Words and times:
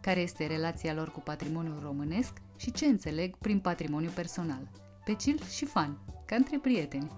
Care 0.00 0.20
este 0.20 0.46
relația 0.46 0.94
lor 0.94 1.10
cu 1.10 1.20
patrimoniul 1.20 1.80
românesc 1.82 2.32
și 2.56 2.72
ce 2.72 2.86
înțeleg 2.86 3.36
prin 3.36 3.58
patrimoniu 3.58 4.10
personal. 4.14 4.70
Pe 5.04 5.16
chill 5.16 5.42
și 5.42 5.64
fan, 5.64 5.98
ca 6.26 6.36
între 6.36 6.58
prieteni. 6.58 7.10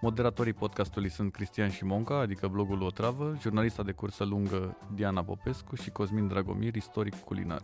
Moderatorii 0.00 0.52
podcastului 0.52 1.10
sunt 1.10 1.32
Cristian 1.32 1.70
Șimonca, 1.70 2.18
adică 2.18 2.48
blogul 2.48 2.82
Otravă, 2.82 3.36
jurnalista 3.40 3.82
de 3.82 3.92
cursă 3.92 4.24
lungă 4.24 4.76
Diana 4.94 5.24
Popescu 5.24 5.74
și 5.74 5.90
Cosmin 5.90 6.28
Dragomir, 6.28 6.74
istoric 6.74 7.14
culinar. 7.14 7.62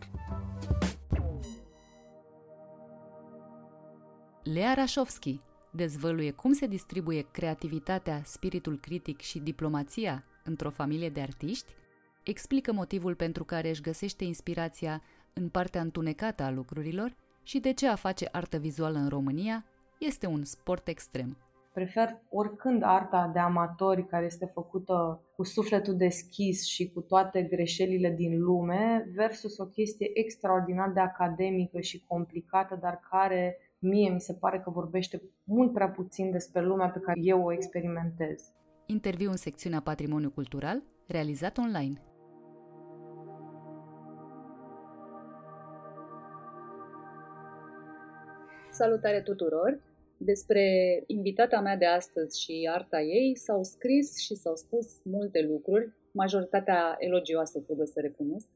Lea 4.43 4.75
Rașovski 4.75 5.41
dezvăluie 5.71 6.31
cum 6.31 6.53
se 6.53 6.67
distribuie 6.67 7.27
creativitatea, 7.31 8.23
spiritul 8.25 8.79
critic 8.79 9.21
și 9.21 9.39
diplomația 9.39 10.25
într-o 10.45 10.71
familie 10.71 11.09
de 11.09 11.21
artiști, 11.21 11.73
explică 12.25 12.73
motivul 12.73 13.15
pentru 13.15 13.45
care 13.45 13.69
își 13.69 13.83
găsește 13.83 14.25
inspirația 14.25 15.03
în 15.33 15.49
partea 15.49 15.81
întunecată 15.81 16.43
a 16.43 16.51
lucrurilor 16.51 17.17
și 17.43 17.59
de 17.61 17.73
ce 17.73 17.89
a 17.89 17.95
face 17.95 18.29
artă 18.33 18.57
vizuală 18.57 18.99
în 18.99 19.09
România 19.09 19.65
este 19.99 20.27
un 20.27 20.45
sport 20.45 20.89
extrem. 20.89 21.37
Prefer 21.73 22.23
oricând 22.31 22.83
arta 22.83 23.31
de 23.33 23.39
amatori 23.39 24.07
care 24.07 24.25
este 24.25 24.51
făcută 24.55 25.21
cu 25.37 25.45
sufletul 25.45 25.97
deschis 25.97 26.67
și 26.67 26.91
cu 26.91 27.01
toate 27.01 27.43
greșelile 27.43 28.11
din 28.11 28.41
lume 28.41 29.11
versus 29.15 29.59
o 29.59 29.67
chestie 29.67 30.11
extraordinar 30.15 30.91
de 30.91 31.01
academică 31.01 31.81
și 31.81 32.05
complicată, 32.07 32.79
dar 32.81 33.01
care 33.11 33.59
mie 33.79 34.11
mi 34.11 34.21
se 34.21 34.35
pare 34.35 34.61
că 34.61 34.71
vorbește 34.71 35.23
mult 35.45 35.73
prea 35.73 35.89
puțin 35.89 36.31
despre 36.31 36.63
lumea 36.63 36.89
pe 36.89 36.99
care 36.99 37.21
eu 37.23 37.43
o 37.43 37.53
experimentez. 37.53 38.53
Interviu 38.87 39.31
în 39.31 39.37
secțiunea 39.37 39.81
Patrimoniu 39.81 40.31
Cultural, 40.31 40.83
realizat 41.07 41.59
online. 41.59 42.03
Salutare 48.75 49.21
tuturor! 49.21 49.81
Despre 50.17 50.65
invitata 51.07 51.61
mea 51.61 51.77
de 51.77 51.85
astăzi 51.85 52.43
și 52.43 52.69
arta 52.73 53.01
ei 53.01 53.37
s-au 53.37 53.63
scris 53.63 54.19
și 54.19 54.35
s-au 54.35 54.57
spus 54.57 54.87
multe 55.05 55.43
lucruri, 55.43 55.93
majoritatea 56.13 56.97
elogioase, 56.99 57.61
trebuie 57.61 57.87
să 57.87 58.01
recunosc, 58.01 58.49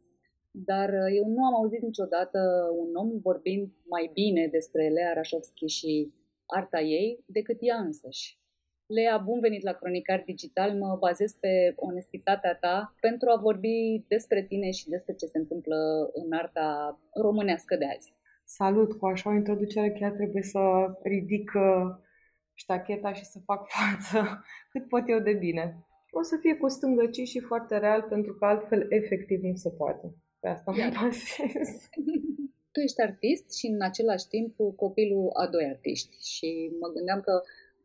dar 0.51 0.89
uh, 0.89 1.17
eu 1.17 1.27
nu 1.27 1.45
am 1.45 1.55
auzit 1.55 1.83
niciodată 1.83 2.39
un 2.79 2.95
om 2.95 3.21
vorbind 3.21 3.69
mai 3.89 4.11
bine 4.13 4.47
despre 4.47 4.89
Lea 4.89 5.13
Rașovski 5.13 5.67
și 5.67 6.13
arta 6.47 6.81
ei 6.81 7.25
decât 7.27 7.57
ea 7.61 7.77
însăși. 7.77 8.39
Lea, 8.87 9.17
bun 9.19 9.41
venit 9.41 9.63
la 9.63 9.73
Cronicar 9.73 10.23
Digital, 10.27 10.73
mă 10.73 10.97
bazez 11.01 11.33
pe 11.33 11.73
onestitatea 11.77 12.55
ta 12.55 12.95
pentru 13.01 13.31
a 13.31 13.41
vorbi 13.41 14.05
despre 14.09 14.43
tine 14.43 14.71
și 14.71 14.89
despre 14.89 15.15
ce 15.15 15.27
se 15.27 15.39
întâmplă 15.39 16.11
în 16.13 16.33
arta 16.33 17.01
românească 17.15 17.77
de 17.77 17.85
azi. 17.97 18.17
Salut! 18.51 18.93
Cu 18.99 19.07
așa 19.07 19.31
o 19.31 19.35
introducere 19.35 19.91
chiar 19.91 20.13
trebuie 20.13 20.43
să 20.43 20.61
ridic 21.03 21.53
uh, 21.55 21.87
ștacheta 22.55 23.13
și 23.13 23.25
să 23.25 23.39
fac 23.45 23.69
față 23.79 24.45
cât 24.71 24.89
pot 24.89 25.03
eu 25.07 25.19
de 25.19 25.33
bine. 25.33 25.87
O 26.11 26.23
să 26.23 26.37
fie 26.41 26.55
cu 26.57 26.69
stângăcii 26.69 27.33
și 27.33 27.41
foarte 27.41 27.79
real 27.79 28.03
pentru 28.03 28.35
că 28.35 28.45
altfel 28.45 28.87
efectiv 28.89 29.43
nu 29.43 29.55
se 29.55 29.71
poate. 29.71 30.15
Pe 30.41 30.49
asta 30.49 30.71
mă 30.71 30.93
bazez. 31.01 31.89
Tu 32.73 32.81
ești 32.81 33.03
artist 33.03 33.59
și 33.59 33.67
în 33.67 33.83
același 33.83 34.29
timp 34.29 34.57
copilul 34.77 35.31
a 35.43 35.47
doi 35.47 35.65
artiști 35.65 36.17
și 36.35 36.49
mă 36.81 36.89
gândeam 36.89 37.21
că 37.21 37.33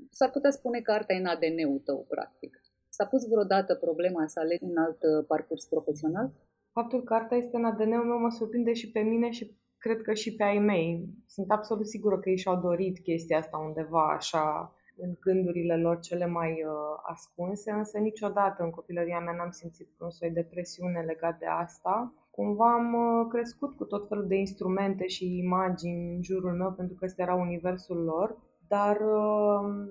s-ar 0.10 0.30
putea 0.30 0.52
spune 0.52 0.80
că 0.82 0.92
arta 0.92 1.14
e 1.14 1.18
în 1.18 1.26
ADN-ul 1.26 1.80
tău, 1.80 2.06
practic. 2.10 2.62
S-a 2.90 3.06
pus 3.06 3.28
vreodată 3.28 3.76
problema 3.76 4.28
să 4.28 4.40
alegi 4.40 4.64
un 4.64 4.78
alt 4.78 5.02
uh, 5.04 5.26
parcurs 5.28 5.66
profesional? 5.66 6.32
Faptul 6.72 7.04
că 7.04 7.14
arta 7.14 7.36
este 7.36 7.58
în 7.58 7.66
ADN-ul 7.66 8.06
meu 8.06 8.20
mă 8.20 8.30
surprinde 8.30 8.74
și 8.74 8.92
pe 8.92 9.00
mine 9.00 9.30
și 9.30 9.62
cred 9.84 10.02
că 10.02 10.14
și 10.14 10.36
pe 10.36 10.44
ai 10.44 10.58
mei. 10.58 11.10
Sunt 11.28 11.52
absolut 11.52 11.88
sigură 11.88 12.20
că 12.20 12.30
ei 12.30 12.38
și-au 12.38 12.60
dorit 12.60 13.00
chestia 13.00 13.38
asta 13.38 13.58
undeva 13.58 14.14
așa 14.18 14.74
în 14.98 15.16
gândurile 15.20 15.78
lor 15.78 16.00
cele 16.00 16.26
mai 16.26 16.52
uh, 16.52 17.00
ascunse, 17.14 17.72
însă 17.72 17.98
niciodată 17.98 18.64
în 18.64 18.70
copilăria 18.70 19.20
mea 19.20 19.34
n-am 19.34 19.50
simțit 19.50 19.90
un 20.00 20.10
soi 20.10 20.32
de 20.32 20.48
presiune 20.50 21.00
legat 21.02 21.38
de 21.40 21.46
asta. 21.46 22.14
Cumva 22.30 22.74
am 22.74 22.94
uh, 22.94 23.28
crescut 23.30 23.76
cu 23.76 23.86
tot 23.86 24.08
felul 24.08 24.28
de 24.28 24.36
instrumente 24.36 25.08
și 25.08 25.38
imagini 25.38 26.16
în 26.16 26.22
jurul 26.22 26.54
meu 26.54 26.72
pentru 26.72 26.96
că 26.96 27.06
ăsta 27.06 27.22
era 27.22 27.36
universul 27.36 28.04
lor, 28.04 28.38
dar 28.68 28.96
uh, 28.96 29.90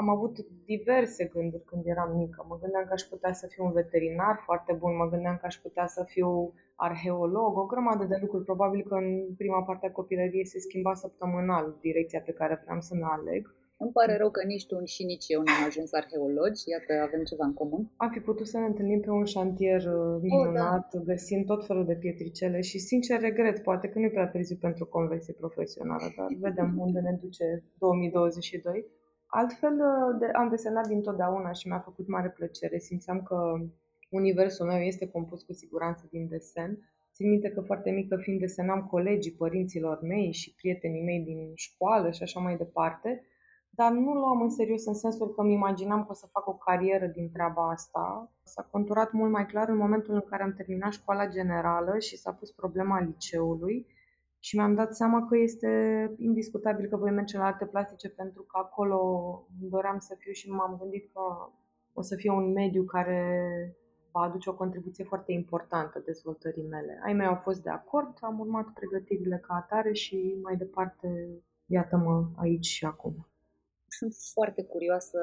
am 0.00 0.08
avut 0.08 0.34
diverse 0.64 1.24
gânduri 1.24 1.64
când 1.64 1.82
eram 1.86 2.16
mică. 2.16 2.44
Mă 2.48 2.58
gândeam 2.60 2.84
că 2.84 2.92
aș 2.92 3.02
putea 3.02 3.32
să 3.32 3.46
fiu 3.46 3.64
un 3.64 3.72
veterinar 3.72 4.40
foarte 4.44 4.72
bun, 4.72 4.96
mă 4.96 5.08
gândeam 5.08 5.36
că 5.40 5.46
aș 5.46 5.56
putea 5.56 5.86
să 5.86 6.02
fiu 6.06 6.54
arheolog, 6.76 7.56
o 7.56 7.66
grămadă 7.66 8.04
de 8.04 8.18
lucruri. 8.20 8.44
Probabil 8.44 8.82
că 8.88 8.94
în 8.94 9.34
prima 9.36 9.62
parte 9.62 9.86
a 9.86 9.96
copilăriei 9.98 10.46
se 10.46 10.58
schimba 10.58 10.94
săptămânal 10.94 11.76
direcția 11.80 12.20
pe 12.20 12.32
care 12.32 12.60
vreau 12.64 12.80
să 12.80 12.94
ne 12.94 13.06
aleg. 13.18 13.54
Îmi 13.82 13.92
pare 13.92 14.16
rău 14.16 14.30
că 14.30 14.42
nici 14.46 14.66
tu 14.66 14.84
și 14.84 15.02
nici 15.04 15.24
eu 15.28 15.40
n-am 15.42 15.64
ajuns 15.66 15.92
arheologi, 15.92 16.62
iată, 16.72 16.92
avem 17.08 17.22
ceva 17.30 17.44
în 17.46 17.54
comun. 17.60 17.82
Am 17.96 18.10
fi 18.10 18.20
putut 18.20 18.46
să 18.46 18.58
ne 18.58 18.66
întâlnim 18.66 19.00
pe 19.00 19.10
un 19.10 19.24
șantier 19.24 19.82
uh, 19.84 20.20
minunat, 20.20 20.86
oh, 20.94 21.00
da. 21.00 21.12
găsind 21.12 21.46
tot 21.46 21.66
felul 21.66 21.84
de 21.84 21.94
pietricele 21.94 22.60
și, 22.60 22.78
sincer, 22.78 23.20
regret, 23.20 23.62
poate 23.62 23.88
că 23.88 23.98
nu 23.98 24.04
e 24.04 24.16
prea 24.16 24.28
târziu 24.28 24.56
pentru 24.60 24.86
conversie 24.86 25.34
profesională, 25.38 26.06
dar 26.16 26.26
vedem 26.46 26.74
unde 26.78 27.00
ne 27.00 27.18
duce 27.20 27.64
2022. 27.78 28.86
Altfel, 29.34 29.72
uh, 29.72 30.18
de, 30.18 30.26
am 30.26 30.48
desenat 30.48 30.86
dintotdeauna 30.86 31.52
și 31.52 31.68
mi-a 31.68 31.78
făcut 31.78 32.08
mare 32.08 32.30
plăcere. 32.30 32.78
Simțeam 32.78 33.22
că 33.22 33.36
universul 34.10 34.66
meu 34.66 34.80
este 34.80 35.10
compus 35.10 35.42
cu 35.42 35.52
siguranță 35.52 36.06
din 36.10 36.28
desen. 36.28 36.78
Țin 37.12 37.28
minte 37.28 37.50
că 37.50 37.60
foarte 37.60 37.90
mică 37.90 38.16
fiind 38.16 38.40
desenam 38.40 38.86
colegii 38.90 39.32
părinților 39.32 39.98
mei 40.02 40.32
și 40.32 40.54
prietenii 40.54 41.02
mei 41.02 41.20
din 41.20 41.52
școală 41.54 42.10
și 42.10 42.22
așa 42.22 42.40
mai 42.40 42.56
departe 42.56 43.26
dar 43.74 43.92
nu 43.92 44.12
luam 44.12 44.40
în 44.40 44.50
serios 44.50 44.84
în 44.84 44.94
sensul 44.94 45.34
că 45.34 45.40
îmi 45.40 45.52
imaginam 45.52 46.04
că 46.04 46.10
o 46.10 46.14
să 46.14 46.26
fac 46.32 46.46
o 46.48 46.54
carieră 46.54 47.06
din 47.06 47.30
treaba 47.32 47.70
asta. 47.70 48.32
S-a 48.42 48.62
conturat 48.70 49.12
mult 49.12 49.30
mai 49.30 49.46
clar 49.46 49.68
în 49.68 49.76
momentul 49.76 50.14
în 50.14 50.20
care 50.20 50.42
am 50.42 50.52
terminat 50.52 50.92
școala 50.92 51.26
generală 51.28 51.98
și 51.98 52.16
s-a 52.16 52.32
pus 52.32 52.50
problema 52.50 53.00
liceului 53.00 53.86
și 54.44 54.56
mi-am 54.56 54.74
dat 54.74 54.94
seama 54.94 55.26
că 55.28 55.36
este 55.36 55.70
indiscutabil 56.18 56.88
că 56.88 56.96
voi 56.96 57.10
merge 57.10 57.36
la 57.38 57.44
arte 57.44 57.64
plastice 57.64 58.08
pentru 58.08 58.42
că 58.42 58.58
acolo 58.58 58.98
doream 59.60 59.98
să 59.98 60.14
fiu 60.18 60.32
și 60.32 60.50
m-am 60.50 60.76
gândit 60.80 61.10
că 61.12 61.20
o 61.92 62.02
să 62.02 62.14
fie 62.16 62.30
un 62.30 62.52
mediu 62.52 62.84
care 62.84 63.20
va 64.10 64.20
aduce 64.20 64.50
o 64.50 64.54
contribuție 64.54 65.04
foarte 65.04 65.32
importantă 65.32 66.02
dezvoltării 66.04 66.66
mele. 66.68 67.00
Ai 67.04 67.12
mei 67.12 67.26
au 67.26 67.34
fost 67.34 67.62
de 67.62 67.70
acord, 67.70 68.16
am 68.20 68.38
urmat 68.38 68.66
pregătirile 68.72 69.38
ca 69.46 69.54
atare 69.54 69.92
și 69.92 70.38
mai 70.42 70.56
departe 70.56 71.08
iată-mă 71.66 72.30
aici 72.36 72.66
și 72.66 72.84
acum 72.84 73.26
sunt 73.98 74.14
foarte 74.32 74.62
curioasă 74.64 75.18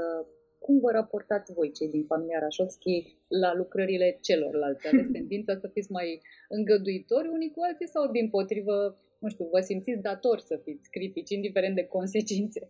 cum 0.59 0.79
vă 0.79 0.91
raportați 0.91 1.53
voi, 1.53 1.71
cei 1.71 1.89
din 1.89 2.03
familia 2.03 2.39
Rașovski, 2.39 3.17
la 3.27 3.55
lucrările 3.55 4.17
celorlalți? 4.21 4.87
Aveți 4.87 5.11
tendința 5.17 5.53
să 5.55 5.67
fiți 5.67 5.91
mai 5.91 6.21
îngăduitori 6.49 7.27
unii 7.27 7.51
cu 7.51 7.61
alții 7.67 7.87
sau, 7.87 8.11
din 8.11 8.29
potrivă, 8.29 8.75
nu 9.19 9.29
știu, 9.29 9.45
vă 9.51 9.59
simțiți 9.59 10.01
datori 10.01 10.41
să 10.41 10.59
fiți 10.63 10.89
critici, 10.89 11.29
indiferent 11.29 11.75
de 11.75 11.85
consecințe? 11.85 12.69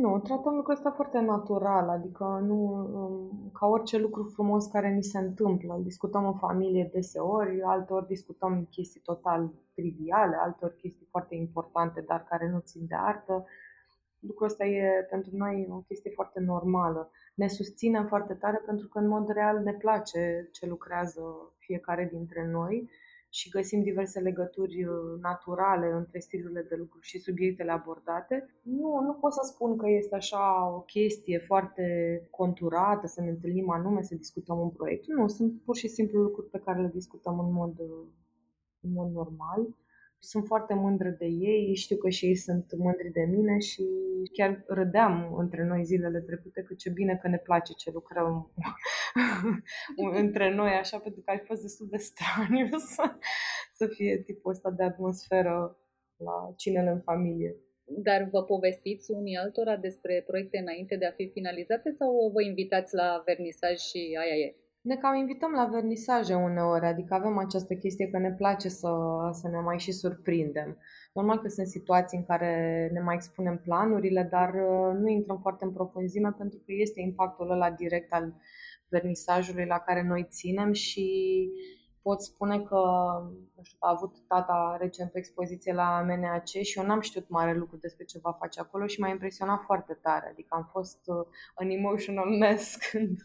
Nu, 0.00 0.18
tratăm 0.18 0.54
lucrul 0.54 0.74
ăsta 0.74 0.90
foarte 0.90 1.18
natural, 1.18 1.88
adică 1.88 2.24
nu 2.46 2.58
um, 2.72 3.50
ca 3.52 3.66
orice 3.66 3.98
lucru 3.98 4.22
frumos 4.34 4.66
care 4.66 4.88
ni 4.90 5.02
se 5.02 5.18
întâmplă. 5.18 5.80
Discutăm 5.82 6.26
în 6.26 6.34
familie 6.34 6.90
deseori, 6.92 7.62
altor 7.62 8.04
discutăm 8.04 8.66
chestii 8.70 9.00
total 9.00 9.52
triviale, 9.74 10.36
altor 10.36 10.74
chestii 10.76 11.06
foarte 11.10 11.34
importante, 11.34 12.04
dar 12.06 12.24
care 12.28 12.50
nu 12.50 12.58
țin 12.58 12.86
de 12.86 12.94
artă 12.94 13.44
lucrul 14.26 14.46
ăsta 14.46 14.64
e 14.64 15.06
pentru 15.10 15.36
noi 15.36 15.66
o 15.70 15.76
chestie 15.76 16.10
foarte 16.14 16.40
normală. 16.40 17.10
Ne 17.34 17.48
susținem 17.48 18.06
foarte 18.06 18.34
tare 18.34 18.62
pentru 18.66 18.88
că 18.88 18.98
în 18.98 19.08
mod 19.08 19.28
real 19.28 19.62
ne 19.62 19.72
place 19.72 20.48
ce 20.52 20.66
lucrează 20.66 21.22
fiecare 21.58 22.08
dintre 22.12 22.46
noi 22.50 22.90
și 23.34 23.48
găsim 23.48 23.82
diverse 23.82 24.20
legături 24.20 24.84
uh, 24.84 25.20
naturale 25.20 25.90
între 25.90 26.18
stilurile 26.18 26.66
de 26.68 26.74
lucru 26.74 26.98
și 27.00 27.18
subiectele 27.18 27.70
abordate. 27.70 28.58
Nu, 28.62 29.00
nu 29.00 29.12
pot 29.12 29.32
să 29.32 29.40
spun 29.44 29.76
că 29.76 29.88
este 29.88 30.14
așa 30.14 30.74
o 30.74 30.80
chestie 30.80 31.38
foarte 31.38 31.84
conturată, 32.30 33.06
să 33.06 33.20
ne 33.20 33.28
întâlnim 33.28 33.70
anume, 33.70 34.02
să 34.02 34.14
discutăm 34.14 34.58
un 34.58 34.70
proiect. 34.70 35.06
Nu, 35.06 35.28
sunt 35.28 35.62
pur 35.64 35.76
și 35.76 35.88
simplu 35.88 36.20
lucruri 36.20 36.50
pe 36.50 36.58
care 36.58 36.80
le 36.80 36.90
discutăm 36.94 37.38
în 37.38 37.52
mod 37.52 37.78
uh, 37.78 38.06
în 38.80 38.92
mod 38.92 39.12
normal. 39.12 39.68
Sunt 40.24 40.46
foarte 40.46 40.74
mândră 40.74 41.08
de 41.08 41.26
ei, 41.26 41.74
știu 41.74 41.96
că 41.96 42.08
și 42.08 42.26
ei 42.26 42.34
sunt 42.34 42.76
mândri 42.76 43.10
de 43.12 43.24
mine 43.30 43.58
și 43.58 43.84
chiar 44.32 44.64
râdeam 44.66 45.34
între 45.36 45.64
noi 45.64 45.84
zilele 45.84 46.20
trecute 46.20 46.62
că 46.62 46.74
ce 46.74 46.90
bine 46.90 47.18
că 47.22 47.28
ne 47.28 47.38
place 47.38 47.72
ce 47.72 47.90
lucrăm 47.90 48.52
între 50.22 50.54
noi, 50.54 50.70
așa, 50.70 50.98
pentru 50.98 51.20
că 51.20 51.30
ar 51.30 51.38
fi 51.38 51.44
fost 51.44 51.62
destul 51.62 51.86
de 51.90 51.96
straniu 51.96 52.68
să, 52.94 53.02
să 53.72 53.86
fie 53.86 54.22
tipul 54.22 54.50
ăsta 54.50 54.70
de 54.70 54.82
atmosferă 54.82 55.78
la 56.16 56.52
cinele 56.56 56.90
în 56.90 57.00
familie. 57.00 57.56
Dar 57.84 58.28
vă 58.30 58.42
povestiți 58.42 59.10
unii 59.10 59.36
altora 59.36 59.76
despre 59.76 60.22
proiecte 60.26 60.58
înainte 60.58 60.96
de 60.96 61.06
a 61.06 61.12
fi 61.12 61.28
finalizate 61.28 61.90
sau 61.90 62.30
vă 62.32 62.42
invitați 62.42 62.94
la 62.94 63.22
vernisaj 63.24 63.78
și 63.78 64.18
aia 64.20 64.34
e? 64.34 64.63
Ne 64.84 64.96
cam 64.96 65.14
invităm 65.16 65.52
la 65.52 65.64
vernisaje 65.64 66.34
uneori, 66.34 66.86
adică 66.86 67.14
avem 67.14 67.38
această 67.38 67.74
chestie 67.74 68.08
că 68.08 68.18
ne 68.18 68.32
place 68.32 68.68
să, 68.68 68.88
să 69.32 69.48
ne 69.48 69.60
mai 69.60 69.78
și 69.78 69.92
surprindem. 69.92 70.78
Normal 71.12 71.38
că 71.38 71.48
sunt 71.48 71.66
situații 71.66 72.18
în 72.18 72.24
care 72.24 72.88
ne 72.92 73.00
mai 73.00 73.14
expunem 73.14 73.60
planurile, 73.64 74.28
dar 74.30 74.48
uh, 74.48 74.98
nu 74.98 75.08
intrăm 75.08 75.38
foarte 75.40 75.64
în 75.64 75.72
profunzime 75.72 76.34
pentru 76.38 76.58
că 76.58 76.72
este 76.72 77.00
impactul 77.00 77.50
ăla 77.50 77.70
direct 77.70 78.12
al 78.12 78.34
vernisajului 78.88 79.66
la 79.66 79.78
care 79.78 80.02
noi 80.02 80.26
ținem 80.30 80.72
și 80.72 81.48
pot 82.06 82.22
spune 82.22 82.60
că 82.60 82.80
nu 83.56 83.62
știu, 83.62 83.78
a 83.80 83.90
avut 83.90 84.14
tata 84.28 84.76
recent 84.80 85.14
o 85.14 85.18
expoziție 85.18 85.72
la 85.72 86.04
MNAC 86.06 86.46
și 86.46 86.78
eu 86.78 86.84
n-am 86.86 87.00
știut 87.00 87.28
mare 87.28 87.54
lucru 87.54 87.76
despre 87.76 88.04
ce 88.04 88.18
va 88.22 88.32
face 88.32 88.60
acolo 88.60 88.86
și 88.86 89.00
m-a 89.00 89.08
impresionat 89.08 89.60
foarte 89.64 89.94
tare. 90.02 90.28
Adică 90.30 90.48
am 90.50 90.68
fost 90.70 90.98
în 91.56 91.68
uh, 91.68 91.76
emotional 91.76 92.28
mess 92.38 92.76
când 92.90 93.18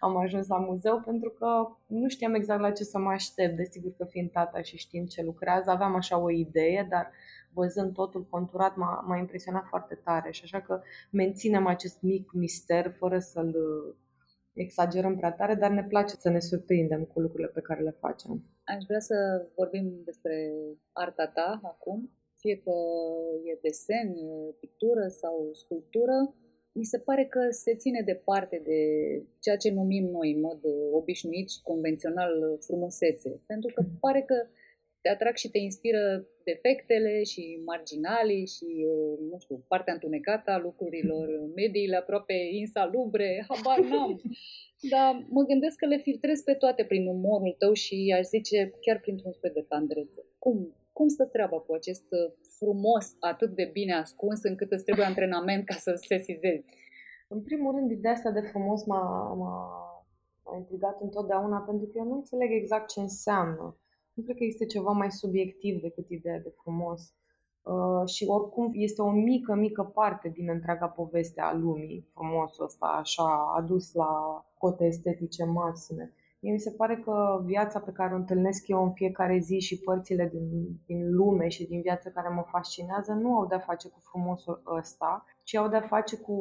am 0.00 0.16
ajuns 0.16 0.46
la 0.46 0.58
muzeu 0.58 1.00
pentru 1.00 1.30
că 1.30 1.68
nu 1.86 2.08
știam 2.08 2.34
exact 2.34 2.60
la 2.60 2.70
ce 2.70 2.84
să 2.84 2.98
mă 2.98 3.10
aștept. 3.10 3.56
Desigur 3.56 3.92
că 3.96 4.04
fiind 4.04 4.30
tata 4.30 4.62
și 4.62 4.76
știind 4.76 5.08
ce 5.08 5.22
lucrează, 5.22 5.70
aveam 5.70 5.94
așa 5.94 6.18
o 6.18 6.30
idee, 6.30 6.86
dar 6.90 7.10
văzând 7.52 7.92
totul 7.94 8.26
conturat 8.30 8.76
m-a, 8.76 9.04
m-a 9.06 9.16
impresionat 9.16 9.66
foarte 9.66 9.94
tare 9.94 10.30
și 10.30 10.40
așa 10.44 10.60
că 10.60 10.82
menținem 11.10 11.66
acest 11.66 12.02
mic 12.02 12.32
mister 12.32 12.94
fără 12.98 13.18
să-l 13.18 13.54
exagerăm 14.56 15.16
prea 15.16 15.32
tare, 15.32 15.54
dar 15.54 15.70
ne 15.70 15.84
place 15.84 16.14
să 16.14 16.28
ne 16.28 16.40
surprindem 16.40 17.04
cu 17.04 17.20
lucrurile 17.20 17.48
pe 17.48 17.60
care 17.60 17.82
le 17.82 17.96
facem. 18.00 18.44
Aș 18.64 18.84
vrea 18.86 19.00
să 19.00 19.46
vorbim 19.54 20.00
despre 20.04 20.52
arta 20.92 21.26
ta 21.34 21.60
acum, 21.62 22.10
fie 22.36 22.56
că 22.64 22.74
e 23.44 23.58
desen, 23.62 24.08
e 24.08 24.54
pictură 24.60 25.08
sau 25.08 25.50
sculptură. 25.52 26.34
Mi 26.72 26.84
se 26.84 26.98
pare 26.98 27.24
că 27.24 27.40
se 27.50 27.74
ține 27.74 28.02
departe 28.04 28.60
de 28.64 28.80
ceea 29.38 29.56
ce 29.56 29.70
numim 29.70 30.04
noi 30.04 30.32
în 30.32 30.40
mod 30.40 30.60
obișnuit 30.92 31.50
și 31.50 31.62
convențional 31.62 32.58
frumusețe. 32.60 33.40
Pentru 33.46 33.72
că 33.74 33.84
pare 34.00 34.22
că 34.22 34.46
te 35.06 35.12
atrag 35.12 35.36
și 35.36 35.50
te 35.50 35.58
inspiră 35.58 36.26
defectele 36.44 37.22
și 37.22 37.42
marginalii 37.70 38.46
și, 38.54 38.68
uh, 38.92 39.18
nu 39.30 39.38
știu, 39.38 39.56
partea 39.72 39.92
întunecată 39.92 40.50
a 40.50 40.58
lucrurilor, 40.68 41.26
mediile 41.60 41.96
aproape 41.96 42.36
insalubre, 42.62 43.28
habar 43.48 43.78
n-am. 43.90 44.20
Dar 44.92 45.26
mă 45.36 45.42
gândesc 45.50 45.76
că 45.76 45.86
le 45.86 45.98
filtrez 46.06 46.40
pe 46.40 46.54
toate 46.54 46.84
prin 46.84 47.06
umorul 47.06 47.54
tău 47.58 47.72
și 47.72 48.14
aș 48.18 48.24
zice 48.36 48.72
chiar 48.80 48.98
printr-un 49.00 49.32
sfert 49.32 49.54
de 49.54 49.64
tandrețe. 49.68 50.20
Cum, 50.38 50.56
cum 50.92 51.08
stă 51.08 51.24
treaba 51.24 51.58
cu 51.58 51.72
acest 51.72 52.06
uh, 52.10 52.32
frumos 52.58 53.06
atât 53.20 53.50
de 53.60 53.70
bine 53.72 53.94
ascuns 53.94 54.42
încât 54.42 54.70
îți 54.72 54.84
trebuie 54.84 55.06
antrenament 55.06 55.64
ca 55.64 55.74
să 55.74 55.90
se 55.94 56.06
sesizezi? 56.14 56.64
În 57.28 57.40
primul 57.42 57.74
rând, 57.74 57.90
ideea 57.90 58.12
asta 58.12 58.30
de 58.30 58.40
frumos 58.40 58.84
m-a, 58.84 59.34
m-a, 59.40 59.56
m-a 60.44 60.56
intrigat 60.56 60.96
întotdeauna 61.00 61.58
pentru 61.58 61.86
că 61.86 61.92
eu 61.96 62.04
nu 62.04 62.14
înțeleg 62.14 62.50
exact 62.52 62.88
ce 62.88 63.00
înseamnă 63.00 63.80
nu 64.16 64.22
cred 64.22 64.36
că 64.36 64.44
este 64.44 64.66
ceva 64.66 64.90
mai 64.90 65.10
subiectiv 65.12 65.80
decât 65.80 66.08
ideea 66.08 66.40
de 66.40 66.52
frumos. 66.62 67.14
Uh, 67.62 68.08
și 68.08 68.24
oricum 68.28 68.70
este 68.72 69.02
o 69.02 69.10
mică, 69.10 69.54
mică 69.54 69.82
parte 69.82 70.28
din 70.28 70.48
întreaga 70.48 70.86
poveste 70.86 71.40
a 71.40 71.54
lumii, 71.54 72.08
frumosul 72.12 72.64
ăsta, 72.64 72.86
așa, 72.86 73.52
adus 73.56 73.92
la 73.92 74.44
cote 74.58 74.84
estetice 74.84 75.44
maxime. 75.44 76.12
Mie 76.40 76.52
mi 76.52 76.60
se 76.60 76.70
pare 76.70 76.96
că 76.96 77.42
viața 77.44 77.80
pe 77.80 77.92
care 77.92 78.12
o 78.12 78.16
întâlnesc 78.16 78.68
eu 78.68 78.82
în 78.82 78.92
fiecare 78.92 79.38
zi 79.38 79.58
și 79.58 79.80
părțile 79.80 80.28
din, 80.32 80.78
din 80.86 81.14
lume 81.14 81.48
și 81.48 81.66
din 81.66 81.80
viața 81.80 82.10
care 82.10 82.28
mă 82.28 82.44
fascinează 82.50 83.12
nu 83.12 83.34
au 83.34 83.46
de-a 83.46 83.58
face 83.58 83.88
cu 83.88 83.98
frumosul 84.02 84.62
ăsta, 84.78 85.24
ci 85.42 85.54
au 85.54 85.68
de-a 85.68 85.80
face 85.80 86.16
cu 86.16 86.36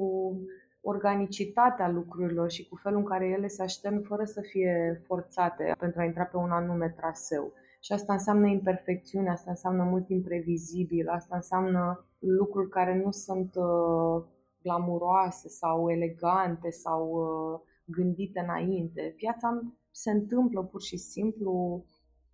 organicitatea 0.81 1.89
lucrurilor 1.89 2.49
și 2.51 2.67
cu 2.67 2.75
felul 2.75 2.97
în 2.97 3.05
care 3.05 3.27
ele 3.27 3.47
se 3.47 3.61
aștern 3.61 4.03
fără 4.03 4.23
să 4.23 4.41
fie 4.41 5.01
forțate 5.05 5.75
pentru 5.79 5.99
a 5.99 6.03
intra 6.03 6.23
pe 6.23 6.37
un 6.37 6.51
anume 6.51 6.93
traseu. 6.97 7.53
Și 7.85 7.91
asta 7.91 8.13
înseamnă 8.13 8.47
imperfecțiune, 8.47 9.29
asta 9.29 9.49
înseamnă 9.49 9.83
mult 9.83 10.09
imprevizibil, 10.09 11.07
asta 11.07 11.35
înseamnă 11.35 12.05
lucruri 12.19 12.69
care 12.69 13.01
nu 13.03 13.11
sunt 13.11 13.55
uh, 13.55 14.23
glamuroase 14.61 15.47
sau 15.47 15.89
elegante 15.89 16.69
sau 16.69 17.01
uh, 17.09 17.59
gândite 17.85 18.39
înainte. 18.39 19.13
Viața 19.17 19.61
se 19.91 20.11
întâmplă 20.11 20.63
pur 20.63 20.81
și 20.81 20.97
simplu, 20.97 21.83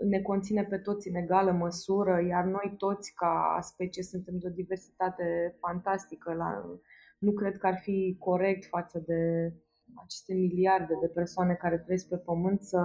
ne 0.10 0.22
conține 0.22 0.64
pe 0.64 0.78
toți 0.78 1.10
în 1.10 1.16
egală 1.16 1.52
măsură, 1.52 2.26
iar 2.28 2.44
noi 2.44 2.74
toți 2.78 3.14
ca 3.14 3.60
specie 3.62 4.04
suntem 4.04 4.38
de 4.38 4.48
o 4.48 4.54
diversitate 4.54 5.58
fantastică. 5.60 6.34
La, 6.34 6.66
nu 7.18 7.32
cred 7.32 7.58
că 7.58 7.68
ar 7.68 7.80
fi 7.82 8.16
corect 8.20 8.66
față 8.66 9.04
de 9.06 9.54
aceste 10.04 10.34
miliarde 10.34 10.94
de 11.02 11.08
persoane 11.08 11.54
care 11.54 11.78
trăiesc 11.78 12.08
pe 12.08 12.18
pământ 12.18 12.62
să 12.62 12.80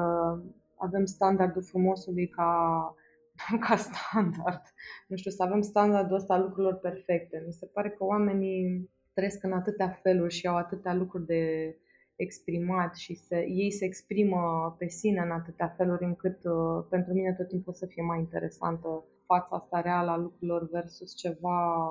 avem 0.78 1.04
standardul 1.04 1.62
frumosului 1.62 2.28
ca, 2.28 2.50
ca 3.68 3.76
standard. 3.76 4.62
Nu 5.08 5.16
știu, 5.16 5.30
să 5.30 5.42
avem 5.42 5.60
standardul 5.60 6.16
ăsta 6.16 6.34
al 6.34 6.42
lucrurilor 6.42 6.74
perfecte. 6.74 7.42
Mi 7.46 7.52
se 7.52 7.66
pare 7.66 7.90
că 7.90 8.04
oamenii 8.04 8.90
trăiesc 9.12 9.42
în 9.42 9.52
atâtea 9.52 9.88
feluri 9.88 10.34
și 10.34 10.46
au 10.46 10.56
atâtea 10.56 10.94
lucruri 10.94 11.26
de 11.26 11.76
exprimat 12.16 12.96
și 12.96 13.14
se, 13.14 13.36
ei 13.36 13.70
se 13.70 13.84
exprimă 13.84 14.74
pe 14.78 14.88
sine 14.88 15.20
în 15.20 15.30
atâtea 15.30 15.74
feluri 15.76 16.04
încât 16.04 16.44
uh, 16.44 16.86
pentru 16.90 17.12
mine 17.12 17.32
tot 17.32 17.48
timpul 17.48 17.72
o 17.72 17.76
să 17.76 17.86
fie 17.86 18.02
mai 18.02 18.18
interesantă 18.18 19.04
fața 19.26 19.56
asta 19.56 19.80
reală 19.80 20.10
a 20.10 20.16
lucrurilor 20.16 20.68
versus 20.70 21.16
ceva 21.16 21.86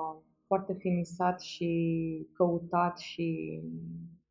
foarte 0.46 0.74
finisat 0.78 1.40
și 1.40 1.70
căutat 2.32 2.98
și 2.98 3.60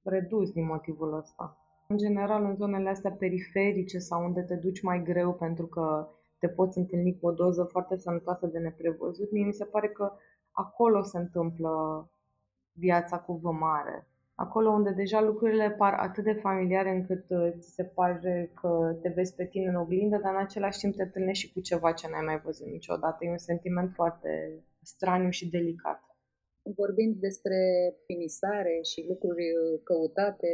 redus 0.04 0.52
din 0.52 0.66
motivul 0.66 1.18
ăsta. 1.18 1.65
În 1.88 1.98
general, 1.98 2.44
în 2.44 2.56
zonele 2.56 2.90
astea 2.90 3.12
periferice 3.12 3.98
sau 3.98 4.24
unde 4.24 4.42
te 4.42 4.56
duci 4.56 4.82
mai 4.82 5.04
greu 5.04 5.34
pentru 5.34 5.66
că 5.68 6.08
te 6.40 6.48
poți 6.48 6.78
întâlni 6.78 7.20
cu 7.20 7.28
o 7.28 7.32
doză 7.32 7.64
foarte 7.64 7.98
sănătoasă 7.98 8.48
de 8.48 8.60
neprevăzut, 8.60 9.32
mie 9.32 9.46
mi 9.46 9.54
se 9.54 9.66
pare 9.66 9.88
că 9.88 10.12
acolo 10.52 11.02
se 11.04 11.18
întâmplă 11.18 11.72
viața 12.72 13.20
cu 13.20 13.34
vă 13.34 13.52
mare. 13.52 14.08
Acolo 14.36 14.70
unde 14.70 14.92
deja 14.92 15.22
lucrurile 15.22 15.72
par 15.72 15.94
atât 15.94 16.24
de 16.24 16.34
familiare 16.34 16.90
încât 16.90 17.26
uh, 17.30 17.52
ți 17.60 17.74
se 17.74 17.84
pare 17.84 18.52
că 18.62 18.98
te 19.02 19.10
vezi 19.10 19.36
pe 19.36 19.46
tine 19.46 19.68
în 19.68 19.76
oglindă, 19.76 20.18
dar 20.18 20.34
în 20.34 20.42
același 20.42 20.80
timp 20.80 20.96
te 20.96 21.04
întâlnești 21.04 21.46
și 21.46 21.54
cu 21.54 21.60
ceva 21.60 21.92
ce 21.92 22.08
n-ai 22.08 22.26
mai 22.26 22.40
văzut 22.40 22.68
niciodată. 22.68 23.18
E 23.20 23.30
un 23.30 23.38
sentiment 23.38 23.94
foarte 23.94 24.30
straniu 24.82 25.30
și 25.30 25.50
delicat. 25.50 26.00
Vorbind 26.76 27.16
despre 27.16 27.58
finisare 28.06 28.80
și 28.92 29.06
lucruri 29.08 29.44
uh, 29.44 29.80
căutate, 29.84 30.48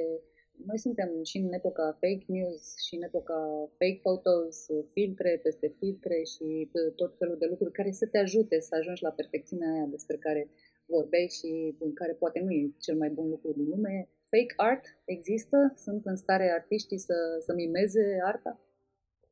noi 0.66 0.78
suntem 0.78 1.10
și 1.24 1.38
în 1.38 1.54
epoca 1.54 1.86
fake 2.02 2.26
news 2.26 2.62
și 2.86 2.96
în 2.96 3.02
epoca 3.02 3.40
fake 3.80 4.00
photos, 4.04 4.66
filtre 4.92 5.40
peste 5.44 5.68
filtre 5.78 6.24
și 6.24 6.70
tot 6.96 7.18
felul 7.18 7.38
de 7.38 7.46
lucruri 7.46 7.72
care 7.72 7.92
să 7.92 8.08
te 8.08 8.18
ajute 8.18 8.60
să 8.60 8.76
ajungi 8.76 9.04
la 9.04 9.10
perfecțiunea 9.10 9.72
aia 9.74 9.86
despre 9.86 10.18
care 10.18 10.50
vorbeai 10.86 11.28
și 11.38 11.76
în 11.80 11.94
care 11.94 12.14
poate 12.14 12.40
nu 12.40 12.52
e 12.52 12.74
cel 12.80 12.98
mai 12.98 13.10
bun 13.10 13.28
lucru 13.30 13.52
din 13.52 13.68
lume. 13.70 14.10
Fake 14.30 14.54
art 14.56 14.84
există? 15.06 15.74
Sunt 15.76 16.06
în 16.06 16.16
stare 16.16 16.52
artiștii 16.52 16.98
să, 16.98 17.16
să 17.46 17.54
mimeze 17.54 18.20
arta? 18.24 18.60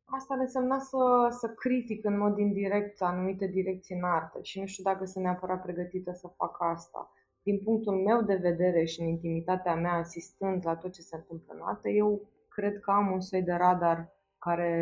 Asta 0.06 0.34
ar 0.34 0.40
însemna 0.40 0.80
să, 0.80 1.36
să 1.40 1.48
critic 1.48 2.06
în 2.06 2.18
mod 2.18 2.38
indirect 2.38 3.02
anumite 3.02 3.48
direcții 3.48 3.96
în 3.96 4.04
artă 4.04 4.40
și 4.42 4.60
nu 4.60 4.66
știu 4.66 4.84
dacă 4.84 5.06
sunt 5.06 5.24
neapărat 5.24 5.62
pregătită 5.62 6.12
să 6.14 6.28
fac 6.38 6.56
asta 6.60 7.14
din 7.50 7.60
punctul 7.64 7.96
meu 7.96 8.22
de 8.22 8.36
vedere 8.36 8.86
și 8.86 9.02
în 9.02 9.08
intimitatea 9.08 9.76
mea, 9.76 9.94
asistând 9.94 10.66
la 10.66 10.76
tot 10.76 10.92
ce 10.92 11.02
se 11.02 11.16
întâmplă 11.16 11.54
în 11.54 11.62
artă, 11.64 11.90
eu 11.90 12.30
cred 12.48 12.80
că 12.80 12.92
am 12.92 13.12
un 13.12 13.22
soi 13.22 13.42
de 13.42 13.52
radar 13.52 14.14
care 14.40 14.74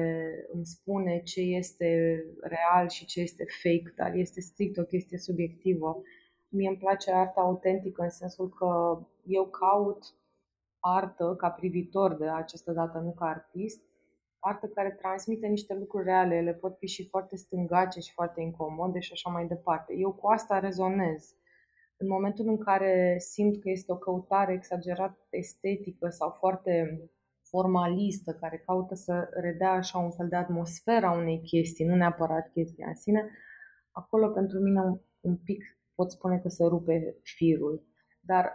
îmi 0.54 0.66
spune 0.66 1.22
ce 1.22 1.42
este 1.42 1.90
real 2.42 2.90
și 2.90 3.06
ce 3.06 3.22
este 3.22 3.46
fake, 3.62 3.94
dar 3.96 4.16
este 4.16 4.42
strict 4.42 4.78
o 4.78 4.84
chestie 4.84 5.18
subiectivă. 5.18 6.02
Mie 6.50 6.68
îmi 6.68 6.78
place 6.78 7.12
arta 7.12 7.42
autentică 7.42 8.02
în 8.02 8.10
sensul 8.10 8.50
că 8.50 9.00
eu 9.26 9.46
caut 9.46 10.04
artă 10.80 11.36
ca 11.38 11.50
privitor 11.50 12.16
de 12.16 12.28
această 12.28 12.72
dată, 12.72 12.98
nu 12.98 13.12
ca 13.12 13.26
artist, 13.26 13.82
artă 14.40 14.68
care 14.68 14.92
transmite 14.92 15.48
niște 15.48 15.74
lucruri 15.74 16.06
reale, 16.06 16.36
ele 16.36 16.54
pot 16.54 16.78
fi 16.78 16.88
și 16.88 17.08
foarte 17.08 17.36
stângace 17.36 18.00
și 18.00 18.14
foarte 18.14 18.42
incomode 18.42 19.00
și 19.00 19.12
așa 19.12 19.30
mai 19.30 19.48
departe. 19.48 19.94
Eu 19.94 20.12
cu 20.14 20.28
asta 20.28 20.60
rezonez 20.60 21.36
în 21.98 22.08
momentul 22.08 22.48
în 22.48 22.58
care 22.58 23.16
simt 23.20 23.62
că 23.62 23.70
este 23.70 23.92
o 23.92 23.98
căutare 23.98 24.54
exagerat 24.54 25.18
estetică 25.30 26.10
sau 26.10 26.30
foarte 26.30 27.02
formalistă, 27.50 28.34
care 28.34 28.64
caută 28.66 28.96
să 28.96 29.30
redea 29.34 29.72
așa 29.72 29.98
un 29.98 30.12
fel 30.12 30.28
de 30.28 30.36
atmosfera 30.36 31.12
unei 31.12 31.42
chestii, 31.42 31.86
nu 31.86 31.96
neapărat 31.96 32.52
chestia 32.52 32.88
în 32.88 32.96
sine, 32.96 33.30
acolo 33.92 34.30
pentru 34.30 34.60
mine 34.60 34.80
un, 34.80 35.00
un 35.20 35.36
pic 35.38 35.64
pot 35.96 36.12
spune 36.12 36.40
că 36.40 36.50
se 36.50 36.64
rupe 36.64 37.16
firul. 37.24 37.86
Dar 38.20 38.52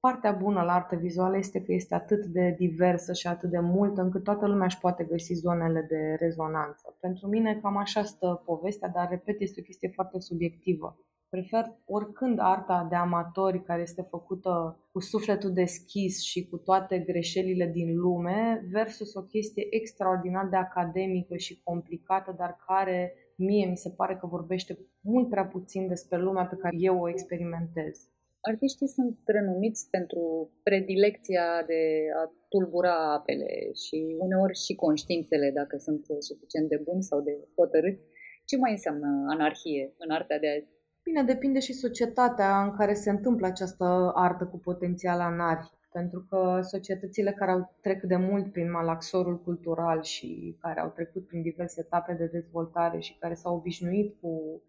partea 0.00 0.32
bună 0.32 0.62
la 0.62 0.72
artă 0.72 0.96
vizuală 0.96 1.36
este 1.36 1.62
că 1.62 1.72
este 1.72 1.94
atât 1.94 2.24
de 2.24 2.54
diversă 2.58 3.12
și 3.12 3.26
atât 3.26 3.50
de 3.50 3.58
multă 3.58 4.00
încât 4.00 4.22
toată 4.22 4.46
lumea 4.46 4.64
își 4.64 4.78
poate 4.78 5.04
găsi 5.04 5.32
zonele 5.34 5.86
de 5.88 6.16
rezonanță. 6.18 6.96
Pentru 7.00 7.26
mine 7.28 7.58
cam 7.62 7.76
așa 7.76 8.02
stă 8.02 8.42
povestea, 8.44 8.88
dar 8.88 9.08
repet, 9.08 9.40
este 9.40 9.60
o 9.60 9.64
chestie 9.64 9.88
foarte 9.88 10.20
subiectivă. 10.20 10.98
Prefer 11.28 11.64
oricând 11.84 12.38
arta 12.40 12.86
de 12.90 12.94
amatori 12.94 13.62
care 13.62 13.82
este 13.82 14.06
făcută 14.10 14.80
cu 14.92 15.00
sufletul 15.00 15.52
deschis 15.52 16.22
și 16.22 16.48
cu 16.48 16.56
toate 16.56 16.98
greșelile 16.98 17.66
din 17.66 17.96
lume 17.96 18.66
versus 18.70 19.14
o 19.14 19.22
chestie 19.22 19.66
extraordinar 19.70 20.48
de 20.48 20.56
academică 20.56 21.36
și 21.36 21.60
complicată, 21.62 22.34
dar 22.38 22.56
care 22.66 23.14
mie 23.36 23.66
mi 23.66 23.76
se 23.76 23.90
pare 23.96 24.16
că 24.16 24.26
vorbește 24.26 24.78
mult 25.00 25.28
prea 25.28 25.46
puțin 25.46 25.88
despre 25.88 26.18
lumea 26.18 26.44
pe 26.44 26.56
care 26.56 26.76
eu 26.78 26.98
o 27.00 27.08
experimentez. 27.08 28.10
Artiștii 28.40 28.88
sunt 28.88 29.18
renumiți 29.24 29.90
pentru 29.90 30.50
predilecția 30.62 31.46
de 31.66 31.80
a 32.20 32.32
tulbura 32.48 33.12
apele 33.14 33.50
și 33.84 34.16
uneori 34.18 34.56
și 34.64 34.74
conștiințele, 34.74 35.50
dacă 35.54 35.76
sunt 35.76 36.04
suficient 36.18 36.68
de 36.68 36.80
buni 36.84 37.02
sau 37.02 37.20
de 37.20 37.34
hotărâți. 37.54 38.04
Ce 38.44 38.56
mai 38.56 38.70
înseamnă 38.70 39.08
anarhie 39.34 39.94
în 39.98 40.10
artea 40.10 40.38
de 40.38 40.48
azi? 40.48 40.75
Bine, 41.08 41.22
depinde 41.22 41.60
și 41.60 41.72
societatea 41.72 42.62
în 42.62 42.70
care 42.70 42.94
se 42.94 43.10
întâmplă 43.10 43.46
această 43.46 44.12
artă 44.14 44.46
cu 44.46 44.58
potențial 44.58 45.20
anarhic. 45.20 45.78
Pentru 45.92 46.26
că 46.28 46.60
societățile 46.62 47.32
care 47.32 47.50
au 47.50 47.74
trec 47.80 48.02
de 48.02 48.16
mult 48.16 48.52
prin 48.52 48.70
malaxorul 48.70 49.40
cultural 49.40 50.02
și 50.02 50.56
care 50.60 50.80
au 50.80 50.88
trecut 50.88 51.26
prin 51.26 51.42
diverse 51.42 51.80
etape 51.80 52.12
de 52.12 52.26
dezvoltare 52.26 52.98
și 52.98 53.18
care 53.18 53.34
s-au 53.34 53.54
obișnuit 53.56 54.20
cu 54.20 54.62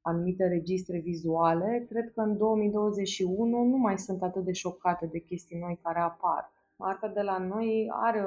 anumite 0.00 0.46
registre 0.46 0.98
vizuale, 0.98 1.86
cred 1.88 2.12
că 2.14 2.20
în 2.20 2.36
2021 2.36 3.64
nu 3.64 3.76
mai 3.76 3.98
sunt 3.98 4.22
atât 4.22 4.44
de 4.44 4.52
șocate 4.52 5.06
de 5.06 5.18
chestii 5.18 5.58
noi 5.58 5.78
care 5.82 5.98
apar. 5.98 6.52
Arta 6.76 7.08
de 7.08 7.20
la 7.20 7.38
noi 7.38 7.90
are, 7.92 8.20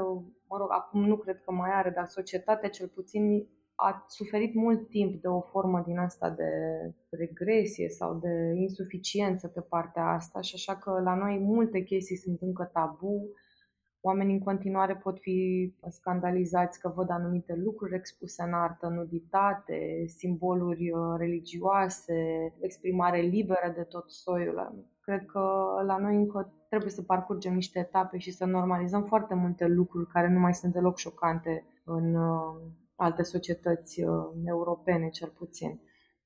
mă 0.47 0.57
rog, 0.57 0.67
acum 0.69 1.05
nu 1.05 1.17
cred 1.17 1.41
că 1.45 1.51
mai 1.51 1.69
are, 1.73 1.89
dar 1.89 2.05
societatea 2.05 2.69
cel 2.69 2.87
puțin 2.87 3.47
a 3.79 4.05
suferit 4.07 4.53
mult 4.53 4.89
timp 4.89 5.21
de 5.21 5.27
o 5.27 5.41
formă 5.41 5.83
din 5.85 5.97
asta 5.97 6.29
de 6.29 6.51
regresie 7.09 7.89
sau 7.89 8.19
de 8.19 8.53
insuficiență 8.55 9.47
pe 9.47 9.61
partea 9.61 10.03
asta 10.03 10.41
și 10.41 10.55
așa 10.55 10.75
că 10.75 11.01
la 11.03 11.15
noi 11.15 11.39
multe 11.39 11.79
chestii 11.79 12.17
sunt 12.17 12.41
încă 12.41 12.69
tabu. 12.73 13.29
Oamenii 14.01 14.33
în 14.33 14.43
continuare 14.43 14.95
pot 14.95 15.19
fi 15.19 15.73
scandalizați 15.89 16.79
că 16.79 16.93
văd 16.95 17.09
anumite 17.09 17.55
lucruri 17.55 17.95
expuse 17.95 18.43
în 18.43 18.53
artă, 18.53 18.87
nuditate, 18.87 20.03
simboluri 20.05 20.91
uh, 20.91 21.15
religioase, 21.17 22.53
exprimare 22.59 23.19
liberă 23.19 23.73
de 23.75 23.83
tot 23.83 24.11
soiul. 24.11 24.85
Cred 25.01 25.25
că 25.25 25.41
la 25.85 25.97
noi 25.97 26.15
încă 26.15 26.53
trebuie 26.69 26.91
să 26.91 27.01
parcurgem 27.01 27.53
niște 27.53 27.79
etape 27.79 28.17
și 28.17 28.31
să 28.31 28.45
normalizăm 28.45 29.03
foarte 29.03 29.33
multe 29.33 29.67
lucruri 29.67 30.07
care 30.07 30.29
nu 30.29 30.39
mai 30.39 30.53
sunt 30.53 30.73
deloc 30.73 30.97
șocante 30.97 31.65
în 31.83 32.15
uh, 32.15 32.55
alte 32.97 33.23
societăți 33.23 34.03
uh, 34.03 34.09
europene, 34.45 35.09
cel 35.09 35.29
puțin. 35.29 35.81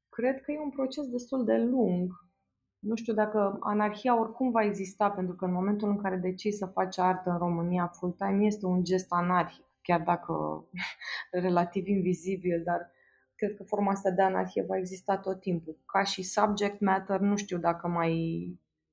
Cred 0.09 0.41
că 0.41 0.51
e 0.51 0.59
un 0.59 0.69
proces 0.69 1.07
destul 1.07 1.45
de 1.45 1.57
lung. 1.57 2.11
Nu 2.79 2.95
știu 2.95 3.13
dacă 3.13 3.57
anarhia 3.59 4.19
oricum 4.19 4.51
va 4.51 4.63
exista, 4.63 5.11
pentru 5.11 5.35
că 5.35 5.45
în 5.45 5.51
momentul 5.51 5.89
în 5.89 5.97
care 5.97 6.15
decizi 6.15 6.57
să 6.57 6.65
faci 6.65 6.97
artă 6.99 7.29
în 7.29 7.37
România 7.37 7.87
full-time, 7.87 8.45
este 8.45 8.65
un 8.65 8.83
gest 8.83 9.07
anarhic, 9.09 9.65
chiar 9.81 10.01
dacă 10.01 10.33
relativ 11.45 11.87
invizibil, 11.87 12.61
dar 12.63 12.91
cred 13.35 13.55
că 13.55 13.63
forma 13.63 13.91
asta 13.91 14.11
de 14.11 14.21
anarhie 14.21 14.65
va 14.67 14.77
exista 14.77 15.17
tot 15.17 15.39
timpul. 15.39 15.77
Ca 15.85 16.03
și 16.03 16.23
subject 16.23 16.79
matter, 16.79 17.19
nu 17.19 17.35
știu 17.35 17.57
dacă 17.57 17.87
mai 17.87 18.13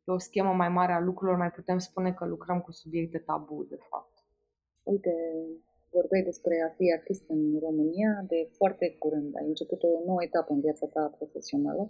pe 0.08 0.14
o 0.14 0.18
schemă 0.18 0.52
mai 0.52 0.68
mare 0.68 0.92
a 0.92 1.00
lucrurilor 1.00 1.38
mai 1.38 1.50
putem 1.50 1.78
spune 1.78 2.12
că 2.12 2.25
lucrăm 2.26 2.61
cu 2.61 2.73
subiecte 2.73 3.18
tabu, 3.18 3.66
de 3.68 3.78
fapt. 3.90 4.25
Uite, 4.82 5.11
vorbeai 5.90 6.23
despre 6.23 6.54
a 6.66 6.75
fi 6.76 6.92
artist 6.99 7.25
în 7.28 7.59
România 7.66 8.25
de 8.28 8.49
foarte 8.59 8.97
curând. 8.99 9.37
Ai 9.37 9.47
început 9.47 9.83
o 9.83 10.02
nouă 10.07 10.23
etapă 10.23 10.52
în 10.52 10.61
viața 10.61 10.87
ta 10.87 11.14
profesională. 11.16 11.87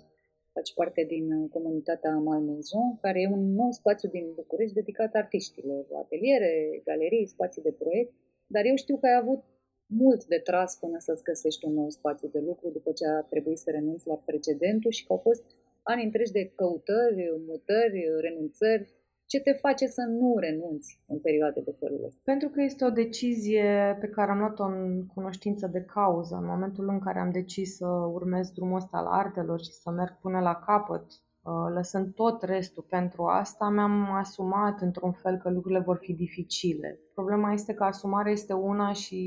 Faci 0.53 0.75
parte 0.75 1.05
din 1.15 1.49
comunitatea 1.49 2.15
Malmaison, 2.17 2.99
care 3.01 3.21
e 3.21 3.37
un 3.39 3.55
nou 3.55 3.71
spațiu 3.71 4.09
din 4.09 4.33
București 4.35 4.75
dedicat 4.75 5.15
artiștilor, 5.15 5.87
ateliere, 6.03 6.83
galerii, 6.85 7.27
spații 7.27 7.63
de 7.63 7.73
proiect. 7.73 8.13
Dar 8.47 8.65
eu 8.65 8.77
știu 8.77 8.97
că 8.97 9.07
ai 9.07 9.19
avut 9.23 9.43
mult 9.87 10.25
de 10.25 10.39
tras 10.39 10.77
până 10.77 10.99
să-ți 10.99 11.23
găsești 11.23 11.65
un 11.65 11.73
nou 11.73 11.89
spațiu 11.89 12.29
de 12.29 12.39
lucru 12.39 12.71
după 12.71 12.93
ce 12.93 13.07
a 13.07 13.21
trebuit 13.23 13.59
să 13.59 13.71
renunți 13.71 14.07
la 14.07 14.23
precedentul 14.25 14.91
și 14.91 15.07
că 15.07 15.13
au 15.13 15.19
fost 15.19 15.45
ani 15.83 16.05
întregi 16.05 16.33
de 16.33 16.53
căutări, 16.55 17.43
mutări, 17.47 18.05
renunțări 18.21 18.93
ce 19.31 19.41
te 19.41 19.53
face 19.53 19.87
să 19.87 20.03
nu 20.03 20.35
renunți 20.39 21.01
în 21.07 21.19
perioade 21.19 21.61
de 21.61 21.75
felul 21.81 22.05
ăsta? 22.07 22.21
Pentru 22.25 22.49
că 22.49 22.63
este 22.63 22.85
o 22.85 22.91
decizie 22.91 23.97
pe 24.01 24.09
care 24.09 24.31
am 24.31 24.39
luat-o 24.39 24.65
în 24.65 25.07
cunoștință 25.07 25.67
de 25.67 25.81
cauză. 25.81 26.35
În 26.35 26.47
momentul 26.47 26.89
în 26.89 26.99
care 26.99 27.19
am 27.19 27.31
decis 27.31 27.77
să 27.77 27.87
urmez 27.87 28.51
drumul 28.51 28.77
ăsta 28.77 28.97
al 28.97 29.07
artelor 29.07 29.61
și 29.61 29.73
să 29.73 29.91
merg 29.91 30.19
până 30.21 30.41
la 30.41 30.55
capăt, 30.55 31.03
uh, 31.03 31.53
lăsând 31.75 32.15
tot 32.15 32.43
restul 32.43 32.87
pentru 32.89 33.25
asta, 33.25 33.69
mi-am 33.69 34.11
asumat 34.13 34.81
într-un 34.81 35.13
fel 35.13 35.37
că 35.37 35.51
lucrurile 35.51 35.81
vor 35.81 35.97
fi 35.97 36.13
dificile. 36.13 36.99
Problema 37.15 37.53
este 37.53 37.75
că 37.75 37.85
asumarea 37.85 38.33
este 38.33 38.53
una 38.53 38.93
și 38.93 39.21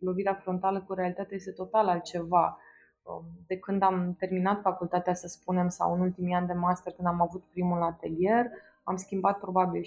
lovirea 0.00 0.34
frontală 0.34 0.84
cu 0.86 0.94
realitatea 0.94 1.36
este 1.36 1.50
total 1.50 1.86
altceva. 1.88 2.58
Um, 3.02 3.24
de 3.46 3.56
când 3.56 3.82
am 3.82 4.14
terminat 4.18 4.60
facultatea, 4.60 5.14
să 5.14 5.26
spunem, 5.26 5.68
sau 5.68 5.94
în 5.94 6.00
ultimii 6.00 6.34
ani 6.34 6.46
de 6.46 6.52
master, 6.52 6.92
când 6.92 7.08
am 7.08 7.20
avut 7.20 7.42
primul 7.50 7.82
atelier, 7.82 8.50
am 8.84 8.96
schimbat 8.96 9.38
probabil 9.38 9.82
6-7 9.82 9.84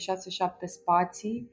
spații 0.65 1.51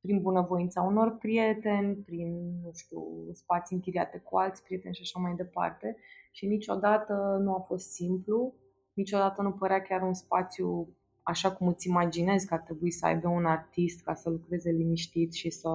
prin 0.00 0.20
bunăvoința 0.20 0.82
unor 0.82 1.16
prieteni, 1.16 1.94
prin, 1.94 2.60
nu 2.62 2.70
știu, 2.72 3.02
spații 3.32 3.76
închiriate 3.76 4.18
cu 4.18 4.36
alți 4.36 4.62
prieteni 4.62 4.94
și 4.94 5.02
așa 5.02 5.20
mai 5.20 5.34
departe. 5.34 5.96
Și 6.30 6.46
niciodată 6.46 7.38
nu 7.42 7.54
a 7.54 7.60
fost 7.60 7.90
simplu, 7.90 8.54
niciodată 8.94 9.42
nu 9.42 9.52
părea 9.52 9.82
chiar 9.82 10.02
un 10.02 10.14
spațiu 10.14 10.96
așa 11.22 11.52
cum 11.52 11.66
îți 11.66 11.88
imaginezi 11.88 12.46
că 12.46 12.54
ar 12.54 12.60
trebui 12.60 12.90
să 12.90 13.06
aibă 13.06 13.28
un 13.28 13.44
artist 13.44 14.02
ca 14.02 14.14
să 14.14 14.30
lucreze 14.30 14.70
liniștit 14.70 15.32
și 15.32 15.50
să 15.50 15.68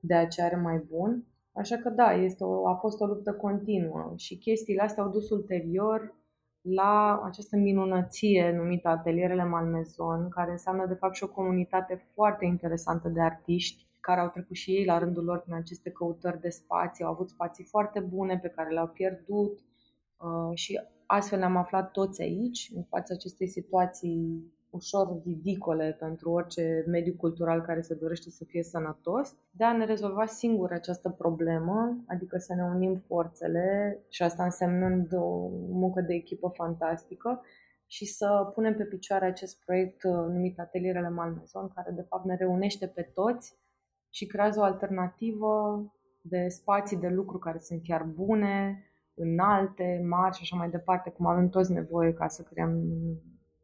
dea 0.00 0.26
ce 0.26 0.42
are 0.42 0.56
mai 0.56 0.84
bun. 0.88 1.24
Așa 1.52 1.76
că 1.76 1.88
da, 1.88 2.12
este 2.12 2.44
o, 2.44 2.68
a 2.68 2.74
fost 2.74 3.00
o 3.00 3.06
luptă 3.06 3.32
continuă 3.32 4.12
și 4.16 4.38
chestiile 4.38 4.82
astea 4.82 5.02
au 5.02 5.10
dus 5.10 5.30
ulterior 5.30 6.14
la 6.74 7.20
această 7.24 7.56
minunăție 7.56 8.52
numită 8.56 8.88
Atelierele 8.88 9.44
Malmezon, 9.44 10.28
care 10.28 10.50
înseamnă 10.50 10.86
de 10.86 10.94
fapt 10.94 11.14
și 11.14 11.24
o 11.24 11.28
comunitate 11.28 12.08
foarte 12.14 12.44
interesantă 12.44 13.08
de 13.08 13.20
artiști 13.20 13.86
care 14.00 14.20
au 14.20 14.28
trecut 14.28 14.56
și 14.56 14.70
ei 14.70 14.84
la 14.84 14.98
rândul 14.98 15.24
lor 15.24 15.38
prin 15.38 15.54
aceste 15.54 15.90
căutări 15.90 16.40
de 16.40 16.48
spații, 16.48 17.04
au 17.04 17.12
avut 17.12 17.28
spații 17.28 17.64
foarte 17.64 18.00
bune 18.00 18.38
pe 18.38 18.48
care 18.48 18.70
le-au 18.70 18.86
pierdut 18.86 19.58
uh, 20.16 20.50
și 20.54 20.80
astfel 21.06 21.38
ne-am 21.38 21.56
aflat 21.56 21.90
toți 21.90 22.22
aici, 22.22 22.70
în 22.74 22.82
fața 22.82 23.14
acestei 23.14 23.48
situații 23.48 24.52
ușor 24.70 25.20
ridicole 25.24 25.96
pentru 25.98 26.30
orice 26.30 26.84
mediu 26.86 27.14
cultural 27.16 27.60
care 27.60 27.80
se 27.80 27.94
dorește 27.94 28.30
să 28.30 28.44
fie 28.44 28.62
sănătos, 28.62 29.34
de 29.50 29.64
a 29.64 29.76
ne 29.76 29.84
rezolva 29.84 30.26
singur 30.26 30.72
această 30.72 31.10
problemă, 31.10 32.04
adică 32.06 32.38
să 32.38 32.54
ne 32.54 32.62
unim 32.62 32.94
forțele 32.94 33.98
și 34.08 34.22
asta 34.22 34.44
însemnând 34.44 35.12
o 35.12 35.48
muncă 35.70 36.00
de 36.00 36.14
echipă 36.14 36.52
fantastică 36.54 37.42
și 37.86 38.04
să 38.04 38.50
punem 38.54 38.76
pe 38.76 38.84
picioare 38.84 39.24
acest 39.26 39.64
proiect 39.64 40.02
uh, 40.02 40.12
numit 40.12 40.58
Atelierele 40.58 41.08
Malmezon, 41.08 41.68
care 41.74 41.90
de 41.90 42.06
fapt 42.08 42.24
ne 42.24 42.36
reunește 42.36 42.86
pe 42.86 43.02
toți 43.02 43.56
și 44.10 44.26
creează 44.26 44.60
o 44.60 44.62
alternativă 44.62 45.84
de 46.22 46.48
spații 46.48 46.96
de 46.96 47.08
lucru 47.08 47.38
care 47.38 47.58
sunt 47.58 47.82
chiar 47.82 48.02
bune, 48.02 48.82
înalte, 49.14 50.04
mari 50.08 50.34
și 50.36 50.42
așa 50.42 50.56
mai 50.56 50.70
departe, 50.70 51.10
cum 51.10 51.26
avem 51.26 51.48
toți 51.48 51.72
nevoie 51.72 52.12
ca 52.12 52.28
să 52.28 52.42
creăm 52.42 52.82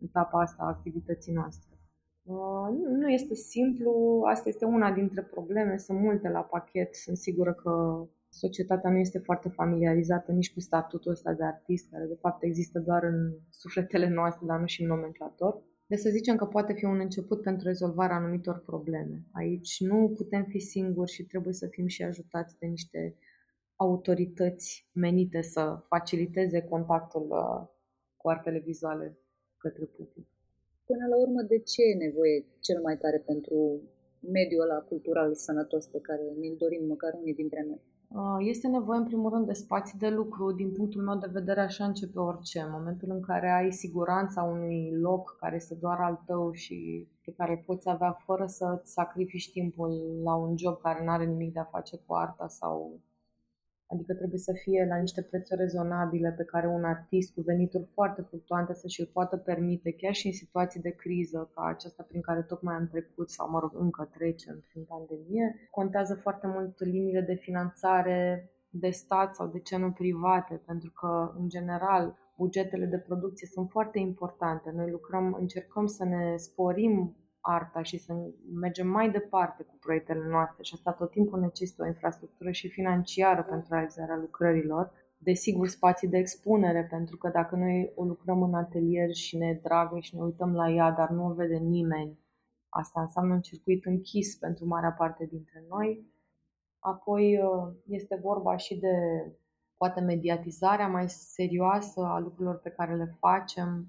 etapa 0.04 0.40
asta 0.40 0.62
a 0.62 0.68
activității 0.68 1.32
noastre. 1.32 1.74
Uh, 2.22 2.68
nu 2.88 3.08
este 3.10 3.34
simplu, 3.34 4.22
asta 4.30 4.48
este 4.48 4.64
una 4.64 4.92
dintre 4.92 5.22
probleme, 5.22 5.76
sunt 5.76 6.00
multe 6.00 6.28
la 6.28 6.40
pachet, 6.40 6.94
sunt 6.94 7.16
sigură 7.16 7.52
că 7.52 8.04
societatea 8.28 8.90
nu 8.90 8.96
este 8.96 9.18
foarte 9.18 9.48
familiarizată 9.48 10.32
nici 10.32 10.52
cu 10.52 10.60
statutul 10.60 11.10
ăsta 11.10 11.32
de 11.32 11.44
artist, 11.44 11.90
care 11.90 12.04
de 12.04 12.18
fapt 12.20 12.42
există 12.42 12.78
doar 12.78 13.02
în 13.04 13.32
sufletele 13.50 14.08
noastre, 14.08 14.46
dar 14.46 14.60
nu 14.60 14.66
și 14.66 14.82
în 14.82 14.88
nomenclator. 14.88 15.62
Deci 15.86 15.98
să 15.98 16.10
zicem 16.10 16.36
că 16.36 16.44
poate 16.44 16.72
fi 16.72 16.84
un 16.84 17.00
început 17.00 17.42
pentru 17.42 17.66
rezolvarea 17.66 18.16
anumitor 18.16 18.58
probleme. 18.58 19.24
Aici 19.32 19.80
nu 19.80 20.12
putem 20.16 20.44
fi 20.44 20.58
singuri 20.58 21.10
și 21.10 21.24
trebuie 21.24 21.52
să 21.52 21.66
fim 21.66 21.86
și 21.86 22.02
ajutați 22.02 22.58
de 22.58 22.66
niște 22.66 23.16
autorități 23.76 24.88
menite 24.92 25.42
să 25.42 25.82
faciliteze 25.88 26.62
contactul 26.62 27.26
uh, 27.30 27.68
cu 28.16 28.28
artele 28.28 28.58
vizuale 28.58 29.18
către 29.64 29.84
public. 29.96 30.26
Până 30.90 31.04
la 31.12 31.16
urmă, 31.24 31.40
de 31.52 31.58
ce 31.70 31.80
e 31.90 32.04
nevoie 32.06 32.36
cel 32.66 32.78
mai 32.86 32.96
tare 33.02 33.18
pentru 33.30 33.56
mediul 34.36 34.64
ăla 34.66 34.78
cultural 34.90 35.30
sănătos 35.46 35.84
pe 35.94 36.00
care 36.08 36.24
ne-l 36.40 36.56
dorim 36.62 36.84
măcar 36.92 37.12
unii 37.20 37.40
dintre 37.42 37.62
noi? 37.70 37.80
Uh, 38.20 38.38
este 38.52 38.66
nevoie, 38.68 38.98
în 38.98 39.04
primul 39.04 39.30
rând, 39.30 39.46
de 39.46 39.52
spații 39.52 39.98
de 39.98 40.08
lucru. 40.08 40.52
Din 40.52 40.72
punctul 40.72 41.02
meu 41.02 41.18
de 41.18 41.36
vedere, 41.38 41.60
așa 41.60 41.84
începe 41.84 42.18
orice. 42.18 42.58
În 42.60 42.70
momentul 42.78 43.08
în 43.10 43.20
care 43.20 43.50
ai 43.50 43.72
siguranța 43.72 44.42
unui 44.42 44.78
loc 45.06 45.36
care 45.40 45.54
este 45.54 45.74
doar 45.74 45.98
al 46.00 46.22
tău 46.26 46.52
și 46.52 47.08
pe 47.24 47.32
care 47.36 47.52
îl 47.52 47.62
poți 47.66 47.88
avea 47.88 48.12
fără 48.26 48.46
să-ți 48.46 48.92
sacrifici 48.92 49.50
timpul 49.50 50.20
la 50.24 50.34
un 50.34 50.56
job 50.56 50.80
care 50.80 51.04
nu 51.04 51.10
are 51.10 51.24
nimic 51.24 51.52
de 51.52 51.60
a 51.60 51.74
face 51.76 51.96
cu 52.06 52.14
arta 52.14 52.48
sau 52.48 53.00
Adică 53.94 54.14
trebuie 54.14 54.38
să 54.38 54.52
fie 54.52 54.86
la 54.88 54.96
niște 54.96 55.22
prețuri 55.22 55.60
rezonabile 55.60 56.30
pe 56.36 56.44
care 56.44 56.66
un 56.66 56.84
artist 56.84 57.34
cu 57.34 57.40
venituri 57.40 57.88
foarte 57.92 58.22
fluctuante 58.22 58.74
să 58.74 58.88
și-l 58.88 59.10
poată 59.12 59.36
permite, 59.36 59.92
chiar 59.92 60.14
și 60.14 60.26
în 60.26 60.32
situații 60.32 60.80
de 60.80 60.90
criză 60.90 61.50
ca 61.54 61.62
aceasta 61.66 62.02
prin 62.08 62.20
care 62.20 62.42
tocmai 62.42 62.74
am 62.74 62.88
trecut 62.88 63.30
sau, 63.30 63.50
mă 63.50 63.58
rog, 63.58 63.72
încă 63.74 64.08
trecem 64.16 64.64
prin 64.68 64.84
pandemie. 64.84 65.68
Contează 65.70 66.14
foarte 66.14 66.46
mult 66.46 66.84
liniile 66.84 67.20
de 67.20 67.34
finanțare 67.34 68.48
de 68.70 68.90
stat 68.90 69.34
sau 69.34 69.46
de 69.46 69.58
ce 69.58 69.76
nu 69.76 69.90
private, 69.90 70.62
pentru 70.66 70.90
că, 70.90 71.34
în 71.38 71.48
general, 71.48 72.18
bugetele 72.36 72.84
de 72.84 72.98
producție 72.98 73.46
sunt 73.46 73.70
foarte 73.70 73.98
importante. 73.98 74.72
Noi 74.74 74.90
lucrăm, 74.90 75.36
încercăm 75.40 75.86
să 75.86 76.04
ne 76.04 76.36
sporim 76.36 77.16
arta 77.46 77.82
și 77.82 77.98
să 77.98 78.12
mergem 78.54 78.88
mai 78.88 79.10
departe 79.10 79.62
cu 79.62 79.76
proiectele 79.80 80.28
noastre 80.28 80.62
și 80.62 80.74
asta 80.74 80.92
tot 80.92 81.10
timpul 81.10 81.40
necesită 81.40 81.82
o 81.82 81.86
infrastructură 81.86 82.50
și 82.50 82.68
financiară 82.68 83.42
pentru 83.42 83.68
realizarea 83.74 84.16
lucrărilor. 84.16 84.92
Desigur, 85.18 85.68
spații 85.68 86.08
de 86.08 86.18
expunere, 86.18 86.86
pentru 86.90 87.16
că 87.16 87.28
dacă 87.28 87.56
noi 87.56 87.92
o 87.94 88.04
lucrăm 88.04 88.42
în 88.42 88.54
atelier 88.54 89.12
și 89.12 89.36
ne 89.36 89.60
dragă 89.62 89.98
și 89.98 90.16
ne 90.16 90.22
uităm 90.22 90.54
la 90.54 90.70
ea, 90.70 90.90
dar 90.90 91.08
nu 91.08 91.26
o 91.26 91.32
vede 91.32 91.56
nimeni, 91.56 92.18
asta 92.68 93.00
înseamnă 93.00 93.34
un 93.34 93.40
circuit 93.40 93.84
închis 93.84 94.36
pentru 94.36 94.66
marea 94.66 94.92
parte 94.92 95.24
dintre 95.24 95.64
noi. 95.68 96.12
Apoi 96.78 97.38
uh, 97.38 97.74
este 97.86 98.18
vorba 98.22 98.56
și 98.56 98.78
de 98.78 98.94
poate 99.76 100.00
mediatizarea 100.00 100.88
mai 100.88 101.08
serioasă 101.08 102.00
a 102.00 102.18
lucrurilor 102.18 102.58
pe 102.58 102.70
care 102.70 102.96
le 102.96 103.16
facem, 103.18 103.86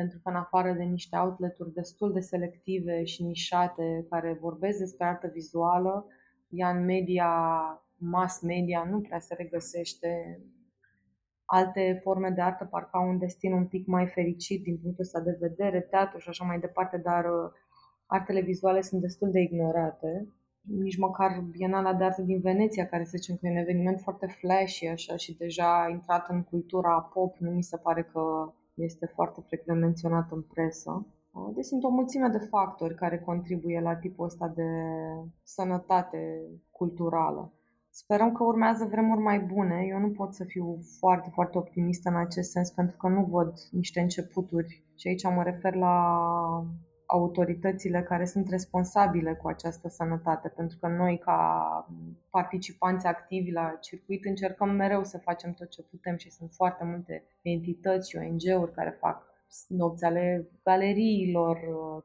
pentru 0.00 0.18
că 0.22 0.28
în 0.28 0.36
afară 0.36 0.72
de 0.72 0.82
niște 0.82 1.16
outleturi 1.16 1.72
destul 1.72 2.12
de 2.12 2.20
selective 2.20 3.04
și 3.04 3.22
nișate 3.22 4.06
care 4.10 4.38
vorbesc 4.40 4.78
despre 4.78 5.06
artă 5.06 5.30
vizuală, 5.32 6.06
ea 6.48 6.68
în 6.70 6.84
media, 6.84 7.30
mass 7.96 8.40
media, 8.40 8.86
nu 8.90 9.00
prea 9.00 9.18
se 9.18 9.34
regăsește 9.34 10.40
alte 11.44 12.00
forme 12.02 12.30
de 12.30 12.40
artă 12.40 12.64
parcă 12.64 12.96
au 12.96 13.08
un 13.08 13.18
destin 13.18 13.52
un 13.52 13.66
pic 13.66 13.86
mai 13.86 14.06
fericit 14.06 14.62
din 14.62 14.78
punctul 14.82 15.04
ăsta 15.04 15.20
de 15.20 15.36
vedere, 15.40 15.80
teatru 15.80 16.18
și 16.18 16.28
așa 16.28 16.44
mai 16.44 16.58
departe, 16.58 16.96
dar 16.96 17.24
uh, 17.24 17.50
artele 18.06 18.40
vizuale 18.40 18.80
sunt 18.80 19.00
destul 19.00 19.30
de 19.30 19.40
ignorate. 19.40 20.28
Nici 20.60 20.98
măcar 20.98 21.44
Bienala 21.50 21.94
de 21.94 22.04
Artă 22.04 22.22
din 22.22 22.40
Veneția, 22.40 22.86
care 22.86 23.04
să 23.04 23.16
zicem 23.16 23.36
că 23.36 23.46
e 23.46 23.50
un 23.50 23.56
eveniment 23.56 24.00
foarte 24.00 24.26
flashy 24.26 24.86
așa 24.86 25.16
și 25.16 25.36
deja 25.36 25.88
intrat 25.90 26.28
în 26.28 26.42
cultura 26.42 27.00
pop, 27.00 27.36
nu 27.36 27.50
mi 27.50 27.62
se 27.62 27.76
pare 27.76 28.02
că 28.02 28.52
este 28.74 29.06
foarte 29.14 29.40
frecvent 29.46 29.80
menționat 29.80 30.30
în 30.30 30.42
presă. 30.42 31.06
Deci 31.54 31.64
sunt 31.64 31.84
o 31.84 31.88
mulțime 31.88 32.28
de 32.28 32.38
factori 32.38 32.94
care 32.94 33.18
contribuie 33.18 33.80
la 33.80 33.96
tipul 33.96 34.24
ăsta 34.24 34.48
de 34.48 34.68
sănătate 35.42 36.40
culturală. 36.70 37.52
Sperăm 37.90 38.32
că 38.32 38.44
urmează 38.44 38.84
vremuri 38.84 39.20
mai 39.20 39.40
bune. 39.40 39.86
Eu 39.88 39.98
nu 39.98 40.10
pot 40.10 40.34
să 40.34 40.44
fiu 40.44 40.78
foarte, 40.98 41.30
foarte 41.32 41.58
optimistă 41.58 42.08
în 42.08 42.16
acest 42.16 42.50
sens 42.50 42.70
pentru 42.70 42.96
că 42.96 43.08
nu 43.08 43.24
văd 43.24 43.52
niște 43.70 44.00
începuturi. 44.00 44.84
Și 44.96 45.08
aici 45.08 45.24
mă 45.24 45.42
refer 45.42 45.74
la 45.74 45.94
autoritățile 47.12 48.02
care 48.02 48.24
sunt 48.24 48.48
responsabile 48.48 49.34
cu 49.34 49.48
această 49.48 49.88
sănătate, 49.88 50.48
pentru 50.48 50.78
că 50.80 50.88
noi, 50.88 51.18
ca 51.18 51.40
participanți 52.30 53.06
activi 53.06 53.50
la 53.50 53.76
circuit, 53.80 54.24
încercăm 54.24 54.70
mereu 54.70 55.04
să 55.04 55.18
facem 55.18 55.52
tot 55.52 55.68
ce 55.68 55.82
putem 55.82 56.16
și 56.16 56.30
sunt 56.30 56.50
foarte 56.52 56.84
multe 56.84 57.24
entități 57.42 58.10
și 58.10 58.16
ONG-uri 58.16 58.72
care 58.72 58.96
fac 59.00 59.28
nopți 59.68 60.04
ale 60.04 60.50
galeriilor, 60.62 61.58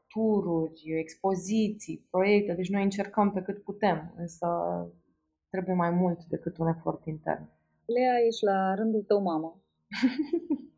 tururi, 0.08 1.00
expoziții, 1.00 2.08
proiecte, 2.10 2.54
deci 2.54 2.70
noi 2.70 2.84
încercăm 2.84 3.32
pe 3.32 3.42
cât 3.42 3.64
putem, 3.64 4.14
însă 4.18 4.48
trebuie 5.50 5.76
mai 5.76 5.90
mult 5.90 6.24
decât 6.24 6.58
un 6.58 6.68
efort 6.68 7.06
intern. 7.06 7.50
Lea, 7.86 8.26
ești 8.28 8.44
la 8.44 8.74
rândul 8.76 9.02
tău 9.02 9.22
mamă. 9.22 9.62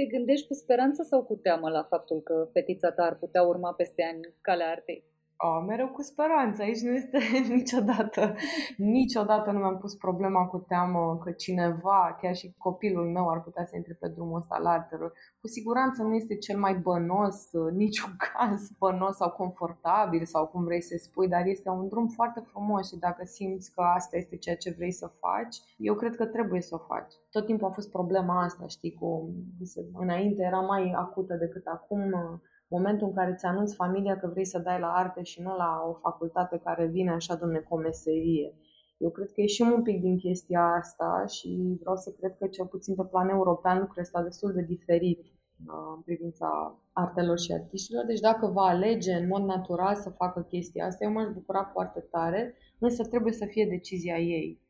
Te 0.00 0.06
gândești 0.06 0.46
cu 0.46 0.54
speranță 0.54 1.02
sau 1.02 1.24
cu 1.24 1.34
teamă 1.34 1.68
la 1.70 1.82
faptul 1.82 2.20
că 2.22 2.48
fetița 2.52 2.90
ta 2.92 3.02
ar 3.02 3.18
putea 3.18 3.42
urma 3.42 3.72
peste 3.72 4.02
ani 4.02 4.34
calea 4.40 4.70
artei? 4.70 5.09
A, 5.42 5.60
mereu 5.60 5.88
cu 5.88 6.02
speranță. 6.02 6.62
Aici 6.62 6.80
nu 6.80 6.92
este 6.92 7.18
niciodată, 7.56 8.34
niciodată 8.76 9.50
nu 9.50 9.58
mi-am 9.58 9.78
pus 9.78 9.94
problema 9.94 10.46
cu 10.46 10.58
teamă 10.58 11.18
că 11.24 11.30
cineva, 11.30 12.16
chiar 12.20 12.34
și 12.34 12.54
copilul 12.58 13.10
meu, 13.10 13.30
ar 13.30 13.42
putea 13.42 13.64
să 13.64 13.76
intre 13.76 13.96
pe 14.00 14.08
drumul 14.08 14.38
ăsta 14.38 14.58
la 14.58 14.70
artelor. 14.70 15.12
Cu 15.40 15.46
siguranță 15.46 16.02
nu 16.02 16.14
este 16.14 16.36
cel 16.36 16.58
mai 16.58 16.74
bănos, 16.74 17.50
niciun 17.72 18.12
caz 18.26 18.70
bănos 18.78 19.16
sau 19.16 19.30
confortabil 19.30 20.24
sau 20.24 20.46
cum 20.46 20.64
vrei 20.64 20.82
să 20.82 20.94
spui, 20.98 21.28
dar 21.28 21.46
este 21.46 21.68
un 21.68 21.88
drum 21.88 22.08
foarte 22.08 22.40
frumos 22.40 22.88
și 22.88 22.98
dacă 22.98 23.24
simți 23.24 23.72
că 23.74 23.80
asta 23.80 24.16
este 24.16 24.36
ceea 24.36 24.56
ce 24.56 24.74
vrei 24.76 24.92
să 24.92 25.10
faci, 25.20 25.56
eu 25.76 25.94
cred 25.94 26.16
că 26.16 26.26
trebuie 26.26 26.60
să 26.60 26.74
o 26.74 26.84
faci. 26.86 27.12
Tot 27.30 27.46
timpul 27.46 27.68
a 27.68 27.72
fost 27.72 27.90
problema 27.90 28.42
asta, 28.42 28.66
știi, 28.66 28.94
cu 28.94 29.34
înainte 29.92 30.42
era 30.42 30.60
mai 30.60 30.92
acută 30.96 31.34
decât 31.34 31.66
acum 31.66 32.14
momentul 32.70 33.06
în 33.06 33.14
care 33.14 33.34
ți 33.34 33.46
anunți 33.46 33.74
familia 33.74 34.18
că 34.18 34.26
vrei 34.26 34.44
să 34.44 34.58
dai 34.58 34.80
la 34.80 34.92
arte 34.92 35.22
și 35.22 35.42
nu 35.42 35.56
la 35.56 35.84
o 35.88 35.92
facultate 35.92 36.60
care 36.64 36.86
vine 36.86 37.10
așa, 37.10 37.34
domne, 37.34 37.58
cu 37.58 37.74
o 37.74 37.78
meserie. 37.78 38.54
Eu 38.96 39.10
cred 39.10 39.26
că 39.32 39.40
ieșim 39.40 39.72
un 39.72 39.82
pic 39.82 40.00
din 40.00 40.16
chestia 40.18 40.62
asta 40.62 41.24
și 41.26 41.78
vreau 41.80 41.96
să 41.96 42.10
cred 42.18 42.36
că 42.38 42.46
cel 42.46 42.66
puțin 42.66 42.94
pe 42.94 43.04
plan 43.10 43.28
european 43.28 43.78
lucrurile 43.78 44.04
stau 44.04 44.22
destul 44.22 44.52
de 44.52 44.62
diferit 44.62 45.20
uh, 45.20 45.92
în 45.96 46.02
privința 46.02 46.78
artelor 46.92 47.38
și 47.38 47.52
artiștilor. 47.52 48.04
Deci 48.04 48.20
dacă 48.20 48.46
va 48.46 48.62
alege 48.62 49.12
în 49.12 49.26
mod 49.26 49.42
natural 49.42 49.94
să 49.94 50.10
facă 50.10 50.40
chestia 50.40 50.86
asta, 50.86 51.04
eu 51.04 51.12
m-aș 51.12 51.28
bucura 51.32 51.64
foarte 51.72 52.00
tare, 52.00 52.54
însă 52.78 53.04
trebuie 53.04 53.32
să 53.32 53.46
fie 53.46 53.66
decizia 53.66 54.18
ei. 54.18 54.60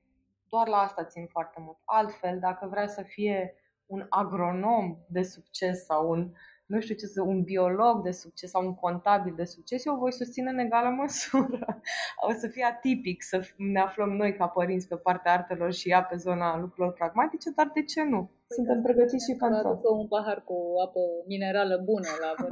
Doar 0.48 0.68
la 0.68 0.76
asta 0.76 1.04
țin 1.04 1.26
foarte 1.26 1.60
mult. 1.64 1.76
Altfel, 1.84 2.38
dacă 2.38 2.68
vrea 2.70 2.86
să 2.86 3.02
fie 3.02 3.54
un 3.86 4.06
agronom 4.08 4.96
de 5.08 5.22
succes 5.22 5.84
sau 5.84 6.10
un 6.10 6.32
nu 6.70 6.80
știu 6.80 6.94
ce 6.94 7.06
să, 7.06 7.22
un 7.22 7.42
biolog 7.42 8.02
de 8.02 8.10
succes 8.10 8.50
sau 8.50 8.66
un 8.66 8.74
contabil 8.74 9.34
de 9.36 9.44
succes, 9.44 9.84
eu 9.84 9.94
o 9.94 9.98
voi 9.98 10.12
susține 10.12 10.50
în 10.50 10.58
egală 10.58 10.88
măsură. 10.88 11.80
O 12.28 12.32
să 12.32 12.46
fie 12.48 12.64
atipic 12.64 13.22
să 13.22 13.40
ne 13.56 13.80
aflăm 13.80 14.10
noi 14.10 14.36
ca 14.36 14.46
părinți 14.46 14.88
pe 14.88 14.96
partea 14.96 15.32
artelor 15.32 15.72
și 15.72 15.90
ea 15.90 16.02
pe 16.02 16.16
zona 16.16 16.58
lucrurilor 16.58 16.92
pragmatice, 16.92 17.50
dar 17.56 17.70
de 17.74 17.82
ce 17.82 18.02
nu? 18.02 18.20
Păi 18.20 18.56
Suntem 18.56 18.76
da, 18.76 18.82
pregătiți 18.82 19.30
și 19.30 19.36
pentru 19.36 19.68
asta. 19.68 19.88
un 19.88 20.08
pahar 20.08 20.42
cu 20.44 20.56
apă 20.84 21.00
minerală 21.26 21.82
bună 21.84 22.08
la 22.22 22.30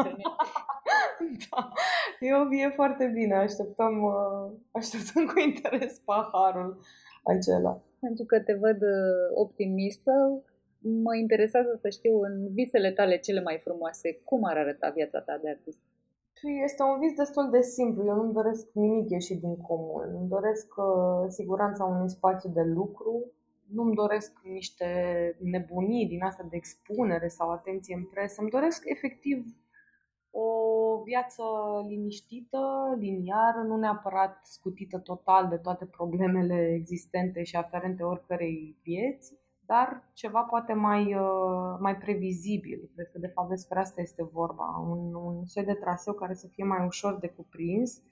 Da, 1.50 1.72
e, 2.20 2.64
e 2.64 2.68
foarte 2.68 3.06
bine. 3.06 3.34
Așteptăm, 3.34 4.02
uh, 4.02 4.52
așteptăm 4.70 5.26
cu 5.26 5.38
interes 5.38 5.98
paharul 6.04 6.80
acela. 7.24 7.82
Pentru 8.00 8.24
că 8.24 8.40
te 8.40 8.54
văd 8.54 8.82
uh, 8.82 9.28
optimistă, 9.34 10.12
mă 10.78 11.16
interesează 11.16 11.78
să 11.80 11.88
știu 11.88 12.20
în 12.20 12.52
visele 12.52 12.90
tale 12.92 13.18
cele 13.18 13.40
mai 13.40 13.58
frumoase, 13.58 14.20
cum 14.24 14.44
ar 14.44 14.56
arăta 14.56 14.90
viața 14.90 15.20
ta 15.20 15.38
de 15.42 15.48
artist? 15.48 15.78
Este 16.64 16.82
un 16.82 16.98
vis 16.98 17.14
destul 17.16 17.50
de 17.50 17.60
simplu. 17.60 18.04
Eu 18.04 18.14
nu-mi 18.14 18.32
doresc 18.32 18.66
nimic 18.72 19.10
ieșit 19.10 19.40
din 19.40 19.56
comun. 19.56 20.14
Îmi 20.18 20.28
doresc 20.28 20.74
uh, 20.76 21.26
siguranța 21.28 21.84
unui 21.84 22.10
spațiu 22.10 22.50
de 22.50 22.62
lucru. 22.62 23.32
Nu-mi 23.72 23.94
doresc 23.94 24.32
niște 24.44 24.86
nebunii 25.42 26.06
din 26.06 26.22
asta 26.22 26.46
de 26.50 26.56
expunere 26.56 27.28
sau 27.28 27.50
atenție 27.50 27.94
în 27.94 28.04
presă. 28.04 28.40
Îmi 28.40 28.50
doresc 28.50 28.82
efectiv 28.84 29.44
o 30.30 31.02
viață 31.02 31.42
liniștită, 31.88 32.58
liniară, 32.98 33.58
nu 33.66 33.76
neapărat 33.76 34.38
scutită 34.42 34.98
total 34.98 35.48
de 35.48 35.56
toate 35.56 35.84
problemele 35.84 36.72
existente 36.74 37.42
și 37.42 37.56
aferente 37.56 38.02
oricărei 38.02 38.76
vieți 38.82 39.32
dar 39.70 40.10
ceva 40.12 40.40
poate 40.40 40.72
mai, 40.72 41.14
uh, 41.14 41.76
mai 41.80 41.96
previzibil. 41.96 42.90
Cred 42.94 43.08
că 43.12 43.18
de 43.18 43.32
fapt 43.34 43.48
despre 43.48 43.78
asta 43.78 44.00
este 44.00 44.24
vorba. 44.24 44.86
Un, 44.92 45.14
un 45.14 45.46
soi 45.46 45.64
de 45.64 45.74
traseu 45.74 46.14
care 46.14 46.34
să 46.34 46.46
fie 46.52 46.64
mai 46.64 46.86
ușor 46.86 47.18
de 47.18 47.28
cuprins 47.28 48.02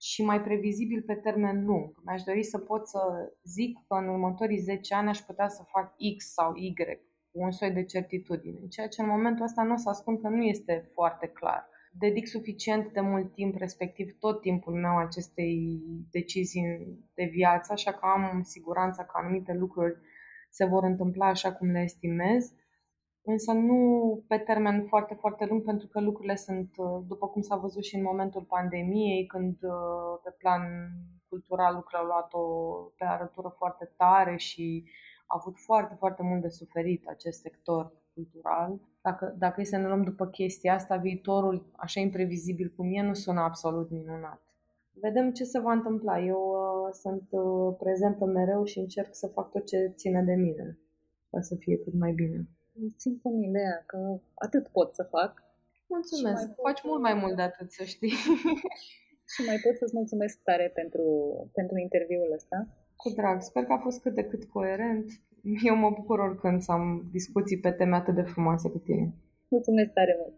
și 0.00 0.24
mai 0.24 0.42
previzibil 0.42 1.02
pe 1.02 1.14
termen 1.14 1.64
lung. 1.64 1.92
Mi-aș 2.04 2.22
dori 2.22 2.42
să 2.42 2.58
pot 2.58 2.88
să 2.88 3.00
zic 3.44 3.78
că 3.86 3.94
în 3.94 4.08
următorii 4.08 4.58
10 4.58 4.94
ani 4.94 5.08
aș 5.08 5.18
putea 5.18 5.48
să 5.48 5.62
fac 5.72 5.94
X 6.16 6.32
sau 6.32 6.52
Y 6.54 6.74
cu 7.30 7.38
un 7.44 7.50
soi 7.50 7.70
de 7.70 7.84
certitudine, 7.84 8.66
ceea 8.68 8.88
ce 8.88 9.02
în 9.02 9.08
momentul 9.08 9.44
ăsta 9.44 9.62
nu 9.62 9.72
o 9.72 9.76
să 9.76 9.90
spun 9.94 10.20
că 10.20 10.28
nu 10.28 10.42
este 10.42 10.90
foarte 10.92 11.26
clar. 11.26 11.68
Dedic 11.92 12.26
suficient 12.26 12.92
de 12.92 13.00
mult 13.00 13.32
timp, 13.32 13.56
respectiv 13.56 14.18
tot 14.18 14.40
timpul 14.40 14.74
meu 14.74 14.96
acestei 14.98 15.82
decizii 16.10 16.98
de 17.14 17.24
viață, 17.24 17.72
așa 17.72 17.92
că 17.92 18.06
am 18.06 18.42
siguranța 18.42 19.04
că 19.04 19.12
anumite 19.14 19.52
lucruri 19.52 19.96
se 20.48 20.64
vor 20.64 20.84
întâmpla 20.84 21.26
așa 21.26 21.52
cum 21.52 21.70
le 21.70 21.80
estimez. 21.80 22.52
însă 23.24 23.52
nu 23.52 23.78
pe 24.28 24.38
termen 24.38 24.86
foarte, 24.86 25.14
foarte 25.14 25.44
lung, 25.44 25.64
pentru 25.64 25.86
că 25.86 26.00
lucrurile 26.00 26.36
sunt, 26.36 26.70
uh, 26.76 27.04
după 27.06 27.28
cum 27.28 27.42
s-a 27.42 27.56
văzut 27.56 27.84
și 27.84 27.96
în 27.96 28.02
momentul 28.02 28.42
pandemiei, 28.42 29.26
când 29.26 29.56
uh, 29.62 30.20
pe 30.24 30.30
plan 30.38 30.62
cultural 31.28 31.74
lucrurile 31.74 32.00
au 32.00 32.06
luat 32.06 32.32
o 32.32 32.44
pe 32.96 33.04
arătură 33.04 33.54
foarte 33.56 33.92
tare 33.96 34.36
și 34.36 34.84
a 35.26 35.36
avut 35.40 35.58
foarte, 35.58 35.94
foarte 35.98 36.22
mult 36.22 36.42
de 36.42 36.48
suferit 36.48 37.06
acest 37.06 37.40
sector 37.40 37.92
cultural. 38.14 38.80
Dacă, 39.00 39.34
dacă 39.38 39.60
e 39.60 39.64
să 39.64 39.76
ne 39.76 39.86
luăm 39.86 40.02
după 40.02 40.26
chestia 40.26 40.74
asta, 40.74 40.96
viitorul, 40.96 41.70
așa 41.76 42.00
imprevizibil 42.00 42.72
cum 42.76 42.94
e, 42.94 43.02
nu 43.02 43.14
sună 43.14 43.40
absolut 43.40 43.90
minunat. 43.90 44.47
Vedem 45.00 45.32
ce 45.32 45.44
se 45.44 45.58
va 45.58 45.72
întâmpla. 45.72 46.20
Eu 46.20 46.42
uh, 46.50 46.92
sunt 46.92 47.26
uh, 47.30 47.74
prezentă 47.78 48.24
mereu 48.24 48.64
și 48.64 48.78
încerc 48.78 49.14
să 49.14 49.26
fac 49.26 49.50
tot 49.50 49.66
ce 49.66 49.92
ține 49.96 50.22
de 50.22 50.34
mine 50.34 50.78
ca 51.30 51.40
să 51.40 51.54
fie 51.54 51.78
cât 51.78 51.94
mai 51.98 52.12
bine. 52.12 52.48
Simt 52.96 53.20
în 53.24 53.42
ideea 53.42 53.82
că 53.86 54.20
atât 54.34 54.68
pot 54.68 54.94
să 54.94 55.02
fac. 55.02 55.42
Mulțumesc. 55.86 56.54
Faci 56.62 56.82
mult 56.82 57.00
mai 57.00 57.14
mult 57.14 57.36
de 57.36 57.42
atât, 57.42 57.72
să 57.72 57.84
știi. 57.84 58.14
și 59.32 59.40
mai 59.46 59.58
pot 59.64 59.76
să-ți 59.76 59.96
mulțumesc 59.96 60.38
tare 60.42 60.70
pentru, 60.74 61.04
pentru 61.54 61.78
interviul 61.78 62.32
ăsta. 62.34 62.66
Cu 62.96 63.08
drag. 63.10 63.42
Sper 63.42 63.64
că 63.64 63.72
a 63.72 63.78
fost 63.78 64.00
cât 64.02 64.14
de 64.14 64.24
cât 64.24 64.44
coerent. 64.44 65.06
Eu 65.62 65.76
mă 65.76 65.90
bucur 65.90 66.18
oricând 66.18 66.60
să 66.60 66.72
am 66.72 67.08
discuții 67.12 67.58
pe 67.58 67.70
teme 67.70 67.96
atât 67.96 68.14
de 68.14 68.22
frumoase 68.22 68.68
cu 68.70 68.78
tine. 68.78 69.14
Mulțumesc 69.48 69.92
tare 69.92 70.16
mult! 70.20 70.37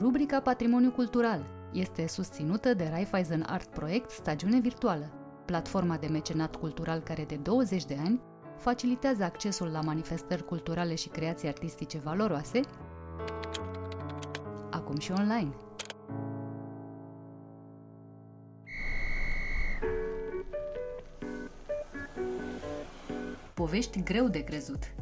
Rubrica 0.00 0.40
Patrimoniu 0.40 0.90
Cultural 0.90 1.46
este 1.72 2.06
susținută 2.06 2.74
de 2.74 2.88
Raiffeisen 2.90 3.44
Art 3.46 3.68
Project 3.68 4.10
Stagiune 4.10 4.60
Virtuală, 4.60 5.10
platforma 5.44 5.96
de 5.96 6.06
mecenat 6.06 6.56
cultural 6.56 7.00
care 7.00 7.24
de 7.24 7.34
20 7.34 7.84
de 7.84 7.96
ani 8.04 8.20
facilitează 8.56 9.24
accesul 9.24 9.66
la 9.66 9.80
manifestări 9.80 10.44
culturale 10.44 10.94
și 10.94 11.08
creații 11.08 11.48
artistice 11.48 11.98
valoroase, 11.98 12.60
acum 14.70 14.98
și 14.98 15.12
online. 15.12 15.54
Povești 23.54 24.02
greu 24.02 24.28
de 24.28 24.44
crezut. 24.44 24.92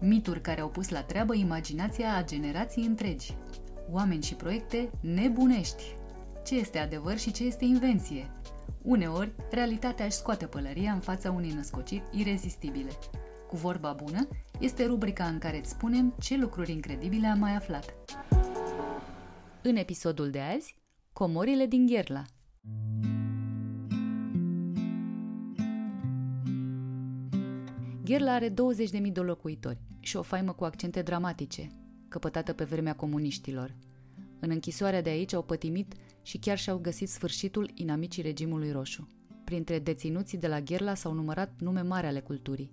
Mituri 0.00 0.40
care 0.40 0.60
au 0.60 0.68
pus 0.68 0.88
la 0.88 1.02
treabă 1.02 1.34
imaginația 1.34 2.16
a 2.16 2.24
generații 2.24 2.86
întregi. 2.86 3.36
Oameni 3.90 4.22
și 4.22 4.34
proiecte 4.34 4.90
nebunești. 5.00 5.82
Ce 6.44 6.54
este 6.54 6.78
adevăr 6.78 7.18
și 7.18 7.32
ce 7.32 7.44
este 7.44 7.64
invenție? 7.64 8.30
Uneori, 8.82 9.32
realitatea 9.50 10.04
își 10.04 10.16
scoate 10.16 10.46
pălăria 10.46 10.92
în 10.92 11.00
fața 11.00 11.30
unei 11.30 11.50
născociri 11.50 12.02
irezistibile. 12.12 12.90
Cu 13.48 13.56
vorba 13.56 13.92
bună, 13.92 14.28
este 14.60 14.84
rubrica 14.84 15.24
în 15.24 15.38
care 15.38 15.58
îți 15.58 15.70
spunem 15.70 16.14
ce 16.20 16.36
lucruri 16.36 16.72
incredibile 16.72 17.26
am 17.26 17.38
mai 17.38 17.54
aflat. 17.54 17.94
În 19.62 19.76
episodul 19.76 20.30
de 20.30 20.40
azi, 20.40 20.76
comorile 21.12 21.66
din 21.66 21.86
Gherla. 21.86 22.22
Gherla 28.04 28.32
are 28.32 28.48
20.000 28.48 29.12
de 29.12 29.20
locuitori 29.20 29.80
și 30.00 30.16
o 30.16 30.22
faimă 30.22 30.52
cu 30.52 30.64
accente 30.64 31.02
dramatice, 31.02 31.70
căpătată 32.12 32.52
pe 32.52 32.64
vremea 32.64 32.94
comuniștilor. 32.94 33.74
În 34.40 34.50
închisoarea 34.50 35.02
de 35.02 35.10
aici 35.10 35.32
au 35.32 35.42
pătimit 35.42 35.94
și 36.22 36.38
chiar 36.38 36.58
și-au 36.58 36.78
găsit 36.78 37.08
sfârșitul 37.08 37.70
inamicii 37.74 38.22
regimului 38.22 38.70
roșu. 38.70 39.06
Printre 39.44 39.78
deținuții 39.78 40.38
de 40.38 40.48
la 40.48 40.60
Gherla 40.60 40.94
s-au 40.94 41.12
numărat 41.12 41.52
nume 41.60 41.80
mari 41.80 42.06
ale 42.06 42.20
culturii. 42.20 42.70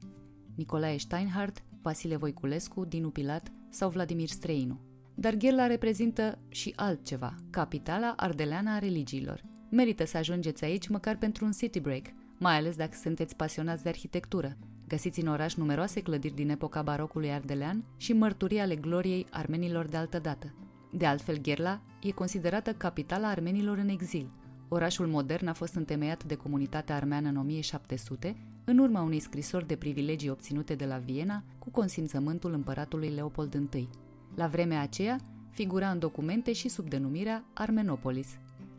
Nicolae 0.56 0.97
Steinhardt, 0.97 1.63
Vasile 1.82 2.15
Voiculescu, 2.15 2.86
Dinu 2.86 3.10
Pilat 3.10 3.52
sau 3.69 3.89
Vladimir 3.89 4.28
Streinu. 4.28 4.80
Dar 5.15 5.36
Gherla 5.36 5.67
reprezintă 5.67 6.39
și 6.47 6.73
altceva, 6.75 7.36
capitala 7.49 8.13
ardeleană 8.17 8.69
a 8.69 8.80
religiilor. 8.80 9.43
Merită 9.71 10.06
să 10.06 10.17
ajungeți 10.17 10.63
aici 10.63 10.88
măcar 10.88 11.17
pentru 11.17 11.45
un 11.45 11.52
city 11.52 11.80
break, 11.80 12.06
mai 12.38 12.56
ales 12.56 12.75
dacă 12.75 12.97
sunteți 13.02 13.36
pasionați 13.36 13.84
de 13.84 13.89
arhitectură. 13.89 14.58
Găsiți 14.89 15.19
în 15.19 15.28
oraș 15.28 15.56
numeroase 15.56 16.02
clădiri 16.02 16.34
din 16.34 16.49
epoca 16.49 16.82
barocului 16.82 17.32
ardelean 17.32 17.84
și 17.97 18.13
mărturii 18.13 18.60
ale 18.60 18.75
gloriei 18.75 19.25
armenilor 19.32 19.86
de 19.86 19.97
altă 19.97 20.19
dată. 20.19 20.54
De 20.91 21.06
altfel, 21.06 21.38
Gherla 21.41 21.82
e 22.02 22.12
considerată 22.12 22.73
capitala 22.73 23.28
armenilor 23.28 23.78
în 23.78 23.89
exil. 23.89 24.30
Orașul 24.67 25.08
modern 25.08 25.47
a 25.47 25.54
fost 25.54 25.75
întemeiat 25.75 26.23
de 26.23 26.36
comunitatea 26.36 26.95
armeană 26.95 27.30
în 27.30 27.38
1700, 27.38 28.36
în 28.65 28.78
urma 28.78 29.02
unei 29.02 29.19
scrisori 29.19 29.67
de 29.67 29.75
privilegii 29.75 30.30
obținute 30.30 30.75
de 30.75 30.86
la 30.86 30.97
Viena 30.97 31.43
cu 31.60 31.69
consimțământul 31.69 32.54
împăratului 32.54 33.10
Leopold 33.10 33.73
I. 33.73 33.89
La 34.36 34.47
vremea 34.47 34.82
aceea, 34.82 35.19
figura 35.49 35.89
în 35.89 35.99
documente 35.99 36.54
și 36.54 36.69
sub 36.69 36.89
denumirea 36.89 37.43
Armenopolis. 37.54 38.28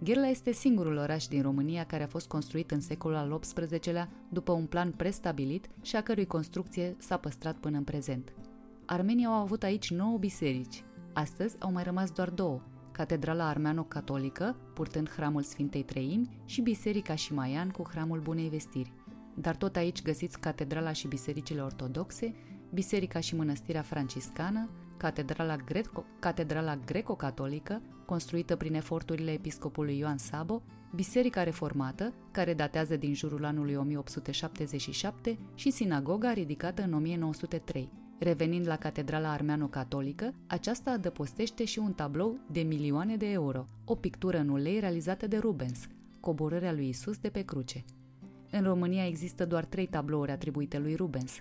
Gherla 0.03 0.27
este 0.27 0.53
singurul 0.53 0.97
oraș 0.97 1.27
din 1.27 1.43
România 1.43 1.85
care 1.85 2.03
a 2.03 2.07
fost 2.07 2.29
construit 2.29 2.71
în 2.71 2.81
secolul 2.81 3.17
al 3.17 3.39
XVIII-lea 3.39 4.09
după 4.29 4.53
un 4.53 4.67
plan 4.67 4.91
prestabilit 4.91 5.71
și 5.83 5.97
a 5.97 6.03
cărui 6.03 6.27
construcție 6.27 6.97
s-a 6.99 7.17
păstrat 7.17 7.57
până 7.57 7.77
în 7.77 7.85
prezent. 7.85 8.33
Armenii 8.87 9.25
au 9.25 9.33
avut 9.33 9.63
aici 9.63 9.91
nouă 9.91 10.19
biserici, 10.19 10.85
Astăzi 11.13 11.57
au 11.59 11.73
mai 11.73 11.83
rămas 11.83 12.11
doar 12.11 12.31
două, 12.31 12.63
Catedrala 12.93 13.49
Armeano-Catolică, 13.49 14.57
purtând 14.75 15.11
hramul 15.11 15.43
Sfintei 15.43 15.83
Treimi, 15.83 16.43
și 16.45 16.61
Biserica 16.61 17.15
Șimaian 17.15 17.69
cu 17.69 17.89
hramul 17.91 18.21
Bunei 18.21 18.49
Vestiri. 18.49 18.93
Dar 19.35 19.57
tot 19.57 19.77
aici 19.77 20.03
găsiți 20.03 20.39
catedrala 20.39 20.93
și 20.93 21.09
bisericile 21.09 21.61
ortodoxe, 21.61 22.35
biserica 22.75 23.21
și 23.21 23.37
mănăstirea 23.37 23.83
franciscană, 23.83 24.69
catedrala, 25.01 25.57
greco, 25.57 26.05
catedrala 26.19 26.77
greco-catolică, 26.77 27.83
construită 28.07 28.57
prin 28.57 28.75
eforturile 28.75 29.33
episcopului 29.33 29.99
Ioan 29.99 30.19
Sabo, 30.19 30.63
biserica 30.95 31.43
reformată, 31.43 32.15
care 32.31 32.55
datează 32.55 32.97
din 32.97 33.15
jurul 33.15 33.45
anului 33.45 33.75
1877 33.75 35.39
și 35.55 35.71
sinagoga 35.71 36.33
ridicată 36.33 36.83
în 36.83 36.93
1903, 36.93 37.91
Revenind 38.19 38.67
la 38.67 38.77
catedrala 38.77 39.33
armeano-catolică, 39.33 40.35
aceasta 40.47 40.91
adăpostește 40.91 41.65
și 41.65 41.79
un 41.79 41.93
tablou 41.93 42.39
de 42.51 42.61
milioane 42.61 43.17
de 43.17 43.31
euro, 43.31 43.67
o 43.85 43.95
pictură 43.95 44.39
în 44.39 44.49
ulei 44.49 44.81
realizată 44.81 45.27
de 45.27 45.37
Rubens, 45.37 45.87
coborârea 46.21 46.73
lui 46.73 46.89
Isus 46.89 47.19
de 47.19 47.29
pe 47.29 47.43
cruce. 47.43 47.85
În 48.51 48.63
România 48.63 49.07
există 49.07 49.47
doar 49.47 49.65
trei 49.65 49.87
tablouri 49.87 50.31
atribuite 50.31 50.79
lui 50.79 50.95
Rubens. 50.95 51.33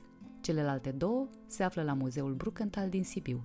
Celelalte 0.41 0.91
două 0.91 1.28
se 1.47 1.63
află 1.63 1.84
la 1.84 1.93
Muzeul 1.93 2.34
Bruckenthal 2.34 2.89
din 2.89 3.04
Sibiu. 3.04 3.43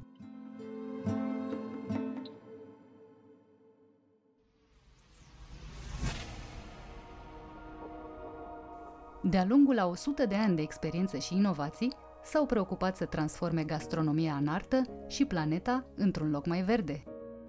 De-a 9.23 9.45
lungul 9.45 9.79
a 9.79 9.87
100 9.87 10.27
de 10.27 10.35
ani 10.35 10.57
de 10.57 10.63
experiență 10.63 11.19
și 11.19 11.35
inovații, 11.35 11.93
s-au 12.25 12.47
preocupat 12.47 12.97
să 12.97 13.05
transforme 13.05 13.65
gastronomia 13.65 14.35
în 14.35 14.49
artă 14.49 14.83
și 15.09 15.25
planeta 15.25 15.85
într-un 15.97 16.31
loc 16.31 16.47
mai 16.47 16.63
verde. 16.63 17.03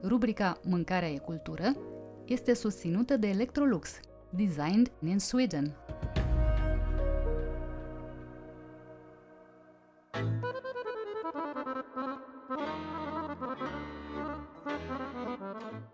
Rubrica 0.03 0.59
Mâncarea 0.63 1.09
e 1.09 1.17
cultură 1.17 1.71
este 2.25 2.53
susținută 2.53 3.17
de 3.17 3.27
Electrolux, 3.27 3.99
designed 4.29 4.91
in 5.03 5.19
Sweden. 5.19 5.75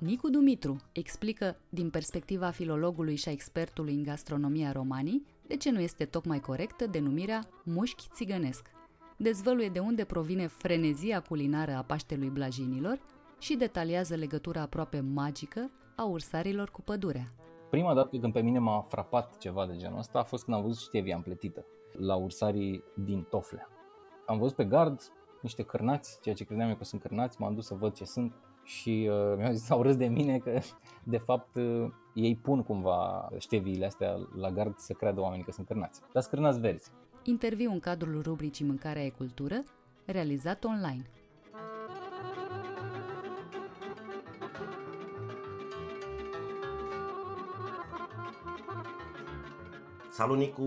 Nicu 0.03 0.29
Dumitru 0.29 0.75
explică, 0.91 1.55
din 1.69 1.89
perspectiva 1.89 2.49
filologului 2.49 3.15
și 3.15 3.29
a 3.29 3.31
expertului 3.31 3.93
în 3.93 4.03
gastronomia 4.03 4.71
romanii, 4.71 5.25
de 5.47 5.57
ce 5.57 5.71
nu 5.71 5.79
este 5.79 6.05
tocmai 6.05 6.39
corectă 6.39 6.87
denumirea 6.87 7.41
mușchi 7.63 8.07
țigănesc. 8.13 8.71
Dezvăluie 9.17 9.69
de 9.69 9.79
unde 9.79 10.03
provine 10.03 10.47
frenezia 10.47 11.19
culinară 11.19 11.71
a 11.71 11.81
Paștelui 11.81 12.29
Blajinilor 12.29 12.99
și 13.39 13.55
detaliază 13.55 14.15
legătura 14.15 14.61
aproape 14.61 14.99
magică 14.99 15.71
a 15.95 16.03
ursarilor 16.03 16.69
cu 16.69 16.81
pădurea. 16.81 17.33
Prima 17.69 17.93
dată 17.93 18.17
când 18.17 18.33
pe 18.33 18.41
mine 18.41 18.59
m-a 18.59 18.85
frapat 18.89 19.37
ceva 19.37 19.65
de 19.67 19.75
genul 19.75 19.97
ăsta 19.97 20.19
a 20.19 20.23
fost 20.23 20.43
când 20.43 20.57
am 20.57 20.63
văzut 20.63 20.81
ștevia 20.81 21.15
împletită 21.15 21.65
la 21.91 22.15
ursarii 22.15 22.83
din 22.95 23.27
Toflea. 23.29 23.67
Am 24.25 24.37
văzut 24.37 24.55
pe 24.55 24.65
gard 24.65 25.01
niște 25.41 25.63
cărnați, 25.63 26.19
ceea 26.21 26.35
ce 26.35 26.43
credeam 26.43 26.69
eu 26.69 26.75
că 26.75 26.83
sunt 26.83 27.01
cărnați, 27.01 27.41
m-am 27.41 27.53
dus 27.53 27.65
să 27.65 27.73
văd 27.73 27.93
ce 27.93 28.05
sunt 28.05 28.33
și 28.63 29.09
uh, 29.09 29.37
mi-au 29.37 29.51
zis, 29.51 29.69
au 29.75 29.81
râs 29.81 29.95
de 29.95 30.05
mine 30.05 30.37
că 30.37 30.59
de 31.03 31.17
fapt 31.17 31.55
uh, 31.55 31.91
ei 32.13 32.35
pun 32.35 32.63
cumva 32.63 33.29
șteviile 33.37 33.85
astea 33.85 34.27
la 34.35 34.51
gard 34.51 34.77
să 34.77 34.93
creadă 34.93 35.21
oamenii 35.21 35.45
că 35.45 35.51
sunt 35.51 35.67
cărnați. 35.67 35.99
Dar 36.13 36.21
sunt 36.21 36.33
cărnați 36.33 36.59
verzi. 36.59 36.91
Interviu 37.23 37.71
în 37.71 37.79
cadrul 37.79 38.21
rubricii 38.21 38.65
Mâncarea 38.65 39.03
e 39.03 39.09
cultură, 39.09 39.63
realizat 40.05 40.63
online. 40.63 41.09
Salut 50.13 50.37
Nicu, 50.37 50.63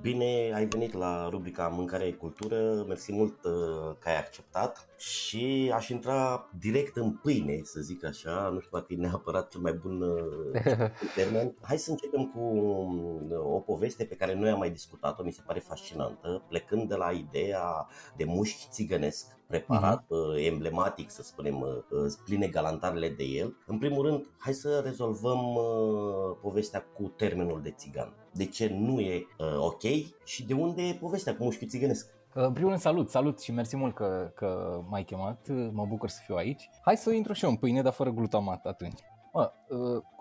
bine 0.00 0.52
ai 0.54 0.66
venit 0.66 0.92
la 0.92 1.28
rubrica 1.28 1.68
Mâncare 1.68 2.04
e 2.04 2.12
Cultură, 2.12 2.84
mersi 2.88 3.12
mult 3.12 3.44
uh, 3.44 3.96
că 3.98 4.08
ai 4.08 4.18
acceptat 4.18 4.88
și 4.96 5.72
aș 5.74 5.88
intra 5.88 6.48
direct 6.58 6.96
în 6.96 7.10
pâine, 7.10 7.60
să 7.62 7.80
zic 7.80 8.04
așa, 8.04 8.50
nu 8.52 8.60
știu 8.60 8.78
dacă 8.78 8.92
e 8.92 8.96
neapărat 8.96 9.50
cel 9.50 9.60
mai 9.60 9.72
bun 9.72 10.02
uh, 10.02 10.90
termen. 11.16 11.54
Hai 11.60 11.78
să 11.78 11.90
începem 11.90 12.26
cu 12.34 12.40
uh, 12.40 13.54
o 13.54 13.58
poveste 13.58 14.04
pe 14.04 14.14
care 14.14 14.34
noi 14.34 14.50
am 14.50 14.58
mai 14.58 14.70
discutat-o, 14.70 15.22
mi 15.22 15.32
se 15.32 15.42
pare 15.46 15.60
fascinantă, 15.60 16.42
plecând 16.48 16.88
de 16.88 16.94
la 16.94 17.10
ideea 17.10 17.86
de 18.16 18.24
mușchi 18.24 18.68
țigănesc 18.70 19.36
preparat, 19.46 20.04
uh-huh. 20.04 20.46
emblematic, 20.46 21.10
să 21.10 21.22
spunem, 21.22 21.60
uh, 21.60 22.12
pline 22.24 22.46
galantarele 22.46 23.08
de 23.08 23.24
el. 23.24 23.56
În 23.66 23.78
primul 23.78 24.06
rând, 24.06 24.26
hai 24.38 24.52
să 24.52 24.80
rezolvăm 24.84 25.54
uh, 25.54 26.36
povestea 26.40 26.80
cu 26.80 27.12
termenul 27.16 27.62
de 27.62 27.70
țigan. 27.70 28.21
De 28.32 28.46
ce 28.46 28.68
nu 28.78 29.00
e 29.00 29.26
ok 29.58 29.82
și 30.24 30.46
de 30.46 30.54
unde 30.54 30.82
e 30.82 30.94
povestea 30.94 31.36
cu 31.36 31.42
mușchiul 31.42 31.68
țigănesc? 31.68 32.10
În 32.34 32.52
primul 32.52 32.68
rând, 32.68 32.82
salut, 32.82 33.10
salut 33.10 33.40
și 33.40 33.52
mersi 33.52 33.76
mult 33.76 33.94
că, 33.94 34.30
că 34.34 34.80
m-ai 34.88 35.04
chemat, 35.04 35.48
mă 35.72 35.86
bucur 35.86 36.08
să 36.08 36.20
fiu 36.24 36.34
aici. 36.34 36.70
Hai 36.82 36.96
să 36.96 37.10
intru 37.10 37.32
și 37.32 37.44
eu 37.44 37.50
în 37.50 37.56
pâine, 37.56 37.82
dar 37.82 37.92
fără 37.92 38.10
glutamat 38.10 38.66
atunci. 38.66 39.00
Mă, 39.32 39.52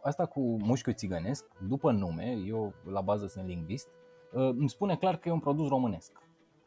asta 0.04 0.26
cu 0.26 0.40
mușchiul 0.40 0.94
țigănesc, 0.94 1.46
după 1.68 1.92
nume, 1.92 2.38
eu 2.48 2.74
la 2.86 3.02
bază 3.02 3.28
sunt 3.28 3.46
lingvist, 3.48 3.88
îmi 4.32 4.70
spune 4.70 4.96
clar 4.96 5.18
că 5.18 5.30
e 5.30 5.32
un 5.32 5.40
produs 5.40 5.68
românesc 5.68 6.12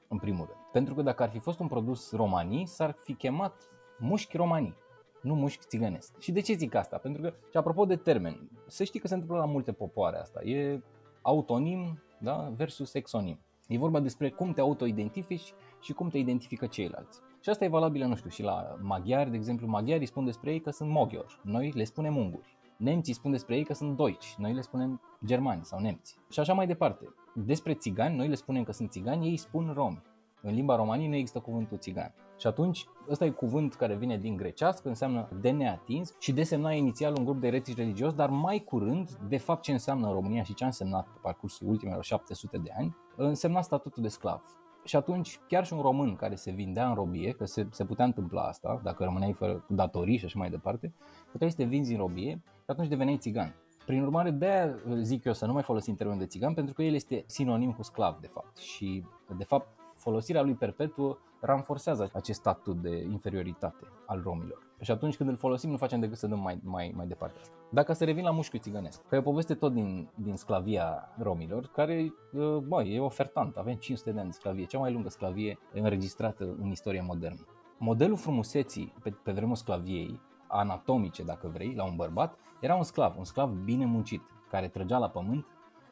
în 0.09 0.19
primul 0.19 0.47
rând. 0.47 0.59
Pentru 0.73 0.95
că 0.95 1.03
dacă 1.03 1.23
ar 1.23 1.31
fi 1.31 1.39
fost 1.39 1.59
un 1.59 1.69
produs 1.69 2.13
romanii, 2.13 2.67
s-ar 2.67 2.97
fi 3.03 3.15
chemat 3.15 3.69
mușchi 3.99 4.37
romanii, 4.37 4.77
nu 5.23 5.35
mușchi 5.35 5.67
țigănesc. 5.67 6.19
Și 6.19 6.33
de 6.33 6.41
ce 6.41 6.53
zic 6.55 6.75
asta? 6.75 6.97
Pentru 6.97 7.23
că, 7.23 7.33
și 7.51 7.57
apropo 7.57 7.85
de 7.85 7.97
termen, 7.97 8.51
să 8.67 8.85
știi 8.85 9.01
că 9.01 9.07
se 9.07 9.15
întâmplă 9.15 9.39
la 9.39 9.47
multe 9.47 9.73
popoare 9.73 10.19
asta. 10.19 10.43
E 10.43 10.83
autonim 11.27 12.03
da, 12.19 12.53
versus 12.57 12.95
exonim. 12.95 13.39
E 13.69 13.79
vorba 13.79 14.01
despre 14.01 14.31
cum 14.31 14.53
te 14.53 14.61
autoidentifici 14.61 15.53
și 15.81 15.93
cum 15.93 16.09
te 16.09 16.19
identifică 16.19 16.67
ceilalți. 16.67 17.21
Și 17.41 17.51
asta 17.51 17.65
e 17.65 17.69
valabilă, 17.69 18.07
nu 18.07 18.15
știu, 18.15 18.31
și 18.31 18.43
la 18.43 18.77
maghiari, 18.81 19.31
de 19.31 19.37
exemplu, 19.37 19.67
maghiarii 19.67 20.07
spun 20.07 20.25
despre 20.25 20.53
ei 20.53 20.61
că 20.61 20.71
sunt 20.71 20.91
moghiori, 20.91 21.41
noi 21.43 21.73
le 21.75 21.85
spunem 21.85 22.17
unguri. 22.17 22.57
Nemții 22.77 23.15
spun 23.15 23.31
despre 23.31 23.57
ei 23.57 23.65
că 23.65 23.75
sunt 23.75 23.97
doici, 23.97 24.35
noi 24.39 24.53
le 24.53 24.61
spunem 24.61 25.01
germani 25.25 25.65
sau 25.65 25.81
nemți. 25.81 26.19
Și 26.31 26.41
așa 26.41 26.53
mai 26.53 26.67
departe. 26.67 27.15
Despre 27.35 27.75
țigani, 27.75 28.17
noi 28.17 28.29
le 28.29 28.35
spunem 28.35 28.63
că 28.63 28.73
sunt 28.73 28.91
țigani, 28.91 29.29
ei 29.29 29.37
spun 29.37 29.73
romi. 29.75 30.03
În 30.47 30.55
limba 30.55 30.77
romanii 30.77 31.09
nu 31.09 31.15
există 31.15 31.39
cuvântul 31.39 31.79
țigan. 31.79 32.15
Și 32.39 32.47
atunci, 32.47 32.87
ăsta 33.11 33.25
e 33.25 33.31
cuvânt 33.31 33.75
care 33.75 33.95
vine 33.95 34.19
din 34.19 34.37
grecească, 34.37 34.89
înseamnă 34.89 35.29
de 35.41 35.51
neatins 35.51 36.15
și 36.19 36.33
desemna 36.33 36.73
inițial 36.73 37.15
un 37.19 37.25
grup 37.25 37.41
de 37.41 37.47
eretici 37.47 37.77
religios, 37.77 38.15
dar 38.15 38.31
mai 38.31 38.59
curând, 38.59 39.11
de 39.29 39.37
fapt 39.37 39.63
ce 39.63 39.73
înseamnă 39.73 40.07
în 40.07 40.13
România 40.13 40.43
și 40.43 40.55
ce 40.55 40.63
a 40.63 40.67
însemnat 40.67 41.05
pe 41.07 41.19
parcursul 41.23 41.69
ultimelor 41.69 42.05
700 42.05 42.59
de 42.59 42.71
ani, 42.77 42.97
însemna 43.17 43.61
statutul 43.61 44.03
de 44.03 44.09
sclav. 44.09 44.43
Și 44.85 44.97
atunci, 44.97 45.41
chiar 45.49 45.67
și 45.67 45.73
un 45.73 45.81
român 45.81 46.17
care 46.17 46.35
se 46.35 46.51
vindea 46.51 46.89
în 46.89 46.95
robie, 46.95 47.31
că 47.31 47.45
se, 47.45 47.67
se 47.71 47.85
putea 47.85 48.05
întâmpla 48.05 48.43
asta, 48.43 48.81
dacă 48.83 49.05
rămâneai 49.05 49.33
fără 49.33 49.65
datorii 49.69 50.17
și 50.17 50.25
așa 50.25 50.39
mai 50.39 50.51
departe, 50.51 50.95
puteai 51.33 51.51
să 51.51 51.57
te 51.57 51.65
vinzi 51.65 51.93
în 51.93 51.99
robie 51.99 52.43
și 52.45 52.71
atunci 52.71 52.89
deveneai 52.89 53.17
țigan. 53.17 53.55
Prin 53.87 54.03
urmare, 54.03 54.31
de 54.31 54.83
zic 55.01 55.25
eu 55.25 55.33
să 55.33 55.47
nu 55.47 55.53
mai 55.53 55.63
folosim 55.63 55.95
termenul 55.95 56.21
de 56.21 56.27
țigan, 56.29 56.55
pentru 56.55 56.75
că 56.75 56.83
el 56.83 56.95
este 56.95 57.25
sinonim 57.27 57.73
cu 57.73 57.83
sclav, 57.83 58.19
de 58.21 58.27
fapt. 58.27 58.57
Și, 58.57 59.05
de 59.37 59.45
fapt, 59.45 59.69
folosirea 60.05 60.43
lui 60.43 60.55
perpetuă 60.55 61.19
ranforsează 61.41 62.11
acest 62.13 62.39
statut 62.39 62.77
de 62.77 63.03
inferioritate 63.11 63.87
al 64.07 64.21
romilor. 64.25 64.59
Și 64.81 64.91
atunci 64.91 65.17
când 65.17 65.29
îl 65.29 65.37
folosim, 65.37 65.71
nu 65.71 65.77
facem 65.77 66.01
decât 66.01 66.17
să 66.17 66.27
dăm 66.27 66.41
mai, 66.41 66.61
mai, 66.63 66.93
mai 66.97 67.07
departe 67.07 67.39
asta. 67.41 67.55
Dacă 67.71 67.93
să 67.93 68.05
revin 68.05 68.25
la 68.25 68.31
mușchiul 68.31 68.61
țigănesc, 68.61 69.03
că 69.09 69.15
e 69.15 69.19
o 69.19 69.23
poveste 69.23 69.55
tot 69.55 69.73
din, 69.73 70.09
din 70.15 70.37
sclavia 70.37 71.09
romilor, 71.19 71.67
care, 71.67 72.13
uh, 72.33 72.57
bă, 72.57 72.83
e 72.83 73.01
ofertant. 73.01 73.57
Avem 73.57 73.75
500 73.75 74.13
de 74.13 74.19
ani 74.19 74.29
de 74.29 74.35
sclavie, 74.35 74.65
cea 74.65 74.79
mai 74.79 74.93
lungă 74.93 75.09
sclavie 75.09 75.59
înregistrată 75.73 76.57
în 76.61 76.71
istoria 76.71 77.03
modernă. 77.03 77.47
Modelul 77.79 78.17
frumuseții 78.17 78.95
pe, 79.03 79.11
pe 79.11 79.33
vremul 79.33 79.57
sclaviei, 79.57 80.21
anatomice, 80.47 81.23
dacă 81.23 81.51
vrei, 81.53 81.75
la 81.75 81.85
un 81.85 81.97
bărbat, 81.97 82.39
era 82.61 82.75
un 82.75 82.83
sclav, 82.83 83.15
un 83.19 83.25
sclav 83.25 83.51
bine 83.51 83.85
muncit, 83.85 84.23
care 84.51 84.69
trăgea 84.69 84.99
la 84.99 85.09
pământ 85.09 85.47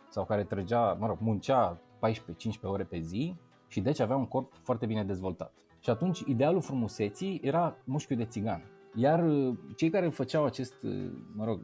sau 0.08 0.24
care 0.24 0.44
trăgea, 0.44 0.92
mă 0.92 1.06
rog, 1.06 1.16
muncea 1.20 1.80
14-15 1.80 2.60
ore 2.62 2.84
pe 2.84 2.98
zi 2.98 3.36
și 3.72 3.80
deci 3.80 4.00
avea 4.00 4.16
un 4.16 4.26
corp 4.26 4.52
foarte 4.62 4.86
bine 4.86 5.04
dezvoltat. 5.04 5.52
Și 5.80 5.90
atunci 5.90 6.20
idealul 6.26 6.60
frumuseții 6.60 7.40
era 7.42 7.76
mușchiul 7.84 8.16
de 8.16 8.24
țigan. 8.24 8.62
Iar 8.94 9.24
uh, 9.24 9.56
cei 9.76 9.90
care 9.90 10.08
făceau 10.08 10.44
acest, 10.44 10.82
uh, 10.82 11.10
mă 11.36 11.44
rog, 11.44 11.60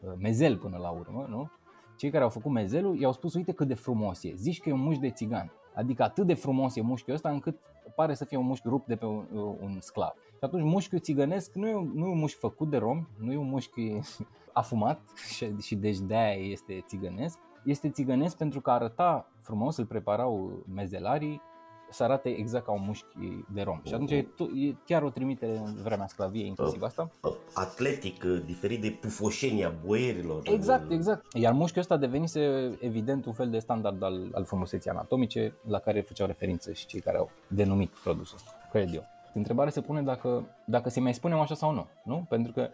uh, 0.00 0.12
mezel 0.18 0.56
până 0.56 0.76
la 0.76 0.90
urmă, 0.90 1.26
nu? 1.28 1.50
Cei 1.96 2.10
care 2.10 2.22
au 2.22 2.30
făcut 2.30 2.50
mezelul 2.50 3.00
i-au 3.00 3.12
spus, 3.12 3.34
uite 3.34 3.52
cât 3.52 3.68
de 3.68 3.74
frumos 3.74 4.24
e, 4.24 4.32
zici 4.36 4.60
că 4.60 4.68
e 4.68 4.72
un 4.72 4.80
mușchi 4.80 5.00
de 5.00 5.10
țigan. 5.10 5.52
Adică 5.74 6.02
atât 6.02 6.26
de 6.26 6.34
frumos 6.34 6.76
e 6.76 6.80
mușchiul 6.80 7.14
ăsta 7.14 7.30
încât 7.30 7.58
pare 7.94 8.14
să 8.14 8.24
fie 8.24 8.36
un 8.36 8.46
mușchi 8.46 8.68
rupt 8.68 8.86
de 8.86 8.96
pe 8.96 9.04
un, 9.04 9.26
un 9.60 9.76
sclav. 9.80 10.12
Și 10.28 10.44
atunci 10.44 10.62
mușchiul 10.62 10.98
țigănesc 10.98 11.54
nu 11.54 11.68
e, 11.68 11.90
nu 11.94 12.06
e 12.06 12.10
un 12.10 12.18
mușchi 12.18 12.38
făcut 12.38 12.70
de 12.70 12.76
rom, 12.76 13.06
nu 13.18 13.32
e 13.32 13.36
un 13.36 13.48
mușchi 13.48 13.98
afumat 14.52 15.00
și, 15.34 15.56
și 15.60 15.74
deci 15.74 15.98
de-aia 15.98 16.50
este 16.50 16.84
țigănesc, 16.86 17.38
este 17.66 17.90
țigănesc 17.90 18.36
pentru 18.36 18.60
că 18.60 18.70
arăta 18.70 19.28
frumos, 19.40 19.76
îl 19.76 19.84
preparau 19.84 20.64
mezelarii, 20.74 21.42
să 21.90 22.02
arate 22.02 22.28
exact 22.28 22.64
ca 22.64 22.72
un 22.72 22.82
mușchi 22.84 23.44
de 23.52 23.62
rom. 23.62 23.80
Și 23.84 23.94
atunci 23.94 24.10
e, 24.10 24.28
e 24.66 24.74
chiar 24.86 25.02
o 25.02 25.10
trimitere 25.10 25.56
în 25.56 25.74
vremea 25.82 26.06
sclaviei, 26.06 26.46
inclusiv 26.46 26.82
asta. 26.82 27.10
Atletic, 27.54 28.24
diferit 28.24 28.80
de 28.80 28.90
pufoșenia 29.00 29.74
boierilor. 29.86 30.42
Exact, 30.44 30.90
exact. 30.90 31.32
Iar 31.32 31.52
mușchiul 31.52 31.80
ăsta 31.80 31.96
devenise 31.96 32.40
evident 32.80 33.26
un 33.26 33.32
fel 33.32 33.50
de 33.50 33.58
standard 33.58 34.02
al, 34.02 34.30
al 34.32 34.44
frumuseții 34.44 34.90
anatomice 34.90 35.54
la 35.68 35.78
care 35.78 36.00
făceau 36.00 36.26
referință 36.26 36.72
și 36.72 36.86
cei 36.86 37.00
care 37.00 37.16
au 37.16 37.30
denumit 37.48 37.90
produsul 37.90 38.36
ăsta, 38.36 38.50
cred 38.70 38.94
eu. 38.94 39.04
Întrebarea 39.34 39.72
se 39.72 39.80
pune 39.80 40.02
dacă, 40.02 40.44
dacă 40.64 40.88
se 40.88 41.00
mai 41.00 41.14
spunem 41.14 41.38
așa 41.38 41.54
sau 41.54 41.72
nu, 41.72 41.86
nu? 42.04 42.26
Pentru 42.28 42.52
că 42.52 42.68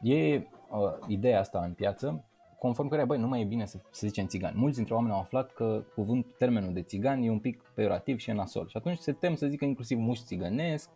e 0.00 0.36
uh, 0.36 0.42
ideea 1.06 1.40
asta 1.40 1.58
în 1.58 1.72
piață 1.72 2.24
conform 2.64 2.88
care, 2.88 3.04
băi, 3.04 3.18
nu 3.18 3.26
mai 3.26 3.40
e 3.40 3.44
bine 3.44 3.66
să, 3.66 3.78
să 3.90 4.06
zicem 4.06 4.26
țigan. 4.26 4.52
Mulți 4.56 4.76
dintre 4.76 4.94
oameni 4.94 5.12
au 5.14 5.20
aflat 5.20 5.52
că 5.52 5.84
cuvânt, 5.94 6.26
termenul 6.38 6.72
de 6.72 6.82
țigan 6.82 7.22
e 7.22 7.30
un 7.30 7.38
pic 7.38 7.62
peorativ 7.74 8.18
și 8.18 8.30
e 8.30 8.32
nasol. 8.32 8.68
Și 8.68 8.76
atunci 8.76 8.98
se 8.98 9.12
tem 9.12 9.34
să 9.34 9.46
zică 9.46 9.64
inclusiv 9.64 9.98
mușchi 9.98 10.24
țigănesc 10.24 10.90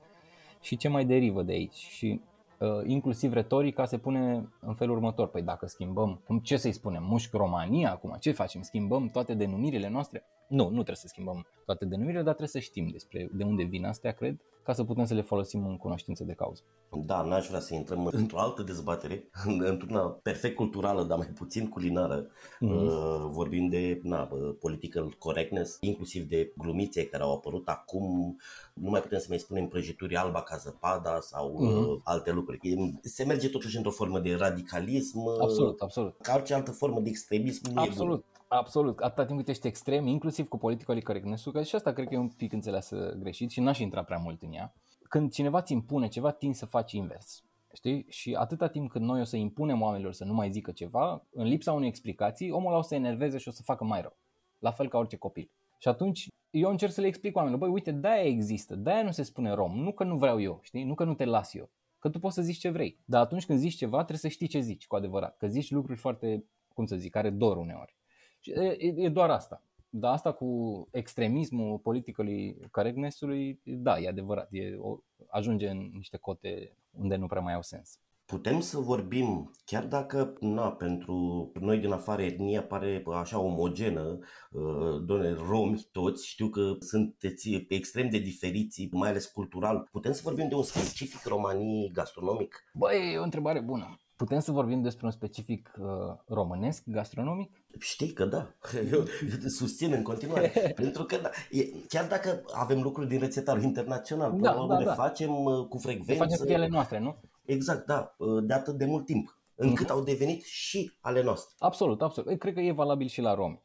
și 0.60 0.76
ce 0.76 0.88
mai 0.88 1.04
derivă 1.04 1.42
de 1.42 1.52
aici. 1.52 1.74
Și 1.74 2.20
uh, 2.58 2.68
inclusiv 2.84 3.32
retorica 3.32 3.84
se 3.84 3.98
pune 3.98 4.48
în 4.60 4.74
felul 4.74 4.94
următor. 4.94 5.28
Păi 5.28 5.42
dacă 5.42 5.66
schimbăm, 5.66 6.20
ce 6.42 6.56
să-i 6.56 6.72
spunem, 6.72 7.04
mușchi 7.04 7.36
România 7.36 7.90
acum, 7.90 8.16
ce 8.20 8.32
facem? 8.32 8.62
Schimbăm 8.62 9.08
toate 9.08 9.34
denumirile 9.34 9.88
noastre? 9.88 10.24
Nu, 10.48 10.62
nu 10.64 10.70
trebuie 10.70 10.96
să 10.96 11.06
schimbăm 11.08 11.46
toate 11.64 11.84
denumirile, 11.84 12.22
dar 12.22 12.34
trebuie 12.34 12.62
să 12.62 12.68
știm 12.68 12.88
despre 12.88 13.28
de 13.32 13.44
unde 13.44 13.62
vin 13.62 13.84
astea, 13.84 14.12
cred, 14.12 14.36
ca 14.62 14.72
să 14.72 14.84
putem 14.84 15.04
să 15.04 15.14
le 15.14 15.22
folosim 15.22 15.66
în 15.66 15.76
cunoștință 15.76 16.24
de 16.24 16.32
cauză. 16.32 16.62
Da, 17.06 17.22
n-aș 17.22 17.46
vrea 17.46 17.60
să 17.60 17.74
intrăm 17.74 18.06
într-o 18.06 18.38
altă 18.38 18.62
dezbatere, 18.62 19.28
într-una 19.44 20.00
perfect 20.00 20.56
culturală, 20.56 21.02
dar 21.02 21.18
mai 21.18 21.26
puțin 21.26 21.68
culinară, 21.68 22.26
mm-hmm. 22.26 23.30
vorbind 23.30 23.70
de 23.70 24.00
na, 24.02 24.28
political 24.60 25.14
correctness, 25.18 25.76
inclusiv 25.80 26.28
de 26.28 26.52
glumițe 26.56 27.06
care 27.06 27.22
au 27.22 27.34
apărut 27.34 27.68
acum, 27.68 28.36
nu 28.72 28.90
mai 28.90 29.00
putem 29.00 29.18
să 29.18 29.26
mai 29.28 29.38
spunem 29.38 29.68
prăjituri 29.68 30.16
alba 30.16 30.42
ca 30.42 30.56
zăpada 30.56 31.20
sau 31.20 31.58
mm-hmm. 31.60 32.02
alte 32.04 32.30
lucruri. 32.32 32.76
Se 33.02 33.24
merge 33.24 33.48
totuși 33.48 33.76
într-o 33.76 33.90
formă 33.90 34.20
de 34.20 34.34
radicalism, 34.34 35.18
absolut, 35.40 35.80
absolut. 35.80 36.16
ca 36.20 36.34
orice 36.34 36.54
altă 36.54 36.70
formă 36.70 37.00
de 37.00 37.08
extremism. 37.08 37.72
Nu 37.72 37.80
absolut. 37.80 38.24
E 38.24 38.37
Absolut, 38.48 38.98
atâta 38.98 39.24
timp 39.26 39.38
cât 39.38 39.48
ești 39.48 39.66
extrem, 39.66 40.06
inclusiv 40.06 40.48
cu 40.48 40.58
politically 40.58 41.02
correctness 41.02 41.46
că 41.52 41.62
și 41.62 41.74
asta 41.74 41.92
cred 41.92 42.08
că 42.08 42.14
e 42.14 42.18
un 42.18 42.28
pic 42.28 42.52
înțeleasă 42.52 43.16
greșit 43.18 43.50
și 43.50 43.60
n-aș 43.60 43.78
intra 43.78 44.02
prea 44.02 44.18
mult 44.18 44.42
în 44.42 44.52
ea. 44.52 44.74
Când 45.08 45.32
cineva 45.32 45.62
ți 45.62 45.72
impune 45.72 46.08
ceva, 46.08 46.30
tin 46.30 46.54
să 46.54 46.66
faci 46.66 46.92
invers. 46.92 47.42
Știi? 47.72 48.06
Și 48.08 48.34
atâta 48.34 48.68
timp 48.68 48.90
cât 48.90 49.00
noi 49.00 49.20
o 49.20 49.24
să 49.24 49.36
impunem 49.36 49.82
oamenilor 49.82 50.12
să 50.12 50.24
nu 50.24 50.34
mai 50.34 50.50
zică 50.50 50.70
ceva, 50.70 51.26
în 51.30 51.46
lipsa 51.46 51.72
unei 51.72 51.88
explicații, 51.88 52.50
omul 52.50 52.72
o 52.72 52.82
să 52.82 52.88
se 52.88 52.94
enerveze 52.94 53.38
și 53.38 53.48
o 53.48 53.50
să 53.50 53.62
facă 53.62 53.84
mai 53.84 54.00
rău. 54.00 54.16
La 54.58 54.70
fel 54.70 54.88
ca 54.88 54.98
orice 54.98 55.16
copil. 55.16 55.50
Și 55.78 55.88
atunci 55.88 56.28
eu 56.50 56.70
încerc 56.70 56.92
să 56.92 57.00
le 57.00 57.06
explic 57.06 57.36
oamenilor, 57.36 57.60
băi, 57.60 57.74
uite, 57.74 57.90
de-aia 57.90 58.24
există, 58.24 58.76
de-aia 58.76 59.02
nu 59.02 59.10
se 59.10 59.22
spune 59.22 59.52
rom, 59.52 59.78
nu 59.78 59.92
că 59.92 60.04
nu 60.04 60.16
vreau 60.16 60.40
eu, 60.40 60.58
știi? 60.62 60.84
Nu 60.84 60.94
că 60.94 61.04
nu 61.04 61.14
te 61.14 61.24
las 61.24 61.54
eu, 61.54 61.70
că 61.98 62.08
tu 62.08 62.18
poți 62.18 62.34
să 62.34 62.42
zici 62.42 62.58
ce 62.58 62.70
vrei. 62.70 62.98
Dar 63.04 63.22
atunci 63.22 63.46
când 63.46 63.58
zici 63.58 63.76
ceva, 63.76 63.96
trebuie 63.96 64.18
să 64.18 64.28
știi 64.28 64.46
ce 64.46 64.60
zici 64.60 64.86
cu 64.86 64.96
adevărat, 64.96 65.36
că 65.36 65.46
zici 65.46 65.70
lucruri 65.70 65.98
foarte, 65.98 66.44
cum 66.74 66.86
să 66.86 66.96
zic, 66.96 67.10
care 67.10 67.30
dor 67.30 67.56
uneori. 67.56 67.97
E, 68.42 68.76
e 68.96 69.08
doar 69.08 69.30
asta. 69.30 69.62
Dar 69.90 70.12
asta 70.12 70.32
cu 70.32 70.88
extremismul 70.90 71.78
politicului 71.78 72.56
correctness-ului, 72.70 73.60
da, 73.64 73.98
e 73.98 74.08
adevărat, 74.08 74.48
e, 74.50 74.76
o, 74.78 74.98
ajunge 75.28 75.68
în 75.68 75.90
niște 75.92 76.16
cote 76.16 76.76
unde 76.90 77.16
nu 77.16 77.26
prea 77.26 77.40
mai 77.40 77.54
au 77.54 77.62
sens. 77.62 78.00
Putem 78.24 78.60
să 78.60 78.78
vorbim, 78.78 79.50
chiar 79.64 79.86
dacă 79.86 80.36
na, 80.40 80.72
pentru 80.72 81.50
noi 81.60 81.78
din 81.78 81.92
afară 81.92 82.22
etnia 82.22 82.62
pare 82.62 83.02
așa 83.14 83.38
omogenă, 83.38 84.18
uh, 84.50 85.02
doamne, 85.04 85.32
romi 85.48 85.86
toți, 85.92 86.26
știu 86.26 86.48
că 86.48 86.76
sunteți 86.80 87.66
extrem 87.68 88.10
de 88.10 88.18
diferiți, 88.18 88.88
mai 88.92 89.08
ales 89.08 89.26
cultural. 89.26 89.88
Putem 89.90 90.12
să 90.12 90.20
vorbim 90.24 90.48
de 90.48 90.54
un 90.54 90.62
specific 90.62 91.24
romanii 91.24 91.90
gastronomic? 91.92 92.64
Băi, 92.74 93.12
e 93.12 93.18
o 93.18 93.22
întrebare 93.22 93.60
bună. 93.60 93.98
Putem 94.16 94.38
să 94.38 94.52
vorbim 94.52 94.82
despre 94.82 95.06
un 95.06 95.12
specific 95.12 95.72
uh, 95.78 95.86
românesc 96.26 96.82
gastronomic? 96.86 97.57
Știi 97.78 98.12
că 98.12 98.24
da, 98.24 98.54
eu 98.92 99.04
susțin 99.46 99.92
în 99.92 100.02
continuare, 100.02 100.48
pentru 100.82 101.04
că 101.04 101.16
da, 101.16 101.30
e, 101.50 101.64
chiar 101.88 102.06
dacă 102.06 102.42
avem 102.52 102.82
lucruri 102.82 103.08
din 103.08 103.18
rețetarul 103.18 103.62
internațional, 103.62 104.38
da, 104.40 104.52
până 104.52 104.66
da, 104.66 104.78
le 104.78 104.84
da. 104.84 104.94
facem 104.94 105.30
cu 105.68 105.78
frecvență. 105.78 106.12
Le 106.12 106.18
facem 106.18 106.46
cu 106.46 106.52
ele 106.52 106.66
noastre, 106.66 106.98
nu? 106.98 107.16
Exact, 107.44 107.86
da, 107.86 108.16
de 108.42 108.54
atât 108.54 108.74
de 108.74 108.84
mult 108.84 109.04
timp, 109.04 109.38
încât 109.54 109.86
mm-hmm. 109.86 109.90
au 109.90 110.02
devenit 110.02 110.44
și 110.44 110.92
ale 111.00 111.22
noastre. 111.22 111.54
Absolut, 111.58 112.02
absolut. 112.02 112.38
Cred 112.38 112.54
că 112.54 112.60
e 112.60 112.72
valabil 112.72 113.06
și 113.06 113.20
la 113.20 113.34
romi. 113.34 113.60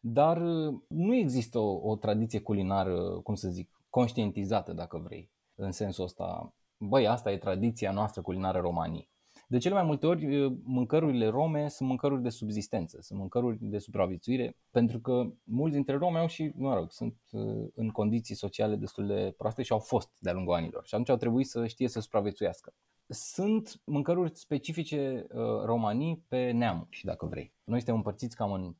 Dar 0.00 0.38
nu 0.88 1.14
există 1.14 1.58
o, 1.58 1.90
o 1.90 1.96
tradiție 1.96 2.40
culinară, 2.40 3.20
cum 3.22 3.34
să 3.34 3.48
zic, 3.48 3.70
conștientizată, 3.90 4.72
dacă 4.72 4.98
vrei, 5.04 5.30
în 5.54 5.72
sensul 5.72 6.04
ăsta. 6.04 6.54
Băi, 6.76 7.06
asta 7.06 7.30
e 7.32 7.38
tradiția 7.38 7.92
noastră 7.92 8.22
culinară 8.22 8.58
romanii. 8.58 9.10
De 9.48 9.58
cele 9.58 9.74
mai 9.74 9.82
multe 9.82 10.06
ori, 10.06 10.50
mâncărurile 10.62 11.26
rome 11.26 11.68
sunt 11.68 11.88
mâncăruri 11.88 12.22
de 12.22 12.28
subzistență, 12.28 12.98
sunt 13.00 13.18
mâncăruri 13.18 13.58
de 13.60 13.78
supraviețuire, 13.78 14.56
pentru 14.70 15.00
că 15.00 15.26
mulți 15.44 15.74
dintre 15.74 15.96
rome 15.96 16.18
au 16.18 16.26
și, 16.26 16.52
mă 16.56 16.74
rog, 16.74 16.90
sunt 16.90 17.16
în 17.74 17.88
condiții 17.88 18.34
sociale 18.34 18.76
destul 18.76 19.06
de 19.06 19.34
proaste 19.36 19.62
și 19.62 19.72
au 19.72 19.78
fost 19.78 20.10
de-a 20.18 20.32
lungul 20.32 20.54
anilor 20.54 20.86
și 20.86 20.94
atunci 20.94 21.08
au 21.08 21.16
trebuit 21.16 21.46
să 21.46 21.66
știe 21.66 21.88
să 21.88 22.00
supraviețuiască. 22.00 22.74
Sunt 23.08 23.80
mâncăruri 23.84 24.30
specifice 24.34 25.26
uh, 25.28 25.40
romanii 25.64 26.24
pe 26.28 26.50
neamuri, 26.50 27.00
dacă 27.02 27.26
vrei. 27.26 27.52
Noi 27.64 27.78
suntem 27.78 27.94
împărțiți 27.94 28.36
cam 28.36 28.52
în 28.52 28.74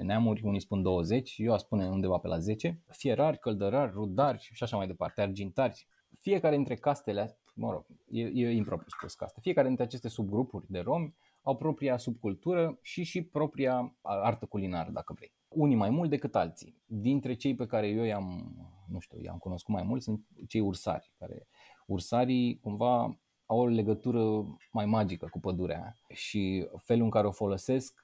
14-17 0.00 0.02
neamuri, 0.02 0.42
unii 0.44 0.60
spun 0.60 0.82
20, 0.82 1.34
eu 1.38 1.52
aș 1.52 1.60
spune 1.60 1.88
undeva 1.88 2.18
pe 2.18 2.28
la 2.28 2.38
10. 2.38 2.82
Fierari, 2.86 3.38
căldărari, 3.38 3.92
rudari 3.92 4.38
și 4.52 4.62
așa 4.62 4.76
mai 4.76 4.86
departe, 4.86 5.20
argintari. 5.20 5.86
Fiecare 6.18 6.54
dintre 6.54 6.74
castele 6.74 7.38
mă 7.56 7.70
rog, 7.70 7.86
e, 8.10 8.22
e 8.22 8.50
impropriu 8.50 8.88
spus 8.88 9.14
că 9.14 9.24
asta. 9.24 9.40
Fiecare 9.40 9.66
dintre 9.66 9.84
aceste 9.84 10.08
subgrupuri 10.08 10.66
de 10.68 10.78
romi 10.78 11.14
au 11.42 11.56
propria 11.56 11.96
subcultură 11.96 12.78
și 12.82 13.02
și 13.02 13.22
propria 13.22 13.96
artă 14.02 14.46
culinară, 14.46 14.90
dacă 14.90 15.12
vrei. 15.12 15.32
Unii 15.48 15.76
mai 15.76 15.90
mult 15.90 16.10
decât 16.10 16.34
alții. 16.34 16.82
Dintre 16.86 17.34
cei 17.34 17.54
pe 17.54 17.66
care 17.66 17.88
eu 17.88 18.04
i-am, 18.04 18.56
nu 18.88 18.98
știu, 18.98 19.20
i-am 19.20 19.38
cunoscut 19.38 19.74
mai 19.74 19.82
mult 19.82 20.02
sunt 20.02 20.26
cei 20.48 20.60
ursari, 20.60 21.12
care 21.18 21.48
ursarii 21.86 22.58
cumva 22.60 23.20
au 23.46 23.58
o 23.58 23.66
legătură 23.66 24.44
mai 24.72 24.86
magică 24.86 25.28
cu 25.30 25.40
pădurea 25.40 25.96
și 26.08 26.68
felul 26.76 27.04
în 27.04 27.10
care 27.10 27.26
o 27.26 27.30
folosesc 27.30 28.02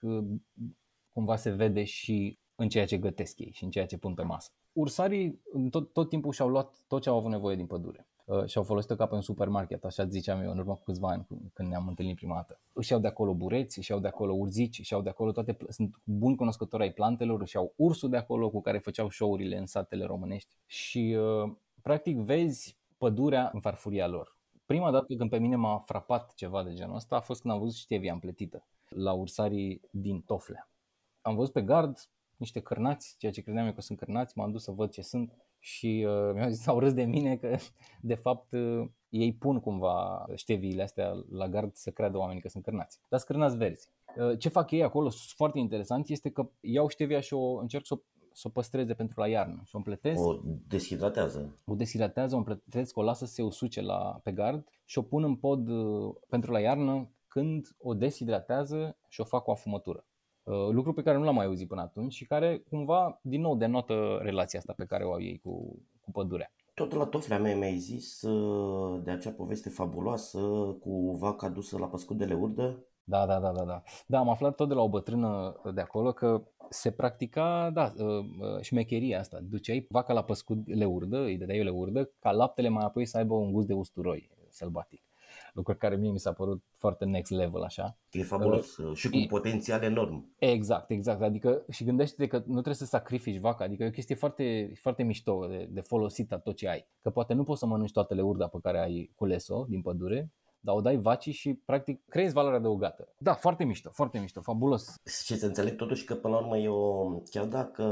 cumva 1.12 1.37
se 1.37 1.51
vede 1.51 1.85
și 1.85 2.38
în 2.55 2.69
ceea 2.69 2.87
ce 2.87 2.99
gătesc 2.99 3.38
ei 3.38 3.51
și 3.53 3.65
în 3.65 3.71
ceea 3.71 3.87
ce 3.87 3.99
pun 3.99 4.15
pe 4.15 4.23
masă. 4.23 4.51
Ursarii 4.73 5.41
tot, 5.71 5.93
tot 5.93 6.09
timpul 6.09 6.33
și-au 6.33 6.49
luat 6.49 6.85
tot 6.88 7.03
ce 7.03 7.09
au 7.09 7.17
avut 7.17 7.31
nevoie 7.31 7.57
din 7.57 7.67
pădure. 7.67 8.07
Uh, 8.24 8.44
și 8.46 8.58
au 8.58 8.64
folosit-o 8.64 8.94
ca 8.94 9.06
pe 9.06 9.14
un 9.14 9.20
supermarket, 9.20 9.85
așa 9.85 10.06
ziceam 10.06 10.42
eu 10.42 10.50
în 10.50 10.58
urmă 10.58 10.74
cu 10.74 10.82
câțiva 10.82 11.08
ani 11.08 11.26
când 11.52 11.68
ne-am 11.68 11.88
întâlnit 11.88 12.16
prima 12.16 12.35
dată. 12.35 12.61
Își 12.72 12.92
iau 12.92 13.00
de 13.00 13.06
acolo 13.06 13.35
bureți, 13.35 13.78
își 13.78 13.90
iau 13.90 14.00
de 14.00 14.08
acolo 14.08 14.32
urzici, 14.32 14.78
își 14.78 14.92
iau 14.92 15.02
de 15.02 15.08
acolo 15.08 15.32
toate, 15.32 15.56
sunt 15.68 16.00
buni 16.04 16.37
cunoscători 16.37 16.82
ai 16.82 16.92
plantelor, 16.92 17.40
își 17.40 17.56
iau 17.56 17.72
ursul 17.76 18.11
de 18.11 18.16
acolo 18.16 18.50
cu 18.50 18.61
care 18.61 18.78
făceau 18.78 19.11
show-urile 19.11 19.56
în 19.56 19.66
satele 19.66 20.04
românești 20.04 20.56
și 20.66 21.16
uh, 21.18 21.52
practic 21.82 22.16
vezi 22.16 22.76
pădurea 22.98 23.50
în 23.52 23.61
farfuria 23.61 24.06
lor. 24.06 24.37
Prima 24.66 24.90
dată 24.90 25.14
când 25.14 25.30
pe 25.30 25.38
mine 25.38 25.56
m-a 25.56 25.78
frapat 25.78 26.35
ceva 26.35 26.62
de 26.62 26.74
genul 26.74 26.96
ăsta 26.96 27.16
a 27.16 27.20
fost 27.20 27.40
când 27.40 27.54
am 27.54 27.61
văzut 27.61 27.76
ștevia 27.76 28.12
împletită 28.12 28.66
la 28.88 29.12
ursarii 29.12 29.80
din 29.90 30.20
Toflea. 30.20 30.68
Am 31.20 31.35
văzut 31.35 31.52
pe 31.52 31.62
gard 31.62 32.08
niște 32.37 32.61
cărnați, 32.61 33.14
ceea 33.18 33.32
ce 33.32 33.40
credeam 33.40 33.66
eu 33.66 33.72
că 33.72 33.80
sunt 33.80 33.98
cărnați, 33.98 34.38
m-am 34.38 34.50
dus 34.50 34.62
să 34.62 34.70
văd 34.70 34.90
ce 34.90 35.02
sunt 35.02 35.32
și 35.64 36.07
uh, 36.09 36.35
mi-au 36.35 36.48
zis, 36.48 36.66
au 36.72 36.79
râs 36.79 36.92
de 36.92 37.05
mine 37.05 37.37
că 37.37 37.57
de 38.01 38.14
fapt 38.14 38.53
uh, 38.53 38.88
ei 39.09 39.33
pun 39.35 39.61
cumva 39.61 40.27
șteviile 40.35 40.83
astea 40.83 41.12
la 41.31 41.48
gard 41.48 41.75
să 41.75 41.90
creadă 41.90 42.18
oamenii 42.18 42.42
că 42.42 42.48
sunt 42.48 42.64
cărnați. 42.64 42.98
Dar 43.09 43.18
sunt 43.18 43.31
cărnați 43.31 43.57
verzi. 43.57 43.88
Uh, 44.16 44.38
ce 44.38 44.48
fac 44.48 44.70
ei 44.70 44.83
acolo, 44.83 45.11
foarte 45.35 45.59
interesant, 45.59 46.09
este 46.09 46.31
că 46.31 46.51
iau 46.61 46.88
ștevia 46.88 47.20
și 47.20 47.35
o 47.35 47.59
încerc 47.59 47.87
să 47.87 47.94
o 47.94 47.98
să 48.35 48.42
o 48.46 48.51
păstreze 48.51 48.94
pentru 48.94 49.20
la 49.20 49.29
iarnă 49.29 49.61
și 49.64 49.75
o 49.75 49.79
împletesc. 49.79 50.25
O 50.25 50.40
deshidratează. 50.68 51.59
O 51.64 51.75
deshidratează, 51.75 52.35
o 52.35 52.38
împletesc, 52.38 52.96
o 52.96 53.03
lasă 53.03 53.25
să 53.25 53.33
se 53.33 53.42
usuce 53.42 53.81
la, 53.81 54.20
pe 54.22 54.33
gard 54.33 54.68
și 54.85 54.98
o 54.98 55.03
pun 55.03 55.25
în 55.25 55.37
pod 55.37 55.68
uh, 55.68 56.14
pentru 56.29 56.53
la 56.53 56.61
iarnă 56.61 57.11
când 57.29 57.77
o 57.79 57.94
deshidratează 57.94 58.96
și 59.09 59.20
o 59.20 59.25
fac 59.25 59.42
cu 59.42 59.51
afumătură. 59.51 60.07
Uh, 60.44 60.68
lucru 60.70 60.92
pe 60.92 61.02
care 61.02 61.18
nu 61.18 61.24
l-am 61.24 61.35
mai 61.35 61.46
auzit 61.46 61.68
până 61.68 61.81
atunci 61.81 62.12
și 62.12 62.26
care 62.26 62.59
cumva 62.68 63.20
din 63.22 63.40
nou 63.40 63.57
denotă 63.57 64.18
relația 64.22 64.59
asta 64.59 64.72
pe 64.76 64.85
care 64.85 65.05
o 65.05 65.12
au 65.12 65.20
ei 65.20 65.40
cu, 65.42 65.83
cu 66.00 66.11
pădurea. 66.11 66.52
Tot 66.74 66.92
la 66.92 67.05
toflea 67.05 67.38
mea 67.38 67.57
mi-ai 67.57 67.76
zis 67.76 68.22
uh, 68.22 69.02
de 69.05 69.11
acea 69.11 69.31
poveste 69.31 69.68
fabuloasă 69.68 70.38
cu 70.81 71.16
vaca 71.20 71.48
dusă 71.48 71.78
la 71.78 71.87
păscut 71.87 72.16
de 72.16 72.24
leurdă? 72.24 72.87
Da, 73.05 73.26
da, 73.26 73.40
da, 73.40 73.52
da, 73.52 73.64
da. 73.64 73.83
Da, 74.07 74.18
am 74.18 74.28
aflat 74.28 74.55
tot 74.55 74.68
de 74.68 74.74
la 74.74 74.83
o 74.83 74.88
bătrână 74.88 75.61
de 75.74 75.81
acolo 75.81 76.12
că 76.12 76.42
se 76.70 76.90
practica, 76.90 77.70
da, 77.70 77.92
uh, 77.96 78.61
șmecheria 78.61 79.18
asta. 79.18 79.38
Duceai 79.42 79.87
vaca 79.88 80.12
la 80.12 80.24
păscut 80.24 80.59
leurdă, 80.66 81.18
îi 81.18 81.37
dădeai 81.37 81.61
o 81.61 81.62
leurdă, 81.62 82.11
ca 82.18 82.31
laptele 82.31 82.68
mai 82.68 82.85
apoi 82.85 83.07
să 83.07 83.16
aibă 83.16 83.35
un 83.35 83.52
gust 83.52 83.66
de 83.66 83.74
usturoi 83.74 84.31
sălbatic 84.48 85.02
lucruri 85.53 85.79
care 85.79 85.97
mie 85.97 86.11
mi 86.11 86.19
s-a 86.19 86.33
părut 86.33 86.65
foarte 86.77 87.05
next 87.05 87.33
level 87.33 87.62
așa. 87.62 87.99
E 88.11 88.23
fabulos 88.23 88.77
uh, 88.77 88.97
și 88.97 89.09
cu 89.09 89.17
e, 89.17 89.27
potențial 89.29 89.83
enorm. 89.83 90.35
Exact, 90.38 90.91
exact. 90.91 91.23
Adică 91.23 91.65
și 91.71 91.85
gândește-te 91.85 92.27
că 92.27 92.37
nu 92.37 92.53
trebuie 92.53 92.75
să 92.75 92.85
sacrifici 92.85 93.41
vaca, 93.41 93.65
adică 93.65 93.83
e 93.83 93.87
o 93.87 93.91
chestie 93.91 94.15
foarte, 94.15 94.73
foarte 94.81 95.03
mișto 95.03 95.47
de, 95.47 95.69
de 95.71 95.81
folosit 95.81 96.41
tot 96.45 96.57
ce 96.57 96.69
ai. 96.69 96.87
Că 97.01 97.11
poate 97.11 97.35
nu 97.35 97.45
poți 97.45 97.61
să 97.61 97.67
mănânci 97.67 97.93
toate 97.93 98.15
leurda 98.15 98.47
pe 98.47 98.59
care 98.62 98.79
ai 98.79 99.12
cules-o 99.15 99.65
din 99.69 99.83
pădure, 99.83 100.33
dar 100.64 100.75
o 100.75 100.81
dai 100.81 100.96
vacii 100.96 101.33
și 101.33 101.55
practic 101.55 102.09
creezi 102.09 102.33
valoare 102.33 102.57
adăugată. 102.57 103.09
Da, 103.18 103.35
foarte 103.35 103.64
mișto, 103.64 103.90
foarte 103.92 104.18
mișto, 104.18 104.40
fabulos. 104.40 105.01
Și 105.25 105.37
să 105.37 105.46
înțeleg 105.46 105.77
totuși 105.77 106.05
că 106.05 106.14
până 106.14 106.35
la 106.35 106.40
urmă 106.40 106.57
eu, 106.57 107.22
chiar 107.31 107.44
dacă 107.44 107.83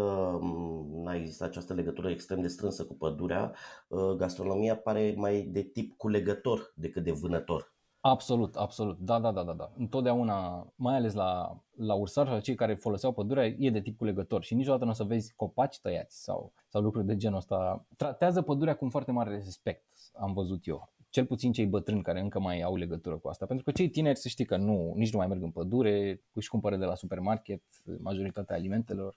n-a 0.92 1.14
existat 1.14 1.48
această 1.48 1.74
legătură 1.74 2.10
extrem 2.10 2.40
de 2.40 2.48
strânsă 2.48 2.84
cu 2.84 2.94
pădurea, 2.94 3.54
ă, 3.90 4.14
gastronomia 4.14 4.76
pare 4.76 5.14
mai 5.16 5.42
de 5.42 5.62
tip 5.62 5.96
culegător 5.96 6.72
decât 6.74 7.04
de 7.04 7.12
vânător. 7.12 7.72
Absolut, 8.00 8.56
absolut. 8.56 8.98
Da, 8.98 9.18
da, 9.18 9.32
da, 9.32 9.42
da, 9.42 9.52
da. 9.52 9.70
Întotdeauna, 9.76 10.66
mai 10.76 10.96
ales 10.96 11.14
la, 11.14 11.60
la 11.76 11.94
ursari 11.94 12.28
sau 12.28 12.40
cei 12.40 12.54
care 12.54 12.74
foloseau 12.74 13.12
pădurea, 13.12 13.46
e 13.46 13.70
de 13.70 13.80
tip 13.80 13.98
culegător 13.98 14.42
și 14.42 14.54
niciodată 14.54 14.84
nu 14.84 14.90
o 14.90 14.94
să 14.94 15.04
vezi 15.04 15.34
copaci 15.36 15.80
tăiați 15.80 16.22
sau, 16.22 16.52
sau 16.68 16.82
lucruri 16.82 17.06
de 17.06 17.16
genul 17.16 17.36
ăsta. 17.36 17.84
Tratează 17.96 18.42
pădurea 18.42 18.76
cu 18.76 18.84
un 18.84 18.90
foarte 18.90 19.12
mare 19.12 19.30
respect, 19.34 19.84
am 20.14 20.32
văzut 20.32 20.66
eu 20.66 20.88
cel 21.10 21.26
puțin 21.26 21.52
cei 21.52 21.66
bătrâni 21.66 22.02
care 22.02 22.20
încă 22.20 22.40
mai 22.40 22.60
au 22.60 22.76
legătură 22.76 23.16
cu 23.16 23.28
asta. 23.28 23.46
Pentru 23.46 23.64
că 23.64 23.70
cei 23.70 23.88
tineri 23.88 24.18
să 24.18 24.28
știi 24.28 24.44
că 24.44 24.56
nu, 24.56 24.92
nici 24.96 25.12
nu 25.12 25.18
mai 25.18 25.26
merg 25.26 25.42
în 25.42 25.50
pădure, 25.50 26.22
își 26.32 26.48
cumpără 26.48 26.76
de 26.76 26.84
la 26.84 26.94
supermarket 26.94 27.62
majoritatea 27.98 28.56
alimentelor, 28.56 29.16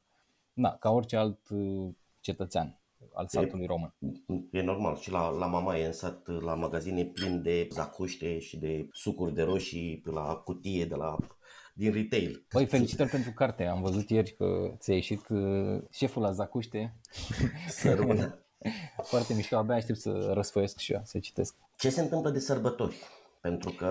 da, 0.54 0.78
ca 0.80 0.90
orice 0.90 1.16
alt 1.16 1.50
uh, 1.50 1.90
cetățean 2.20 2.78
al 3.14 3.28
satului 3.28 3.64
e, 3.64 3.68
român. 3.68 3.94
E 4.52 4.62
normal 4.62 4.98
și 4.98 5.12
la, 5.12 5.30
la 5.30 5.46
mama 5.46 5.78
e 5.78 5.86
în 5.86 5.92
sat, 5.92 6.28
la 6.42 6.54
magazine 6.54 7.06
plin 7.06 7.42
de 7.42 7.68
zacuște 7.72 8.40
și 8.40 8.58
de 8.58 8.88
sucuri 8.92 9.34
de 9.34 9.42
roșii, 9.42 10.02
la 10.06 10.36
cutie 10.36 10.86
de 10.86 10.96
la 10.96 11.16
din 11.74 11.92
retail. 11.92 12.46
Băi, 12.54 12.66
felicitări 12.66 13.10
pentru 13.10 13.32
carte. 13.32 13.66
Am 13.66 13.82
văzut 13.82 14.10
ieri 14.10 14.32
că 14.32 14.74
ți-a 14.78 14.94
ieșit 14.94 15.28
uh, 15.30 15.82
șeful 15.92 16.22
la 16.22 16.32
zacuște. 16.32 16.96
Să 17.68 17.94
rămână. 17.94 18.38
Foarte 19.04 19.34
mișto, 19.34 19.58
abia 19.58 19.76
aștept 19.76 20.00
să 20.00 20.32
răsfoiesc 20.34 20.78
și 20.78 20.94
eu, 20.94 21.02
să 21.04 21.20
citesc. 21.20 21.56
Ce 21.78 21.90
se 21.90 22.02
întâmplă 22.02 22.30
de 22.30 22.40
sărbători? 22.40 22.96
Pentru 23.44 23.70
că 23.70 23.86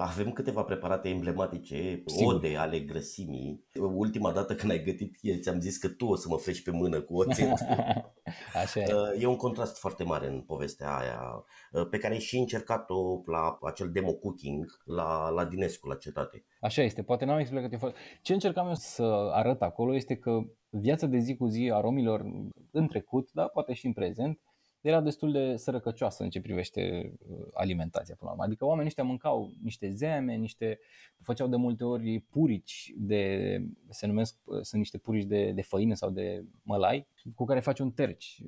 avem 0.00 0.32
câteva 0.32 0.62
preparate 0.62 1.08
emblematice, 1.08 2.02
Sigur. 2.06 2.34
ode 2.34 2.56
ale 2.56 2.78
grăsimii. 2.78 3.64
Ultima 3.94 4.32
dată 4.32 4.54
când 4.54 4.72
ai 4.72 4.82
gătit, 4.82 5.16
ți-am 5.40 5.60
zis 5.60 5.76
că 5.76 5.88
tu 5.88 6.06
o 6.06 6.16
să 6.16 6.26
mă 6.28 6.36
frești 6.36 6.62
pe 6.62 6.70
mână 6.70 7.00
cu 7.00 7.16
oțet. 7.16 7.52
Așa 8.62 8.80
e. 8.80 8.94
Uh, 8.94 9.22
e 9.22 9.26
un 9.26 9.36
contrast 9.36 9.78
foarte 9.78 10.04
mare 10.04 10.26
în 10.26 10.40
povestea 10.40 10.96
aia, 10.96 11.44
uh, 11.72 11.86
pe 11.90 11.98
care 11.98 12.14
ai 12.14 12.20
și 12.20 12.38
încercat-o 12.38 13.22
la 13.26 13.58
acel 13.62 13.90
demo 13.90 14.12
cooking 14.12 14.66
la, 14.84 15.28
la 15.28 15.44
Dinescu, 15.44 15.88
la 15.88 15.96
cetate. 15.96 16.44
Așa 16.60 16.82
este, 16.82 17.02
poate 17.02 17.24
n-am 17.24 17.38
explicat 17.38 17.72
eu 17.72 17.78
foarte... 17.78 17.98
Ce 18.22 18.32
încercam 18.32 18.66
eu 18.66 18.74
să 18.74 19.30
arăt 19.32 19.62
acolo 19.62 19.94
este 19.94 20.16
că 20.16 20.40
viața 20.68 21.06
de 21.06 21.18
zi 21.18 21.36
cu 21.36 21.46
zi 21.46 21.70
a 21.74 21.80
romilor 21.80 22.24
în 22.70 22.88
trecut, 22.88 23.30
da, 23.32 23.46
poate 23.46 23.72
și 23.72 23.86
în 23.86 23.92
prezent, 23.92 24.40
era 24.84 25.00
destul 25.00 25.32
de 25.32 25.56
sărăcăcioasă 25.56 26.22
în 26.22 26.30
ce 26.30 26.40
privește 26.40 27.12
uh, 27.28 27.46
alimentația 27.52 28.14
până 28.18 28.30
la 28.30 28.36
urmă. 28.36 28.44
Adică 28.44 28.64
oamenii 28.64 28.86
ăștia 28.86 29.04
mâncau 29.04 29.52
niște 29.62 29.90
zeme, 29.90 30.34
niște, 30.34 30.78
făceau 31.22 31.48
de 31.48 31.56
multe 31.56 31.84
ori 31.84 32.20
purici 32.20 32.92
de, 32.96 33.56
se 33.88 34.06
numesc, 34.06 34.36
uh, 34.44 34.60
sunt 34.60 34.80
niște 34.80 34.98
purici 34.98 35.24
de, 35.24 35.52
de 35.52 35.62
făină 35.62 35.94
sau 35.94 36.10
de 36.10 36.44
mălai, 36.62 37.08
cu 37.34 37.44
care 37.44 37.60
faci 37.60 37.78
un 37.78 37.90
terci. 37.90 38.42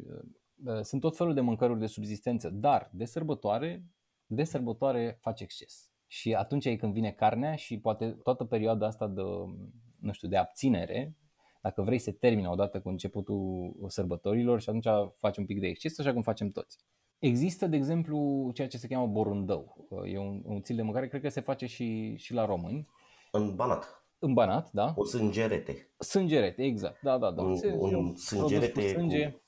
Uh, 0.65 0.81
sunt 0.83 1.01
tot 1.01 1.17
felul 1.17 1.35
de 1.35 1.41
mâncăruri 1.41 1.79
de 1.81 1.87
subzistență, 1.87 2.51
dar 2.51 2.91
de 2.93 3.05
sărbătoare, 3.05 3.85
de 4.27 4.45
sărbătoare 4.45 5.19
faci 5.21 5.41
exces. 5.41 5.91
Și 6.07 6.35
atunci 6.35 6.65
e 6.65 6.77
când 6.77 6.93
vine 6.93 7.11
carnea 7.11 7.55
și 7.55 7.79
poate 7.79 8.11
toată 8.11 8.45
perioada 8.45 8.87
asta 8.87 9.09
de, 9.09 9.23
nu 10.01 10.13
știu, 10.13 10.29
de 10.29 10.37
abținere, 10.37 11.17
dacă 11.67 11.83
vrei 11.83 11.99
să 11.99 12.13
termine 12.13 12.49
odată 12.49 12.81
cu 12.81 12.89
începutul 12.89 13.75
sărbătorilor 13.89 14.61
și 14.61 14.69
atunci 14.69 14.87
faci 15.17 15.37
un 15.37 15.47
pic 15.47 15.61
de 15.61 15.67
exces, 15.67 15.99
așa 15.99 16.13
cum 16.13 16.23
facem 16.23 16.51
toți. 16.51 16.79
Există, 17.19 17.67
de 17.67 17.77
exemplu, 17.77 18.51
ceea 18.55 18.69
ce 18.69 18.77
se 18.79 18.87
cheamă 18.87 19.07
borundău. 19.07 19.89
E 20.05 20.19
un, 20.19 20.43
un 20.45 20.63
țil 20.63 20.77
de 20.77 20.83
mâncare, 20.83 21.09
cred 21.09 21.21
că 21.21 21.29
se 21.29 21.41
face 21.41 21.67
și, 21.67 22.17
și 22.17 22.33
la 22.33 22.45
români. 22.45 22.89
În 23.33 23.55
Banat. 23.55 24.07
În 24.19 24.33
Banat, 24.33 24.73
da? 24.73 24.95
O 24.97 25.05
sângerete. 25.05 25.91
Sângerete, 25.99 26.63
exact. 26.63 27.03
Da, 27.03 27.19
da, 27.19 27.31
da. 27.31 27.43
Un, 27.43 27.57
Se- 27.57 27.77
un 27.79 28.13
cu 28.13 28.19
sângerete 28.19 28.89
sânge 28.89 29.31
cu... 29.31 29.41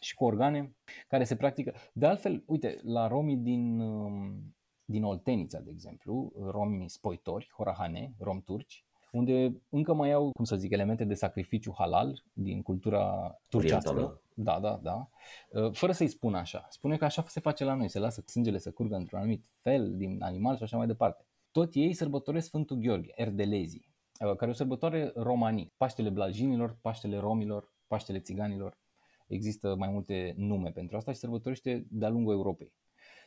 și 0.00 0.14
cu 0.14 0.24
organe 0.24 0.76
care 1.08 1.24
se 1.24 1.36
practică. 1.36 1.74
De 1.92 2.06
altfel, 2.06 2.42
uite, 2.46 2.80
la 2.82 3.06
romii 3.06 3.36
din, 3.36 3.80
um, 3.80 4.54
din 4.84 5.02
Oltenița, 5.02 5.58
de 5.58 5.70
exemplu, 5.70 6.32
romi 6.50 6.90
spoitori, 6.90 7.50
horahane, 7.56 8.14
rom 8.18 8.42
turci, 8.42 8.84
unde 9.14 9.62
încă 9.68 9.94
mai 9.94 10.12
au, 10.12 10.30
cum 10.32 10.44
să 10.44 10.56
zic, 10.56 10.72
elemente 10.72 11.04
de 11.04 11.14
sacrificiu 11.14 11.74
halal 11.78 12.22
din 12.32 12.62
cultura 12.62 13.34
turcească. 13.48 13.90
Orientală. 13.90 14.22
Da, 14.34 14.60
da, 14.60 14.80
da. 14.82 15.08
Uh, 15.50 15.72
Fără 15.72 15.92
să-i 15.92 16.08
spun 16.08 16.34
așa. 16.34 16.66
Spune 16.70 16.96
că 16.96 17.04
așa 17.04 17.24
se 17.28 17.40
face 17.40 17.64
la 17.64 17.74
noi, 17.74 17.88
se 17.88 17.98
lasă 17.98 18.22
sângele 18.26 18.58
să 18.58 18.70
curgă 18.70 18.96
într-un 18.96 19.18
anumit 19.18 19.44
fel 19.60 19.96
din 19.96 20.22
animal 20.22 20.56
și 20.56 20.62
așa 20.62 20.76
mai 20.76 20.86
departe. 20.86 21.26
Tot 21.50 21.74
ei 21.74 21.92
sărbătoresc 21.92 22.46
Sfântul 22.46 22.76
Gheorghe, 22.76 23.12
erdelezii, 23.14 23.94
uh, 24.20 24.36
care 24.36 24.46
e 24.46 24.54
o 24.54 24.56
sărbătoare 24.56 25.12
romanii. 25.14 25.72
Paștele 25.76 26.10
blajinilor, 26.10 26.78
Paștele 26.80 27.18
romilor, 27.18 27.72
Paștele 27.86 28.20
țiganilor. 28.20 28.78
Există 29.26 29.74
mai 29.78 29.88
multe 29.88 30.34
nume 30.36 30.70
pentru 30.70 30.96
asta 30.96 31.12
și 31.12 31.18
sărbătorește 31.18 31.86
de-a 31.90 32.08
lungul 32.08 32.32
Europei. 32.32 32.72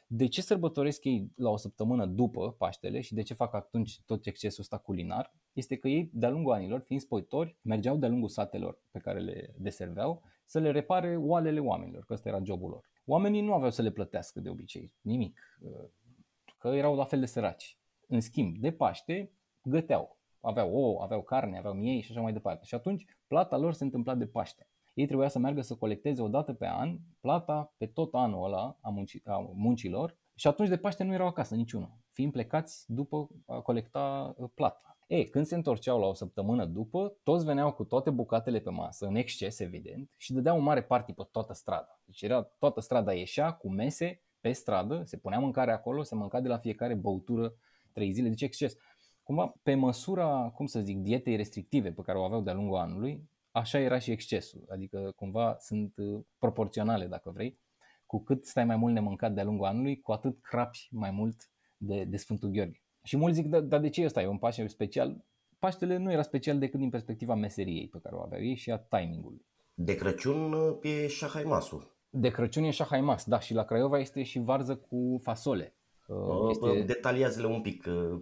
De 0.10 0.28
ce 0.28 0.42
sărbătoresc 0.42 1.04
ei 1.04 1.32
la 1.36 1.50
o 1.50 1.58
săptămână 1.58 2.06
după 2.06 2.52
Paștele 2.52 3.02
și 3.02 3.14
de 3.14 3.22
ce 3.22 3.34
fac 3.34 3.54
atunci 3.54 4.02
tot 4.06 4.26
excesul 4.26 4.62
ăsta 4.62 4.78
culinar? 4.78 5.34
Este 5.54 5.76
că 5.76 5.88
ei, 5.88 6.10
de-a 6.14 6.30
lungul 6.30 6.54
anilor, 6.54 6.80
fiind 6.80 7.02
spoitori, 7.02 7.58
mergeau 7.62 7.98
de-a 7.98 8.10
lungul 8.10 8.30
satelor 8.30 8.80
pe 8.92 9.00
care 9.00 9.20
le 9.20 9.54
deserveau 9.58 10.24
să 10.46 10.60
le 10.60 10.72
repare 10.72 11.18
oalele 11.18 11.60
oamenilor, 11.60 12.06
că 12.06 12.14
ăsta 12.14 12.30
era 12.30 12.44
jobul 12.44 12.70
lor. 12.70 12.90
Oamenii 13.06 13.42
nu 13.42 13.54
aveau 13.54 13.72
să 13.72 13.82
le 13.82 13.92
plătească 13.92 14.40
de 14.40 14.50
obicei 14.50 14.94
nimic, 15.02 15.60
că 16.58 16.68
erau 16.68 16.96
la 16.96 17.04
fel 17.04 17.20
de 17.20 17.26
săraci. 17.26 17.78
În 18.08 18.22
schimb, 18.22 18.58
de 18.58 18.72
Paște, 18.72 19.32
găteau. 19.62 20.18
Aveau 20.42 20.76
ouă, 20.76 21.02
aveau 21.02 21.22
carne, 21.22 21.58
aveau 21.58 21.74
miei 21.74 22.02
și 22.02 22.12
așa 22.12 22.22
mai 22.22 22.34
departe. 22.34 22.66
Și 22.66 22.76
atunci, 22.76 23.06
plata 23.28 23.58
lor 23.58 23.74
se 23.74 23.84
întâmpla 23.84 24.16
de 24.16 24.28
Paște. 24.28 24.70
Ei 24.98 25.06
trebuia 25.06 25.28
să 25.28 25.40
meargă 25.40 25.62
să 25.62 25.76
colecteze 25.76 26.22
o 26.22 26.28
dată 26.28 26.54
pe 26.54 26.68
an 26.68 26.98
plata 27.20 27.74
pe 27.78 27.86
tot 27.86 28.14
anul 28.14 28.46
ăla 28.46 28.78
a, 28.82 28.90
munci, 28.90 29.22
a 29.24 29.52
muncilor 29.54 30.18
și 30.36 30.48
atunci 30.48 30.70
de 30.70 30.78
Paște 30.78 31.04
nu 31.04 31.14
erau 31.14 31.28
acasă 31.28 31.56
niciunul, 31.56 31.92
fiind 32.12 32.32
plecați 32.32 32.84
după 32.88 33.30
a 33.46 33.60
colecta 33.60 34.34
uh, 34.38 34.50
plata. 34.54 34.98
Ei, 35.08 35.30
când 35.30 35.46
se 35.46 35.56
întorceau 35.56 36.00
la 36.00 36.06
o 36.06 36.14
săptămână 36.14 36.66
după, 36.66 37.18
toți 37.24 37.46
veneau 37.46 37.74
cu 37.74 37.84
toate 37.84 38.10
bucatele 38.10 38.60
pe 38.60 38.70
masă, 38.70 39.06
în 39.06 39.16
exces 39.16 39.60
evident, 39.60 40.12
și 40.16 40.34
dădeau 40.34 40.58
un 40.58 40.64
mare 40.64 40.84
party 40.84 41.14
pe 41.14 41.28
toată 41.32 41.54
strada. 41.54 42.02
Deci 42.06 42.22
era, 42.22 42.42
toată 42.42 42.80
strada 42.80 43.14
ieșea 43.14 43.52
cu 43.52 43.70
mese 43.70 44.22
pe 44.40 44.52
stradă, 44.52 45.02
se 45.06 45.18
punea 45.18 45.40
mâncare 45.40 45.72
acolo, 45.72 46.04
se 46.04 46.16
mânca 46.16 46.42
de 46.42 46.48
la 46.48 46.58
fiecare 46.58 46.94
băutură 46.94 47.54
trei 47.92 48.12
zile, 48.12 48.28
deci 48.28 48.42
exces. 48.42 48.76
Cumva, 49.24 49.54
pe 49.64 49.76
măsura, 49.76 50.52
cum 50.56 50.66
să 50.66 50.80
zic, 50.80 50.98
dietei 50.98 51.36
restrictive 51.36 51.92
pe 51.92 52.02
care 52.02 52.18
o 52.18 52.24
aveau 52.24 52.42
de-a 52.42 52.54
lungul 52.54 52.78
anului, 52.78 53.30
așa 53.58 53.80
era 53.80 54.00
și 54.00 54.12
excesul. 54.12 54.66
Adică 54.70 55.14
cumva 55.16 55.56
sunt 55.60 55.94
uh, 55.98 56.24
proporționale, 56.38 57.06
dacă 57.06 57.30
vrei. 57.30 57.60
Cu 58.06 58.24
cât 58.24 58.46
stai 58.46 58.66
mai 58.66 58.76
mult 58.76 58.94
nemâncat 58.94 59.34
de-a 59.34 59.44
lungul 59.44 59.66
anului, 59.66 60.02
cu 60.02 60.12
atât 60.12 60.42
crapi 60.42 60.88
mai 60.92 61.12
mult 61.12 61.52
de, 61.78 62.04
de 62.04 62.18
Sfântul 62.18 62.50
Gheorghe. 62.50 62.82
Și 63.04 63.18
mulți 63.18 63.36
zic, 63.36 63.48
dar 63.48 63.62
da, 63.62 63.80
de 63.80 63.90
ce 63.90 64.06
ăsta 64.06 64.22
e 64.22 64.28
un 64.28 64.38
Paște 64.38 64.68
special? 64.68 65.26
Paștele 65.60 65.98
nu 65.98 66.12
era 66.12 66.22
special 66.22 66.60
decât 66.60 66.80
din 66.80 66.90
perspectiva 66.90 67.36
meseriei 67.36 67.88
pe 67.88 68.00
care 68.04 68.16
o 68.16 68.22
aveau 68.22 68.42
ei 68.42 68.56
și 68.56 68.72
a 68.72 68.78
timingului. 68.78 69.46
De 69.74 69.96
Crăciun 69.96 70.54
uh, 70.54 70.78
e 70.82 71.08
șahaimasul. 71.08 71.96
De 72.10 72.30
Crăciun 72.30 72.64
e 72.64 72.70
șahaimas, 72.70 73.26
da, 73.26 73.40
și 73.40 73.54
la 73.54 73.64
Craiova 73.64 74.00
este 74.00 74.24
și 74.24 74.40
varză 74.40 74.76
cu 74.76 75.20
fasole. 75.22 75.76
Uh, 76.08 76.50
este... 76.50 76.82
Detaliază-le 76.82 77.48
un 77.48 77.62
pic. 77.62 77.86
Uh, 77.86 78.20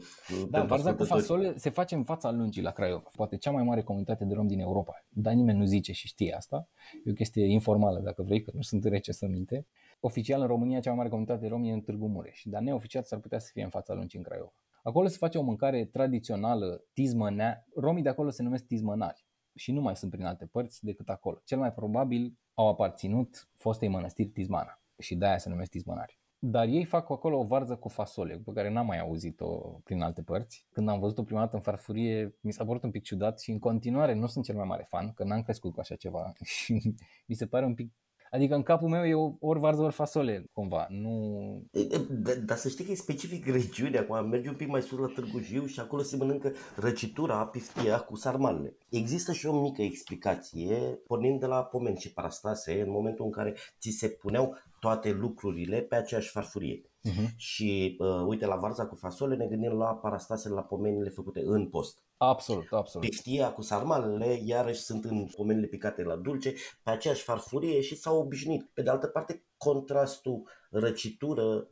da, 0.49 0.63
varza 0.63 0.95
cu 0.95 1.03
fasole 1.03 1.57
se 1.57 1.69
face 1.69 1.95
în 1.95 2.03
fața 2.03 2.31
lungii 2.31 2.61
la 2.61 2.71
Craiova. 2.71 3.09
Poate 3.15 3.38
cea 3.38 3.51
mai 3.51 3.63
mare 3.63 3.83
comunitate 3.83 4.25
de 4.25 4.33
rom 4.33 4.47
din 4.47 4.59
Europa. 4.59 5.05
Dar 5.09 5.33
nimeni 5.33 5.57
nu 5.57 5.65
zice 5.65 5.91
și 5.91 6.07
știe 6.07 6.33
asta. 6.33 6.69
E 7.05 7.11
o 7.11 7.13
chestie 7.13 7.45
informală, 7.45 7.99
dacă 7.99 8.23
vrei, 8.23 8.41
că 8.41 8.51
nu 8.53 8.61
sunt 8.61 8.86
rece 8.86 9.11
să 9.11 9.27
minte. 9.27 9.67
Oficial 9.99 10.41
în 10.41 10.47
România 10.47 10.79
cea 10.79 10.89
mai 10.89 10.97
mare 10.97 11.09
comunitate 11.09 11.41
de 11.41 11.47
rom 11.47 11.63
e 11.63 11.71
în 11.71 11.81
Târgu 11.81 12.07
Mureș, 12.07 12.41
dar 12.45 12.61
neoficial 12.61 13.03
s-ar 13.03 13.19
putea 13.19 13.39
să 13.39 13.49
fie 13.53 13.63
în 13.63 13.69
fața 13.69 13.93
lungii 13.93 14.19
în 14.19 14.25
Craiova. 14.25 14.53
Acolo 14.83 15.07
se 15.07 15.17
face 15.17 15.38
o 15.38 15.41
mâncare 15.41 15.86
tradițională, 15.86 16.83
tizmănea. 16.93 17.65
Romii 17.75 18.03
de 18.03 18.09
acolo 18.09 18.29
se 18.29 18.43
numesc 18.43 18.65
tizmănari 18.65 19.25
și 19.55 19.71
nu 19.71 19.81
mai 19.81 19.95
sunt 19.95 20.11
prin 20.11 20.25
alte 20.25 20.45
părți 20.45 20.83
decât 20.83 21.09
acolo. 21.09 21.41
Cel 21.43 21.57
mai 21.57 21.73
probabil 21.73 22.38
au 22.53 22.67
aparținut 22.67 23.49
fostei 23.55 23.88
mănăstiri 23.88 24.29
Tizmana 24.29 24.81
și 24.99 25.15
de-aia 25.15 25.38
se 25.38 25.49
numesc 25.49 25.69
tizmănari. 25.69 26.19
Dar 26.47 26.67
ei 26.67 26.83
fac 26.85 27.09
acolo 27.09 27.37
o 27.37 27.43
varză 27.43 27.75
cu 27.75 27.87
fasole, 27.89 28.41
pe 28.45 28.51
care 28.53 28.69
n-am 28.69 28.85
mai 28.85 28.99
auzit-o 28.99 29.57
prin 29.83 30.01
alte 30.01 30.21
părți. 30.21 30.67
Când 30.71 30.89
am 30.89 30.99
văzut-o 30.99 31.23
prima 31.23 31.39
dată 31.39 31.55
în 31.55 31.61
farfurie, 31.61 32.35
mi 32.41 32.51
s-a 32.53 32.65
părut 32.65 32.83
un 32.83 32.91
pic 32.91 33.03
ciudat 33.03 33.39
și 33.39 33.51
în 33.51 33.59
continuare 33.59 34.13
nu 34.13 34.27
sunt 34.27 34.45
cel 34.45 34.55
mai 34.55 34.65
mare 34.65 34.85
fan, 34.89 35.13
că 35.13 35.23
n-am 35.23 35.41
crescut 35.41 35.73
cu 35.73 35.79
așa 35.79 35.95
ceva 35.95 36.33
și 36.55 36.95
mi 37.25 37.35
se 37.35 37.47
pare 37.47 37.65
un 37.65 37.73
pic 37.73 37.93
Adică 38.36 38.55
în 38.55 38.63
capul 38.63 38.89
meu 38.89 39.03
e 39.03 39.36
ori 39.39 39.59
varză, 39.59 39.81
ori 39.81 39.93
fasole, 39.93 40.49
cumva. 40.53 40.88
Nu... 40.89 41.63
Dar 42.09 42.36
da, 42.36 42.55
să 42.55 42.69
știi 42.69 42.86
că 42.86 42.91
e 42.91 42.95
specific 42.95 43.45
regiunea. 43.45 44.01
Acum 44.01 44.29
mergi 44.29 44.47
un 44.47 44.55
pic 44.55 44.67
mai 44.67 44.81
sus 44.81 44.99
la 44.99 45.07
Târgu 45.07 45.39
Jiu 45.39 45.65
și 45.65 45.79
acolo 45.79 46.01
se 46.01 46.15
mănâncă 46.15 46.51
răcitura, 46.75 47.45
piftia 47.45 47.99
cu 47.99 48.15
sarmalele. 48.15 48.77
Există 48.89 49.31
și 49.31 49.45
o 49.45 49.61
mică 49.61 49.81
explicație, 49.81 50.75
pornind 51.07 51.39
de 51.39 51.45
la 51.45 51.63
pomeni 51.63 51.97
și 51.97 52.13
parastase, 52.13 52.81
în 52.81 52.91
momentul 52.91 53.25
în 53.25 53.31
care 53.31 53.55
ți 53.79 53.89
se 53.89 54.07
puneau 54.07 54.55
toate 54.79 55.11
lucrurile 55.11 55.81
pe 55.81 55.95
aceeași 55.95 56.29
farfurie. 56.29 56.81
Uh-huh. 56.81 57.36
Și 57.36 57.95
uh, 57.99 58.25
uite, 58.27 58.45
la 58.45 58.55
varza 58.55 58.86
cu 58.86 58.95
fasole 58.95 59.36
ne 59.36 59.47
gândim 59.47 59.71
la 59.71 59.95
parastasele, 59.95 60.53
la 60.53 60.61
pomenile 60.61 61.09
făcute 61.09 61.41
în 61.43 61.67
post. 61.69 62.05
Absolut, 62.18 62.68
absolut. 62.72 63.09
Piftia 63.09 63.53
cu 63.53 63.61
sarmalele, 63.61 64.39
iarăși 64.43 64.82
sunt 64.82 65.05
în 65.05 65.28
pomenile 65.36 65.68
picate 65.68 66.03
la 66.03 66.16
dulce, 66.16 66.53
pe 66.84 66.89
aceeași 66.89 67.24
farfurie 67.24 67.82
și 67.82 67.95
s-au 67.95 68.20
obișnuit. 68.20 68.70
Pe 68.74 68.82
de 68.82 68.89
altă 68.89 69.07
parte, 69.07 69.45
contrastul 69.57 70.49
răcitură, 70.70 71.68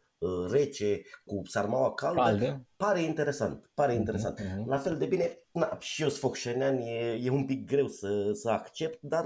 rece 0.52 1.02
cu 1.26 1.42
sarmaua 1.46 1.94
caldă, 1.94 2.22
Calde. 2.22 2.66
pare 2.76 3.02
interesant, 3.02 3.70
pare 3.74 3.94
interesant. 3.94 4.40
Uh-huh. 4.40 4.66
La 4.66 4.78
fel 4.78 4.98
de 4.98 5.06
bine, 5.06 5.38
na, 5.52 5.78
și 5.80 6.02
eu 6.02 6.10
sfocșenean, 6.10 6.78
e, 6.78 7.20
e 7.22 7.30
un 7.30 7.46
pic 7.46 7.66
greu 7.66 7.88
să, 7.88 8.32
să 8.34 8.50
accept, 8.50 9.02
dar 9.02 9.26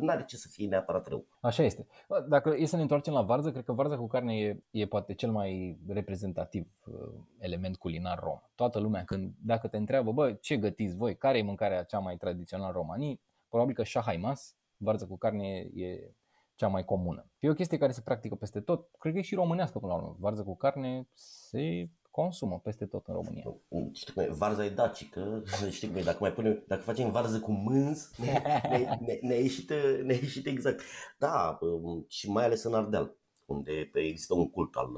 n-are 0.00 0.24
ce 0.24 0.36
să 0.36 0.48
fie 0.50 0.68
neapărat 0.68 1.08
rău. 1.08 1.26
Așa 1.40 1.62
este. 1.62 1.86
Dacă 2.28 2.54
e 2.58 2.64
să 2.64 2.76
ne 2.76 2.82
întoarcem 2.82 3.12
la 3.12 3.22
varză, 3.22 3.50
cred 3.50 3.64
că 3.64 3.72
varza 3.72 3.96
cu 3.96 4.06
carne 4.06 4.38
e, 4.38 4.62
e 4.70 4.86
poate 4.86 5.14
cel 5.14 5.30
mai 5.30 5.78
reprezentativ 5.88 6.66
uh, 6.84 6.94
element 7.38 7.76
culinar 7.76 8.18
rom. 8.22 8.40
Toată 8.54 8.78
lumea, 8.78 9.04
când, 9.04 9.34
dacă 9.44 9.68
te 9.68 9.76
întreabă, 9.76 10.12
bă, 10.12 10.32
ce 10.32 10.56
gătiți 10.56 10.96
voi, 10.96 11.16
care 11.16 11.38
e 11.38 11.42
mâncarea 11.42 11.82
cea 11.82 11.98
mai 11.98 12.16
tradițională 12.16 12.72
romanii, 12.72 13.20
probabil 13.48 13.74
că 13.74 13.84
shahaimas, 13.84 14.56
varză 14.76 15.06
cu 15.06 15.16
carne 15.16 15.70
e 15.74 16.14
cea 16.60 16.68
mai 16.68 16.84
comună. 16.84 17.30
E 17.38 17.50
o 17.50 17.54
chestie 17.54 17.78
care 17.78 17.92
se 17.92 18.00
practică 18.00 18.34
peste 18.34 18.60
tot. 18.60 18.88
Cred 18.98 19.12
că 19.12 19.18
e 19.18 19.22
și 19.22 19.34
românească 19.34 19.78
până 19.78 19.92
la 19.92 19.98
urmă. 19.98 20.16
Varză 20.18 20.42
cu 20.42 20.56
carne 20.56 21.08
se 21.14 21.90
consumă 22.10 22.58
peste 22.58 22.86
tot 22.86 23.06
în 23.06 23.14
România. 23.14 23.56
Știi 23.92 24.12
cum 24.12 24.22
e, 24.22 24.28
varza 24.28 24.64
e 24.64 24.70
dacică, 24.70 25.42
știi 25.70 25.88
cum 25.88 25.96
e, 25.96 26.02
dacă 26.02 26.18
mai 26.20 26.32
punem, 26.32 26.64
dacă 26.66 26.82
facem 26.82 27.10
varză 27.10 27.40
cu 27.40 27.52
mânz, 27.52 28.10
ne, 28.18 28.42
ne, 28.68 28.98
ne, 29.00 29.18
ne, 29.22 29.34
ieșit, 29.34 29.72
ne 30.02 30.14
ieșit 30.14 30.46
exact. 30.46 30.80
Da, 31.18 31.58
și 32.06 32.30
mai 32.30 32.44
ales 32.44 32.62
în 32.62 32.74
Ardeal, 32.74 33.16
unde 33.46 33.90
există 33.94 34.34
un 34.34 34.50
cult 34.50 34.74
al, 34.74 34.90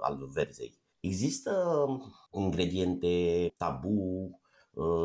al 0.00 0.28
verzei. 0.32 0.78
Există 1.00 1.86
ingrediente 2.32 3.46
tabu, 3.56 4.40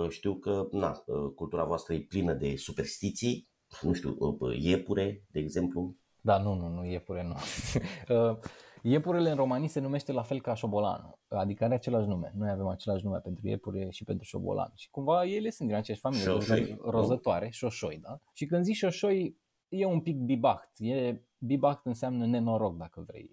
știu 0.10 0.36
că 0.36 0.68
na, 0.72 1.04
cultura 1.36 1.64
voastră 1.64 1.94
e 1.94 2.00
plină 2.00 2.34
de 2.34 2.56
superstiții, 2.56 3.50
nu 3.82 3.94
știu, 3.94 4.18
iepure, 4.60 5.26
de 5.32 5.40
exemplu. 5.40 5.96
Da, 6.26 6.38
nu, 6.38 6.54
nu, 6.54 6.68
nu, 6.68 6.86
iepure 6.86 7.24
nu. 7.24 7.36
Iepurele 8.82 9.30
în 9.30 9.36
romanii 9.36 9.68
se 9.68 9.80
numește 9.80 10.12
la 10.12 10.22
fel 10.22 10.42
ca 10.42 10.54
șobolanul, 10.54 11.20
adică 11.28 11.64
are 11.64 11.74
același 11.74 12.08
nume. 12.08 12.32
Noi 12.36 12.50
avem 12.50 12.68
același 12.68 13.06
nume 13.06 13.20
pentru 13.20 13.48
iepure 13.48 13.90
și 13.90 14.04
pentru 14.04 14.26
șobolan. 14.26 14.72
Și 14.76 14.90
cumva 14.90 15.26
ele 15.26 15.50
sunt 15.50 15.68
din 15.68 15.78
aceeași 15.78 16.02
familie, 16.02 16.26
șoșoi, 16.26 16.78
rozătoare, 16.82 17.50
șoșoi, 17.50 18.00
da? 18.02 18.20
Și 18.34 18.46
când 18.46 18.64
zici 18.64 18.76
șoșoi, 18.76 19.38
e 19.68 19.86
un 19.86 20.02
pic 20.02 20.18
bibact. 20.18 20.72
E, 20.78 21.22
bibact 21.38 21.86
înseamnă 21.86 22.26
nenoroc, 22.26 22.78
dacă 22.78 23.04
vrei. 23.08 23.32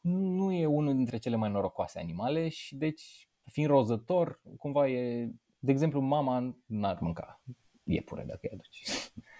Nu 0.00 0.52
e 0.52 0.66
unul 0.66 0.94
dintre 0.94 1.16
cele 1.18 1.36
mai 1.36 1.50
norocoase 1.50 1.98
animale 1.98 2.48
și 2.48 2.76
deci, 2.76 3.28
fiind 3.44 3.70
rozător, 3.70 4.40
cumva 4.58 4.88
e... 4.88 5.30
De 5.58 5.70
exemplu, 5.70 6.00
mama 6.00 6.56
n-ar 6.66 6.98
mânca 7.00 7.42
iepure 7.84 8.24
dacă 8.26 8.40
îi 8.42 8.50
aduci. 8.52 8.82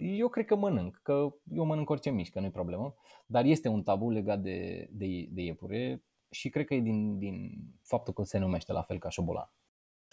Eu 0.00 0.28
cred 0.28 0.44
că 0.44 0.56
mănânc, 0.56 1.00
că 1.02 1.28
eu 1.50 1.64
mănânc 1.64 1.90
orice 1.90 2.10
mișcă, 2.10 2.40
nu-i 2.40 2.50
problemă, 2.50 2.94
dar 3.26 3.44
este 3.44 3.68
un 3.68 3.82
tabu 3.82 4.10
legat 4.10 4.40
de, 4.40 4.88
de, 4.90 5.28
de 5.30 5.42
iepure 5.42 6.04
și 6.30 6.48
cred 6.48 6.66
că 6.66 6.74
e 6.74 6.80
din, 6.80 7.18
din 7.18 7.50
faptul 7.82 8.12
că 8.12 8.22
se 8.22 8.38
numește 8.38 8.72
la 8.72 8.82
fel 8.82 8.98
ca 8.98 9.08
șobolan. 9.08 9.50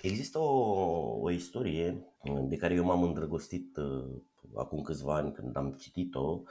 Există 0.01 0.39
o, 0.39 0.51
o 1.21 1.31
istorie 1.31 2.15
de 2.43 2.55
care 2.55 2.73
eu 2.73 2.85
m-am 2.85 3.03
îndrăgostit 3.03 3.77
uh, 3.77 4.21
acum 4.55 4.81
câțiva 4.81 5.15
ani 5.15 5.31
când 5.31 5.55
am 5.55 5.71
citit-o, 5.71 6.41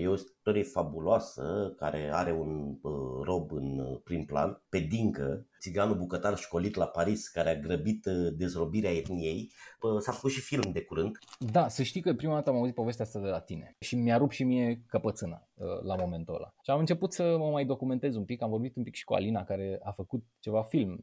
E 0.00 0.08
o 0.08 0.14
istorie 0.14 0.62
fabuloasă 0.62 1.74
care 1.76 2.10
are 2.12 2.32
un 2.32 2.78
rob 3.22 3.52
în 3.52 4.00
prim 4.04 4.24
plan, 4.24 4.62
pe 4.68 4.78
Dincă, 4.78 5.46
țiganul 5.60 5.96
bucătar 5.96 6.36
școlit 6.36 6.74
la 6.74 6.86
Paris 6.86 7.28
care 7.28 7.50
a 7.50 7.60
grăbit 7.60 8.06
dezrobirea 8.36 8.90
etniei. 8.90 9.52
S-a 9.98 10.12
făcut 10.12 10.30
și 10.30 10.40
film 10.40 10.72
de 10.72 10.82
curând. 10.82 11.18
Da, 11.38 11.68
să 11.68 11.82
știi 11.82 12.00
că 12.00 12.14
prima 12.14 12.34
dată 12.34 12.50
am 12.50 12.56
auzit 12.56 12.74
povestea 12.74 13.04
asta 13.04 13.20
de 13.20 13.28
la 13.28 13.40
tine 13.40 13.76
și 13.78 13.96
mi-a 13.96 14.16
rupt 14.16 14.32
și 14.32 14.44
mie 14.44 14.82
căpățâna 14.86 15.46
la 15.82 15.96
momentul 15.96 16.34
ăla. 16.34 16.54
Și 16.62 16.70
am 16.70 16.78
început 16.78 17.12
să 17.12 17.36
mă 17.38 17.50
mai 17.50 17.64
documentez 17.64 18.16
un 18.16 18.24
pic, 18.24 18.42
am 18.42 18.50
vorbit 18.50 18.76
un 18.76 18.82
pic 18.82 18.94
și 18.94 19.04
cu 19.04 19.14
Alina 19.14 19.44
care 19.44 19.80
a 19.82 19.90
făcut 19.90 20.24
ceva 20.38 20.62
film 20.62 21.00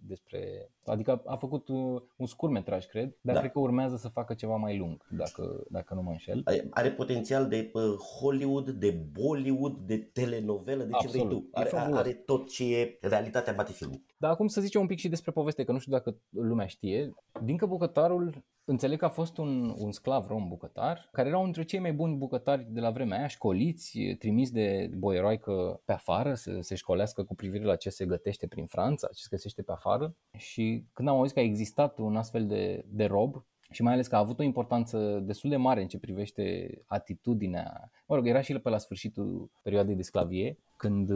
despre, 0.00 0.70
adică 0.84 1.22
a 1.26 1.36
făcut 1.36 1.68
un 2.16 2.26
scurmetraj, 2.26 2.86
cred, 2.86 3.16
dar 3.20 3.34
da. 3.34 3.40
cred 3.40 3.52
că 3.52 3.58
urmează 3.58 3.96
să 3.96 4.08
facă 4.08 4.34
ceva 4.34 4.56
mai 4.56 4.78
lung, 4.78 5.06
dacă, 5.10 5.64
dacă 5.70 5.94
nu 5.94 6.02
mă 6.02 6.10
înșel. 6.10 6.42
Are 6.70 6.90
potențial 6.90 7.48
de 7.48 7.70
Hollywood, 7.98 8.70
de 8.70 8.90
Bollywood, 8.90 9.76
de 9.76 9.96
telenovelă, 9.98 10.84
de 10.84 10.90
Absolut. 10.92 11.16
ce 11.16 11.24
vrei 11.26 11.40
tu. 11.40 11.48
Are, 11.52 11.70
are 11.76 12.12
tot 12.12 12.48
ce 12.48 12.76
e 12.76 12.98
realitatea 13.00 13.52
bate 13.52 13.72
film. 13.72 14.04
Dar 14.16 14.30
acum 14.30 14.46
să 14.46 14.60
zicem 14.60 14.80
un 14.80 14.86
pic 14.86 14.98
și 14.98 15.08
despre 15.08 15.30
poveste, 15.30 15.64
că 15.64 15.72
nu 15.72 15.78
știu 15.78 15.92
dacă 15.92 16.18
lumea 16.28 16.66
știe. 16.66 17.14
Dincă 17.42 17.66
bucătarul, 17.66 18.44
înțeleg 18.64 18.98
că 18.98 19.04
a 19.04 19.08
fost 19.08 19.38
un, 19.38 19.74
un 19.78 19.92
sclav 19.92 20.26
rom 20.26 20.48
bucătar, 20.48 21.08
care 21.12 21.28
era 21.28 21.36
unul 21.36 21.52
dintre 21.52 21.70
cei 21.70 21.80
mai 21.80 21.92
buni 21.92 22.16
bucătari 22.16 22.66
de 22.70 22.80
la 22.80 22.90
vremea 22.90 23.18
aia, 23.18 23.26
școliți, 23.26 23.98
trimis 24.18 24.50
de 24.50 24.90
boieroică 24.96 25.82
pe 25.84 25.92
afară, 25.92 26.34
să 26.34 26.58
se 26.60 26.74
școlească 26.74 27.24
cu 27.24 27.34
privire 27.34 27.64
la 27.64 27.76
ce 27.76 27.90
se 27.90 28.06
gătește 28.06 28.46
prin 28.46 28.66
Franța, 28.66 29.06
ce 29.06 29.22
se 29.22 29.28
găsește 29.30 29.62
pe 29.62 29.72
afară. 29.72 30.16
Și 30.36 30.84
când 30.92 31.08
am 31.08 31.16
auzit 31.16 31.34
că 31.34 31.40
a 31.40 31.42
existat 31.42 31.98
un 31.98 32.16
astfel 32.16 32.46
de, 32.46 32.84
de 32.88 33.04
rob, 33.04 33.44
și 33.70 33.82
mai 33.82 33.92
ales 33.92 34.06
că 34.06 34.16
a 34.16 34.18
avut 34.18 34.38
o 34.38 34.42
importanță 34.42 35.22
destul 35.22 35.50
de 35.50 35.56
mare 35.56 35.80
în 35.80 35.88
ce 35.88 35.98
privește 35.98 36.70
atitudinea. 36.86 37.90
Mă 38.06 38.14
rog, 38.14 38.26
era 38.26 38.40
și 38.40 38.58
pe 38.58 38.68
la 38.68 38.78
sfârșitul 38.78 39.50
perioadei 39.62 39.94
de 39.94 40.02
sclavie, 40.02 40.58
când 40.76 41.10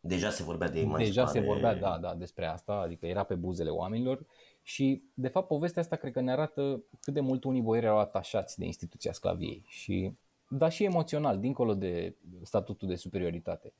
Deja 0.00 0.30
se 0.30 0.42
vorbea 0.42 0.68
de 0.68 0.78
emancipare. 0.78 1.04
Deja 1.04 1.26
se 1.26 1.40
vorbea, 1.40 1.74
da, 1.74 1.98
da, 2.00 2.14
despre 2.14 2.46
asta, 2.46 2.72
adică 2.72 3.06
era 3.06 3.22
pe 3.22 3.34
buzele 3.34 3.70
oamenilor 3.70 4.26
și, 4.62 5.02
de 5.14 5.28
fapt, 5.28 5.46
povestea 5.46 5.82
asta 5.82 5.96
cred 5.96 6.12
că 6.12 6.20
ne 6.20 6.32
arată 6.32 6.82
cât 7.02 7.14
de 7.14 7.20
mult 7.20 7.44
unii 7.44 7.62
boieri 7.62 7.86
erau 7.86 7.98
atașați 7.98 8.58
de 8.58 8.64
instituția 8.64 9.12
sclaviei 9.12 9.64
și, 9.66 10.12
dar 10.48 10.70
și 10.70 10.84
emoțional, 10.84 11.38
dincolo 11.38 11.74
de 11.74 12.14
statutul 12.42 12.88
de 12.88 12.94
superioritate. 12.94 13.72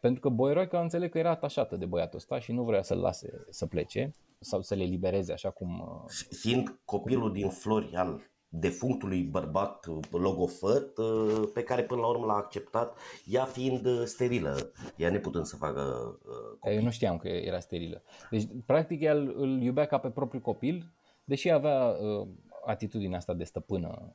Pentru 0.00 0.20
că 0.20 0.28
boieroica 0.28 0.80
înțeleg 0.80 1.10
că 1.10 1.18
era 1.18 1.30
atașată 1.30 1.76
de 1.76 1.86
băiatul 1.86 2.18
ăsta 2.18 2.38
și 2.38 2.52
nu 2.52 2.62
vrea 2.62 2.82
să-l 2.82 2.98
lase 2.98 3.44
să 3.50 3.66
plece 3.66 4.12
sau 4.44 4.62
să 4.62 4.74
le 4.74 4.84
libereze 4.84 5.32
așa 5.32 5.50
cum... 5.50 5.84
Fiind 6.30 6.80
copilul 6.84 7.32
din 7.32 7.48
flori 7.48 7.94
al 7.94 8.20
defunctului 8.48 9.22
bărbat 9.22 9.86
logofăt 10.10 10.98
uh, 10.98 11.42
pe 11.54 11.62
care 11.62 11.82
până 11.82 12.00
la 12.00 12.06
urmă 12.06 12.24
l-a 12.24 12.34
acceptat, 12.34 12.98
ea 13.24 13.44
fiind 13.44 13.86
uh, 13.86 14.02
sterilă, 14.04 14.72
ea 14.96 15.10
neputând 15.10 15.44
să 15.44 15.56
facă 15.56 15.80
uh, 16.24 16.58
copii. 16.60 16.76
Eu 16.76 16.82
nu 16.82 16.90
știam 16.90 17.16
că 17.16 17.28
era 17.28 17.58
sterilă. 17.58 18.02
Deci, 18.30 18.48
practic, 18.66 19.00
el 19.00 19.34
îl 19.36 19.62
iubea 19.62 19.86
ca 19.86 19.98
pe 19.98 20.10
propriul 20.10 20.42
copil, 20.42 20.92
deși 21.24 21.50
avea 21.50 21.86
uh, 21.86 22.28
atitudinea 22.66 23.16
asta 23.16 23.34
de 23.34 23.44
stăpână, 23.44 24.14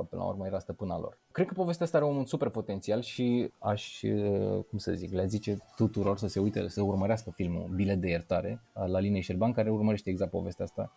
că 0.00 0.06
până 0.08 0.22
la 0.22 0.28
urmă 0.28 0.46
era 0.46 0.58
stăpâna 0.58 0.98
lor. 0.98 1.18
Cred 1.32 1.46
că 1.46 1.54
povestea 1.54 1.86
asta 1.86 1.96
are 1.96 2.06
un 2.06 2.24
super 2.24 2.48
potențial 2.48 3.00
și 3.00 3.52
aș, 3.58 4.02
uh, 4.02 4.64
cum 4.68 4.78
să 4.78 4.92
zic, 4.92 5.12
le 5.12 5.26
zice 5.26 5.58
tuturor 5.76 6.18
să 6.18 6.26
se 6.26 6.40
uite, 6.40 6.68
să 6.68 6.82
urmărească 6.82 7.30
filmul 7.30 7.68
Bilet 7.74 8.00
de 8.00 8.08
iertare 8.08 8.62
la 8.72 8.98
Linei 8.98 9.20
Șerban, 9.20 9.52
care 9.52 9.70
urmărește 9.70 10.10
exact 10.10 10.30
povestea 10.30 10.64
asta 10.64 10.92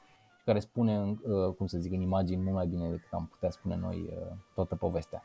care 0.45 0.59
spune, 0.59 1.19
uh, 1.23 1.53
cum 1.57 1.67
să 1.67 1.77
zic, 1.77 1.91
în 1.91 2.01
imagini 2.01 2.41
mult 2.41 2.55
mai 2.55 2.67
bine 2.67 2.89
decât 2.89 3.11
am 3.11 3.27
putea 3.31 3.49
spune 3.49 3.75
noi 3.75 4.09
uh, 4.09 4.35
toată 4.53 4.75
povestea. 4.75 5.23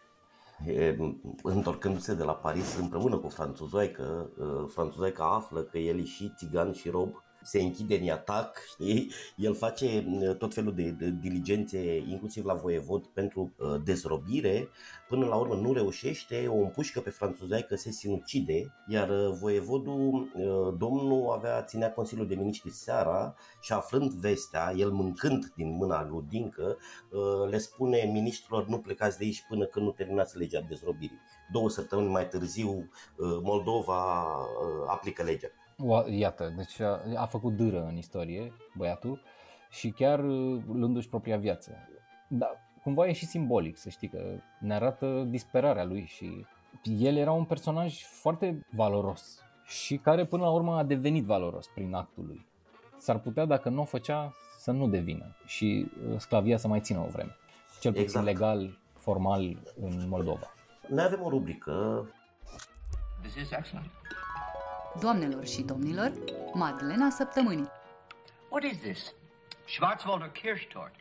E, 0.66 0.96
întorcându-se 1.42 2.14
de 2.14 2.22
la 2.22 2.32
Paris 2.32 2.76
împreună 2.76 3.16
cu 3.16 3.28
franțuzoică, 3.28 4.30
uh, 4.38 4.64
franțuzoica 4.68 5.34
află 5.34 5.60
că 5.60 5.78
el 5.78 5.98
e 5.98 6.04
și 6.04 6.32
țigan 6.36 6.72
și 6.72 6.88
rob 6.88 7.22
se 7.48 7.62
închide 7.62 7.98
în 7.98 8.10
atac, 8.10 8.58
știi? 8.66 9.12
El 9.36 9.54
face 9.54 10.06
uh, 10.08 10.36
tot 10.36 10.54
felul 10.54 10.74
de, 10.74 10.90
de 10.90 11.10
diligențe, 11.20 11.96
inclusiv 11.96 12.44
la 12.44 12.54
voievod, 12.54 13.06
pentru 13.06 13.52
uh, 13.56 13.80
dezrobire. 13.84 14.68
Până 15.08 15.26
la 15.26 15.34
urmă 15.34 15.54
nu 15.54 15.72
reușește, 15.72 16.46
o 16.48 16.56
împușcă 16.56 17.00
pe 17.00 17.14
că 17.68 17.76
se 17.76 17.90
sinucide, 17.90 18.74
iar 18.88 19.08
uh, 19.08 19.36
voievodul, 19.40 20.32
uh, 20.34 20.74
domnul, 20.78 21.32
avea, 21.32 21.62
ținea 21.62 21.92
Consiliul 21.92 22.26
de 22.26 22.34
Miniștri 22.34 22.70
seara 22.70 23.34
și 23.60 23.72
aflând 23.72 24.12
vestea, 24.12 24.72
el 24.76 24.90
mâncând 24.90 25.52
din 25.56 25.76
mâna 25.76 26.06
lui 26.10 26.24
Dincă, 26.28 26.76
uh, 27.10 27.50
le 27.50 27.58
spune 27.58 28.10
ministrilor 28.12 28.66
nu 28.66 28.78
plecați 28.78 29.18
de 29.18 29.24
aici 29.24 29.44
până 29.48 29.66
când 29.66 29.84
nu 29.84 29.90
terminați 29.90 30.38
legea 30.38 30.60
dezrobirii. 30.68 31.20
Două 31.52 31.68
săptămâni 31.68 32.08
mai 32.08 32.28
târziu, 32.28 32.68
uh, 32.68 33.38
Moldova 33.42 34.22
uh, 34.24 34.84
aplică 34.86 35.22
legea. 35.22 35.48
Iată, 36.10 36.52
deci 36.56 36.80
a, 36.80 37.00
a 37.16 37.26
făcut 37.26 37.56
dâră 37.56 37.84
în 37.84 37.96
istorie 37.96 38.52
băiatul 38.76 39.22
și 39.70 39.90
chiar 39.90 40.24
uh, 40.24 40.62
luându-și 40.72 41.08
propria 41.08 41.36
viață. 41.36 41.72
Dar 42.28 42.50
cumva 42.82 43.06
e 43.06 43.12
și 43.12 43.26
simbolic, 43.26 43.76
să 43.76 43.88
știi 43.88 44.08
că 44.08 44.40
ne 44.60 44.74
arată 44.74 45.26
disperarea 45.28 45.84
lui 45.84 46.04
și 46.04 46.46
el 46.82 47.16
era 47.16 47.32
un 47.32 47.44
personaj 47.44 48.02
foarte 48.02 48.66
valoros 48.70 49.42
și 49.66 49.96
care 49.96 50.24
până 50.24 50.42
la 50.42 50.50
urmă 50.50 50.76
a 50.76 50.82
devenit 50.82 51.24
valoros 51.24 51.66
prin 51.66 51.94
actul 51.94 52.24
lui. 52.26 52.46
S-ar 52.98 53.18
putea, 53.18 53.44
dacă 53.44 53.68
nu 53.68 53.80
o 53.80 53.84
făcea, 53.84 54.34
să 54.58 54.70
nu 54.70 54.88
devină 54.88 55.36
și 55.46 55.90
uh, 56.08 56.18
sclavia 56.18 56.56
să 56.56 56.68
mai 56.68 56.80
țină 56.80 56.98
o 56.98 57.06
vreme. 57.06 57.36
Cel 57.80 57.90
puțin 57.90 58.06
exact. 58.06 58.24
legal, 58.24 58.78
formal 58.96 59.42
în 59.80 60.08
Moldova. 60.08 60.54
Noi 60.88 61.04
avem 61.04 61.22
o 61.22 61.28
rubrică. 61.28 62.06
This 63.22 63.34
is 63.34 63.50
excellent. 63.50 63.90
Doamnelor 65.00 65.46
și 65.46 65.62
domnilor, 65.62 66.12
Madlena 66.52 67.10
Săptămânii. 67.10 67.68
What 68.50 68.64
is 68.64 68.78
this? 68.78 69.14
Schwarzwälder 69.66 70.32
Kirschtort. 70.32 70.94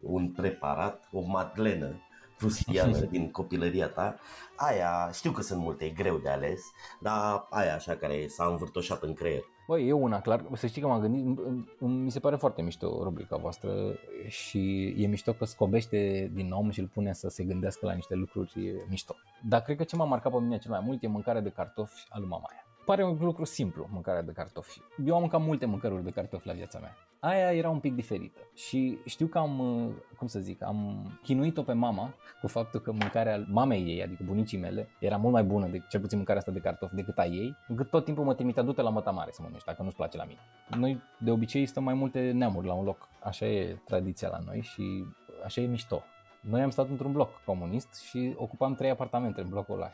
Un 0.00 0.28
preparat, 0.28 1.08
o 1.12 1.20
madlenă 1.20 2.02
prustiană 2.38 2.98
din 3.14 3.30
copilăria 3.30 3.88
ta. 3.88 4.16
Aia, 4.56 5.10
știu 5.12 5.30
că 5.30 5.42
sunt 5.42 5.60
multe, 5.60 5.84
e 5.84 5.90
greu 5.90 6.16
de 6.16 6.28
ales, 6.28 6.60
dar 7.00 7.46
aia 7.50 7.74
așa 7.74 7.96
care 7.96 8.26
s-a 8.26 8.46
învârtoșat 8.46 9.02
în 9.02 9.14
creier. 9.14 9.42
Băi, 9.66 9.88
e 9.88 9.92
una, 9.92 10.20
clar, 10.20 10.44
să 10.54 10.66
știi 10.66 10.82
că 10.82 10.88
m-am 10.88 11.00
gândit, 11.00 11.38
mi 11.78 12.10
se 12.10 12.20
pare 12.20 12.36
foarte 12.36 12.62
mișto 12.62 13.02
rubrica 13.02 13.36
voastră 13.36 13.98
și 14.26 14.94
e 14.96 15.06
mișto 15.06 15.32
că 15.32 15.44
scobește 15.44 16.30
din 16.34 16.52
om 16.52 16.70
și 16.70 16.80
îl 16.80 16.86
pune 16.86 17.12
să 17.12 17.28
se 17.28 17.44
gândească 17.44 17.86
la 17.86 17.92
niște 17.92 18.14
lucruri 18.14 18.84
mișto. 18.88 19.14
Dar 19.42 19.62
cred 19.62 19.76
că 19.76 19.84
ce 19.84 19.96
m-a 19.96 20.04
marcat 20.04 20.32
pe 20.32 20.38
mine 20.38 20.58
cel 20.58 20.70
mai 20.70 20.80
mult 20.84 21.02
e 21.02 21.06
mâncarea 21.06 21.40
de 21.40 21.50
cartofi 21.50 22.06
al 22.08 22.20
lui 22.20 22.28
mamaia 22.28 22.67
pare 22.88 23.04
un 23.04 23.16
lucru 23.20 23.44
simplu, 23.44 23.88
mâncarea 23.92 24.22
de 24.22 24.32
cartofi. 24.32 24.80
Eu 25.04 25.14
am 25.14 25.20
mâncat 25.20 25.40
multe 25.40 25.66
mâncăruri 25.66 26.04
de 26.04 26.10
cartofi 26.10 26.46
la 26.46 26.52
viața 26.52 26.78
mea. 26.78 26.96
Aia 27.20 27.52
era 27.52 27.68
un 27.68 27.78
pic 27.78 27.94
diferită 27.94 28.40
și 28.54 28.98
știu 29.06 29.26
că 29.26 29.38
am, 29.38 29.58
uh, 29.58 29.92
cum 30.18 30.26
să 30.26 30.38
zic, 30.38 30.62
am 30.62 31.10
chinuit-o 31.22 31.62
pe 31.62 31.72
mama 31.72 32.14
cu 32.40 32.46
faptul 32.46 32.80
că 32.80 32.92
mâncarea 32.92 33.44
mamei 33.48 33.84
ei, 33.86 34.02
adică 34.02 34.22
bunicii 34.26 34.58
mele, 34.58 34.88
era 35.00 35.16
mult 35.16 35.32
mai 35.32 35.42
bună, 35.42 35.66
de, 35.66 35.82
cel 35.88 36.00
puțin 36.00 36.16
mâncarea 36.16 36.40
asta 36.40 36.52
de 36.52 36.60
cartofi, 36.60 36.94
decât 36.94 37.18
a 37.18 37.24
ei, 37.24 37.56
încât 37.68 37.90
tot 37.90 38.04
timpul 38.04 38.24
mă 38.24 38.34
trimitea 38.34 38.62
du-te 38.62 38.82
la 38.82 38.90
măta 38.90 39.10
mare 39.10 39.30
să 39.32 39.42
mănânci, 39.42 39.64
dacă 39.64 39.82
nu-ți 39.82 39.96
place 39.96 40.16
la 40.16 40.24
mine. 40.24 40.40
Noi 40.78 41.02
de 41.18 41.30
obicei 41.30 41.66
stăm 41.66 41.84
mai 41.84 41.94
multe 41.94 42.30
neamuri 42.30 42.66
la 42.66 42.72
un 42.72 42.84
loc, 42.84 43.08
așa 43.22 43.46
e 43.46 43.78
tradiția 43.84 44.28
la 44.28 44.38
noi 44.44 44.60
și 44.60 45.04
așa 45.44 45.60
e 45.60 45.66
mișto. 45.66 46.02
Noi 46.40 46.62
am 46.62 46.70
stat 46.70 46.88
într-un 46.88 47.12
bloc 47.12 47.30
comunist 47.44 47.94
și 47.94 48.34
ocupam 48.36 48.74
trei 48.74 48.90
apartamente 48.90 49.40
în 49.40 49.48
blocul 49.48 49.74
ăla 49.74 49.90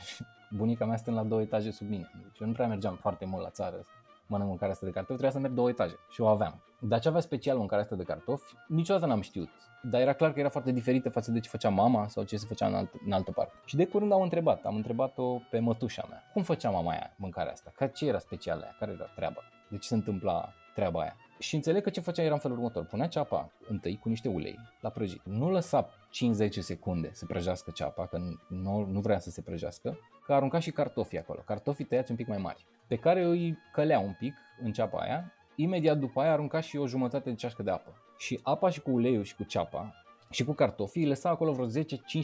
bunica 0.51 0.85
mea 0.85 0.97
stând 0.97 1.17
la 1.17 1.23
două 1.23 1.41
etaje 1.41 1.71
sub 1.71 1.89
mine. 1.89 2.11
Deci 2.23 2.39
eu 2.41 2.47
nu 2.47 2.53
prea 2.53 2.67
mergeam 2.67 2.95
foarte 2.95 3.25
mult 3.25 3.43
la 3.43 3.51
țară 3.51 3.85
mănânc 4.27 4.49
mâncarea 4.49 4.75
asta 4.75 4.87
de 4.87 4.93
cartofi, 4.93 5.19
trebuia 5.19 5.31
să 5.31 5.39
merg 5.39 5.55
două 5.55 5.69
etaje 5.69 5.95
și 6.11 6.21
o 6.21 6.27
aveam. 6.27 6.63
Dar 6.79 7.01
ce 7.01 7.09
avea 7.09 7.21
special 7.21 7.57
mâncarea 7.57 7.85
asta 7.85 7.97
de 7.97 8.03
cartofi, 8.03 8.55
niciodată 8.69 9.07
n-am 9.07 9.21
știut. 9.21 9.49
Dar 9.83 10.01
era 10.01 10.13
clar 10.13 10.33
că 10.33 10.41
era 10.41 10.49
foarte 10.49 10.73
diferită 10.73 11.11
față 11.11 11.31
de 11.31 11.41
ce 11.41 11.49
făcea 11.49 11.69
mama 11.69 12.09
sau 12.09 12.25
ce 12.25 12.37
se 12.37 12.47
făcea 12.47 12.67
în, 12.67 12.75
alt, 12.75 12.93
în 13.07 13.13
altă 13.13 13.31
parte. 13.31 13.53
Și 13.65 13.77
de 13.77 13.87
curând 13.87 14.13
am 14.13 14.23
întrebat, 14.23 14.65
am 14.65 14.75
întrebat-o 14.75 15.39
pe 15.51 15.59
mătușa 15.59 16.07
mea. 16.09 16.23
Cum 16.33 16.43
făcea 16.43 16.71
mama 16.71 16.91
aia 16.91 17.15
mâncarea 17.17 17.53
asta? 17.53 17.73
Ca 17.77 17.87
ce 17.87 18.07
era 18.07 18.19
special 18.19 18.61
aia? 18.61 18.77
Care 18.79 18.93
era 18.93 19.05
treaba? 19.15 19.41
De 19.69 19.77
ce 19.79 19.89
se 19.89 19.95
întâmpla 19.95 20.53
treaba 20.75 21.01
aia? 21.01 21.17
Și 21.39 21.55
înțeleg 21.55 21.83
că 21.83 21.91
ce 21.91 22.01
făcea 22.01 22.23
era 22.23 22.33
în 22.35 22.41
felul 22.41 22.57
următor. 22.57 22.85
Punea 22.85 23.07
ceapa 23.07 23.51
întâi 23.69 23.99
cu 23.99 24.09
niște 24.09 24.29
ulei 24.29 24.59
la 24.81 24.89
prăjit. 24.89 25.21
Nu 25.25 25.51
lăsa 25.51 25.89
5-10 25.89 26.49
secunde 26.49 27.11
să 27.13 27.27
prăjească 27.27 27.71
ceapa, 27.71 28.07
că 28.07 28.19
nu, 28.49 28.85
nu 28.85 29.01
vrea 29.01 29.19
să 29.19 29.31
se 29.31 29.41
prăjească, 29.41 29.99
că 30.27 30.35
arunca 30.35 30.59
și 30.59 30.71
cartofii 30.71 31.19
acolo. 31.19 31.41
Cartofii 31.47 31.85
tăiați 31.85 32.11
un 32.11 32.17
pic 32.17 32.27
mai 32.27 32.39
mari, 32.39 32.67
pe 32.87 32.97
care 32.97 33.25
îi 33.25 33.59
călea 33.73 33.99
un 33.99 34.15
pic 34.19 34.35
în 34.63 34.73
ceapa 34.73 34.99
aia. 34.99 35.33
Imediat 35.57 35.99
după 35.99 36.21
aia 36.21 36.33
arunca 36.33 36.61
și 36.61 36.77
o 36.77 36.87
jumătate 36.87 37.31
de 37.31 37.37
ceașcă 37.37 37.63
de 37.63 37.71
apă. 37.71 37.91
Și 38.19 38.41
apa 38.43 38.71
și 38.71 38.81
cu 38.81 38.91
uleiul 38.91 39.25
și 39.25 39.35
cu 39.35 39.43
ceapa 39.43 40.04
și 40.35 40.45
cu 40.45 40.53
cartofii, 40.53 41.07
lăsa 41.07 41.29
acolo 41.29 41.53
vreo 41.53 41.67
10-15 41.67 41.71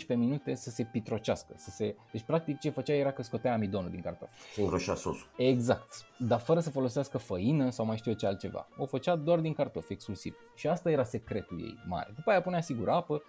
minute 0.08 0.54
să 0.54 0.70
se 0.70 0.84
pitrocească. 0.84 1.54
Să 1.56 1.70
se... 1.70 1.96
Deci, 2.12 2.22
practic, 2.22 2.58
ce 2.58 2.70
făcea 2.70 2.92
era 2.92 3.12
că 3.12 3.22
scotea 3.22 3.52
amidonul 3.52 3.90
din 3.90 4.00
cartofi. 4.00 4.32
Și 4.52 4.61
îngroșea 4.61 4.94
sosul. 4.94 5.30
Exact. 5.36 6.06
Dar 6.18 6.40
fără 6.40 6.61
să 6.61 6.70
folosească 6.70 7.18
făină 7.18 7.70
sau 7.70 7.86
mai 7.86 7.96
știu 7.96 8.11
eu 8.11 8.16
ce 8.16 8.26
altceva. 8.26 8.68
O 8.76 8.86
făcea 8.86 9.16
doar 9.16 9.38
din 9.38 9.52
cartofi, 9.52 9.92
exclusiv. 9.92 10.36
Și 10.54 10.68
asta 10.68 10.90
era 10.90 11.04
secretul 11.04 11.61
ei 11.61 11.78
mare. 11.88 12.12
După 12.14 12.30
aia 12.30 12.42
punea 12.42 12.61
sigur 12.61 12.88
apă, 12.88 13.22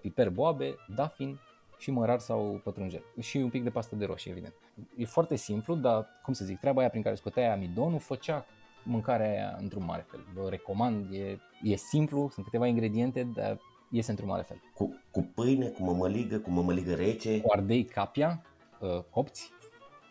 piper 0.00 0.30
boabe, 0.30 0.74
dafin 0.94 1.38
și 1.78 1.90
mărar 1.90 2.18
sau 2.18 2.60
pătrunjel. 2.64 3.02
Și 3.20 3.36
un 3.36 3.50
pic 3.50 3.62
de 3.62 3.70
pastă 3.70 3.96
de 3.96 4.04
roșie, 4.04 4.30
evident. 4.30 4.54
E 4.96 5.04
foarte 5.04 5.36
simplu, 5.36 5.74
dar, 5.74 6.06
cum 6.22 6.32
să 6.32 6.44
zic, 6.44 6.60
treaba 6.60 6.80
aia 6.80 6.88
prin 6.88 7.02
care 7.02 7.14
scoteai 7.14 7.52
amidonul 7.52 7.98
făcea 7.98 8.46
mâncarea 8.82 9.30
aia 9.30 9.56
într-un 9.60 9.84
mare 9.84 10.06
fel. 10.08 10.24
Vă 10.34 10.48
recomand, 10.48 11.12
e, 11.12 11.38
e 11.62 11.76
simplu, 11.76 12.28
sunt 12.32 12.44
câteva 12.44 12.66
ingrediente, 12.66 13.22
dar 13.22 13.58
iese 13.96 14.10
într-un 14.10 14.28
mare 14.28 14.42
fel. 14.42 14.60
Cu, 14.74 15.02
cu 15.10 15.30
pâine, 15.34 15.68
cu 15.68 15.82
mămăligă, 15.82 16.38
cu 16.38 16.50
mămăligă 16.50 16.94
rece. 16.94 17.40
Cu 17.40 17.52
ardei 17.52 17.84
capia, 17.84 18.42
uh, 18.80 19.02
copți, 19.10 19.52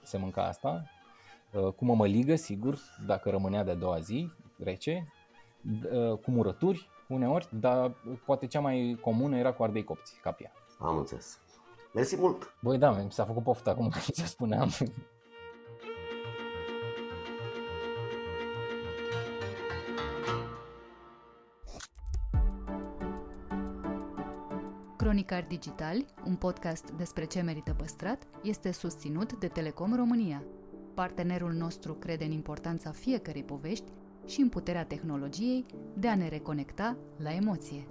se 0.03 0.17
mânca 0.17 0.43
asta. 0.47 0.89
Uh, 1.53 1.73
cu 1.73 1.85
mămăligă, 1.85 2.35
sigur, 2.35 2.79
dacă 3.05 3.29
rămânea 3.29 3.63
de 3.63 3.71
a 3.71 3.75
doua 3.75 3.99
zi, 3.99 4.31
rece. 4.63 5.13
Uh, 5.91 6.17
cu 6.17 6.31
murături, 6.31 6.89
uneori, 7.07 7.47
dar 7.51 7.95
poate 8.25 8.47
cea 8.47 8.59
mai 8.59 8.97
comună 9.01 9.37
era 9.37 9.53
cu 9.53 9.63
ardei 9.63 9.83
copți, 9.83 10.19
capia. 10.21 10.51
Am 10.79 10.97
înțeles. 10.97 11.39
Mersi 11.93 12.15
mult! 12.19 12.55
Băi, 12.61 12.77
da, 12.77 12.91
mi 12.91 13.11
s-a 13.11 13.25
făcut 13.25 13.43
poftă 13.43 13.69
acum 13.69 13.91
ce 14.15 14.25
spuneam. 14.25 14.69
Cronicar 25.25 25.49
Digitali, 25.49 26.05
un 26.25 26.35
podcast 26.35 26.91
despre 26.91 27.25
ce 27.25 27.41
merită 27.41 27.73
păstrat, 27.73 28.27
este 28.43 28.71
susținut 28.71 29.39
de 29.39 29.47
Telecom 29.47 29.95
România. 29.95 30.43
Partenerul 30.93 31.53
nostru 31.53 31.93
crede 31.93 32.23
în 32.23 32.31
importanța 32.31 32.91
fiecărei 32.91 33.43
povești 33.43 33.91
și 34.25 34.41
în 34.41 34.49
puterea 34.49 34.85
tehnologiei 34.85 35.65
de 35.93 36.07
a 36.07 36.15
ne 36.15 36.27
reconecta 36.27 36.97
la 37.17 37.33
emoție. 37.33 37.87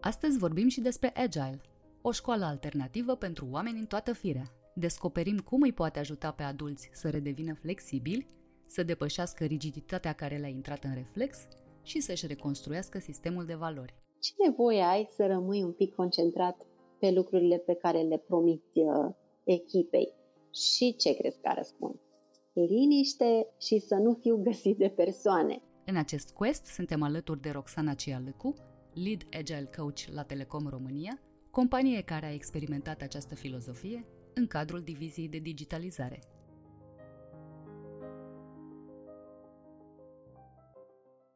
Astăzi 0.00 0.38
vorbim 0.38 0.68
și 0.68 0.80
despre 0.80 1.12
Agile, 1.16 1.60
o 2.00 2.12
școală 2.12 2.44
alternativă 2.44 3.14
pentru 3.14 3.46
oameni 3.50 3.78
în 3.78 3.86
toată 3.86 4.12
firea. 4.12 4.52
Descoperim 4.74 5.38
cum 5.38 5.62
îi 5.62 5.72
poate 5.72 5.98
ajuta 5.98 6.30
pe 6.30 6.42
adulți 6.42 6.90
să 6.92 7.10
redevină 7.10 7.54
flexibili, 7.54 8.38
să 8.70 8.82
depășească 8.82 9.44
rigiditatea 9.44 10.12
care 10.12 10.36
le-a 10.36 10.48
intrat 10.48 10.84
în 10.84 10.94
reflex 10.94 11.38
și 11.82 12.00
să-și 12.00 12.26
reconstruiască 12.26 12.98
sistemul 12.98 13.44
de 13.44 13.54
valori. 13.54 13.94
Ce 14.18 14.32
nevoie 14.46 14.82
ai 14.82 15.08
să 15.10 15.26
rămâi 15.26 15.62
un 15.62 15.72
pic 15.72 15.94
concentrat 15.94 16.66
pe 16.98 17.10
lucrurile 17.10 17.56
pe 17.56 17.74
care 17.74 18.00
le 18.00 18.16
promiți 18.16 18.78
uh, 18.78 19.14
echipei? 19.44 20.12
Și 20.54 20.96
ce 20.96 21.16
crezi 21.16 21.40
că 21.40 21.52
răspund? 21.56 21.94
Liniște 22.52 23.46
și 23.60 23.78
să 23.78 23.94
nu 23.94 24.14
fiu 24.14 24.36
găsit 24.48 24.76
de 24.76 24.88
persoane. 24.88 25.62
În 25.84 25.96
acest 25.96 26.30
quest 26.30 26.64
suntem 26.64 27.02
alături 27.02 27.40
de 27.40 27.50
Roxana 27.50 27.94
Cialăcu, 27.94 28.54
Lead 28.94 29.26
Agile 29.32 29.70
Coach 29.76 30.00
la 30.12 30.22
Telecom 30.22 30.66
România, 30.68 31.20
companie 31.50 32.02
care 32.02 32.26
a 32.26 32.32
experimentat 32.32 33.02
această 33.02 33.34
filozofie 33.34 34.04
în 34.34 34.46
cadrul 34.46 34.80
diviziei 34.80 35.28
de 35.28 35.38
digitalizare. 35.38 36.18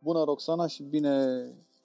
Bună, 0.05 0.25
Roxana, 0.25 0.67
și 0.67 0.83
bine 0.83 1.45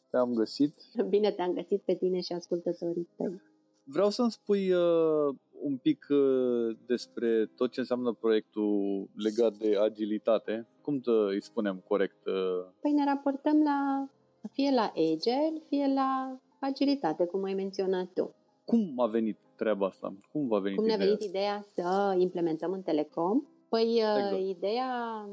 te-am 0.10 0.34
găsit. 0.34 0.74
Bine 1.10 1.32
te-am 1.32 1.54
găsit 1.54 1.82
pe 1.82 1.96
tine 1.96 2.22
și 2.22 2.34
ascultătorii 2.34 3.08
tăi. 3.18 3.42
Vreau 3.84 4.10
să-mi 4.10 4.32
spui 4.32 4.72
uh, 4.72 5.36
un 5.62 5.78
pic 5.78 6.08
uh, 6.10 6.78
despre 6.86 7.46
tot 7.56 7.72
ce 7.72 7.80
înseamnă 7.80 8.14
proiectul 8.14 9.08
legat 9.16 9.58
de 9.58 9.78
agilitate. 9.78 10.68
Cum 10.82 11.00
te, 11.00 11.12
îi 11.12 11.42
spunem 11.42 11.84
corect? 11.88 12.26
Uh... 12.26 12.72
Păi 12.82 12.92
ne 12.92 13.06
raportăm 13.06 13.64
la 13.64 14.10
fie 14.52 14.72
la 14.72 14.92
Agile, 14.96 15.62
fie 15.68 15.92
la 15.94 16.40
agilitate, 16.60 17.26
cum 17.26 17.44
ai 17.44 17.54
menționat 17.54 18.08
tu. 18.14 18.36
Cum 18.66 18.94
a 18.98 19.06
venit 19.06 19.38
treaba 19.56 19.86
asta? 19.86 20.14
Cum 20.32 20.48
va 20.48 20.60
veni 20.60 20.76
Cum 20.76 20.86
ne-a 20.86 20.98
venit 20.98 21.22
ideea 21.22 21.66
să 21.74 22.16
implementăm 22.18 22.72
în 22.72 22.82
Telecom? 22.82 23.42
Păi 23.70 23.86
uh, 23.86 24.18
exact. 24.18 24.42
ideea 24.42 25.26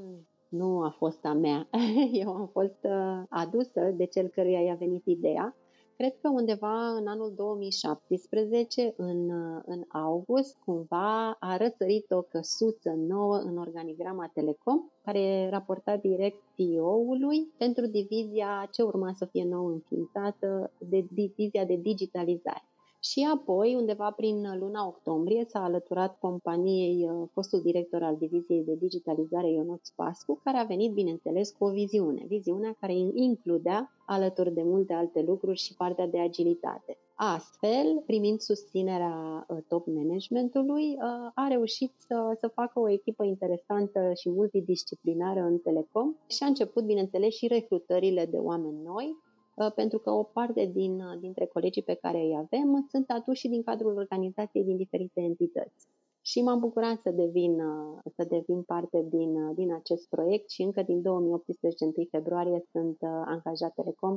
nu 0.56 0.82
a 0.82 0.94
fost 0.98 1.24
a 1.24 1.32
mea. 1.32 1.68
Eu 2.22 2.34
am 2.34 2.48
fost 2.52 2.78
uh, 2.82 3.22
adusă 3.28 3.80
de 3.96 4.04
cel 4.04 4.28
căruia 4.28 4.60
i-a 4.60 4.74
venit 4.74 5.06
ideea 5.06 5.54
Cred 5.96 6.14
că 6.20 6.28
undeva 6.28 6.88
în 6.88 7.06
anul 7.06 7.32
2017, 7.36 8.94
în, 8.96 9.30
în 9.64 9.84
august, 9.88 10.56
cumva 10.64 11.30
a 11.30 11.56
răsărit 11.56 12.10
o 12.10 12.22
căsuță 12.22 12.90
nouă 12.90 13.36
în 13.36 13.58
organigrama 13.58 14.30
Telecom, 14.34 14.80
care 15.04 15.48
raporta 15.50 15.96
direct 15.96 16.42
CEO-ului 16.56 17.48
pentru 17.58 17.86
divizia 17.86 18.68
ce 18.70 18.82
urma 18.82 19.12
să 19.12 19.24
fie 19.24 19.44
nou 19.44 19.66
înființată, 19.66 20.70
de 20.78 21.06
divizia 21.10 21.64
de 21.64 21.76
digitalizare. 21.76 22.64
Și 23.10 23.28
apoi, 23.34 23.74
undeva 23.74 24.10
prin 24.10 24.58
luna 24.58 24.86
octombrie, 24.86 25.44
s-a 25.48 25.64
alăturat 25.64 26.18
companiei 26.18 27.08
uh, 27.10 27.28
fostul 27.32 27.60
director 27.60 28.02
al 28.02 28.16
diviziei 28.16 28.64
de 28.64 28.74
digitalizare 28.74 29.50
Ionuț 29.50 29.88
Pascu, 29.88 30.40
care 30.44 30.56
a 30.56 30.64
venit, 30.64 30.92
bineînțeles, 30.92 31.50
cu 31.50 31.64
o 31.64 31.70
viziune. 31.70 32.24
Viziunea 32.28 32.76
care 32.80 32.92
includea, 33.14 33.92
alături 34.06 34.54
de 34.54 34.62
multe 34.62 34.92
alte 34.92 35.22
lucruri, 35.22 35.58
și 35.58 35.74
partea 35.74 36.06
de 36.06 36.20
agilitate. 36.20 36.98
Astfel, 37.14 38.02
primind 38.06 38.40
susținerea 38.40 39.46
uh, 39.48 39.58
top 39.68 39.86
managementului, 39.86 40.84
uh, 40.84 41.30
a 41.34 41.46
reușit 41.48 41.92
să, 41.98 42.36
să 42.40 42.48
facă 42.48 42.80
o 42.80 42.88
echipă 42.88 43.24
interesantă 43.24 44.12
și 44.20 44.30
multidisciplinară 44.30 45.40
în 45.40 45.58
Telecom 45.58 46.14
și 46.26 46.42
a 46.42 46.46
început, 46.46 46.84
bineînțeles, 46.84 47.34
și 47.34 47.46
recrutările 47.46 48.26
de 48.30 48.36
oameni 48.36 48.82
noi, 48.84 49.16
Uh, 49.35 49.35
pentru 49.74 49.98
că 49.98 50.10
o 50.10 50.22
parte 50.22 50.70
din, 50.72 51.00
uh, 51.00 51.18
dintre 51.20 51.46
colegii 51.46 51.82
pe 51.82 51.94
care 51.94 52.18
îi 52.18 52.36
avem 52.36 52.86
sunt 52.90 53.10
aduși 53.10 53.48
din 53.48 53.62
cadrul 53.62 53.96
organizației 53.96 54.64
din 54.64 54.76
diferite 54.76 55.20
entități. 55.20 55.86
Și 56.20 56.42
m-am 56.42 56.58
bucurat 56.58 57.00
să 57.00 57.10
devin, 57.10 57.60
uh, 57.60 57.98
să 58.16 58.24
devin 58.28 58.62
parte 58.62 59.06
din, 59.08 59.54
din 59.54 59.72
acest 59.72 60.08
proiect 60.08 60.50
și 60.50 60.62
încă 60.62 60.82
din 60.82 61.02
2018, 61.02 61.84
1 61.84 61.92
februarie, 62.10 62.64
sunt 62.70 62.96
angajat 63.24 63.74
Telecom 63.74 64.16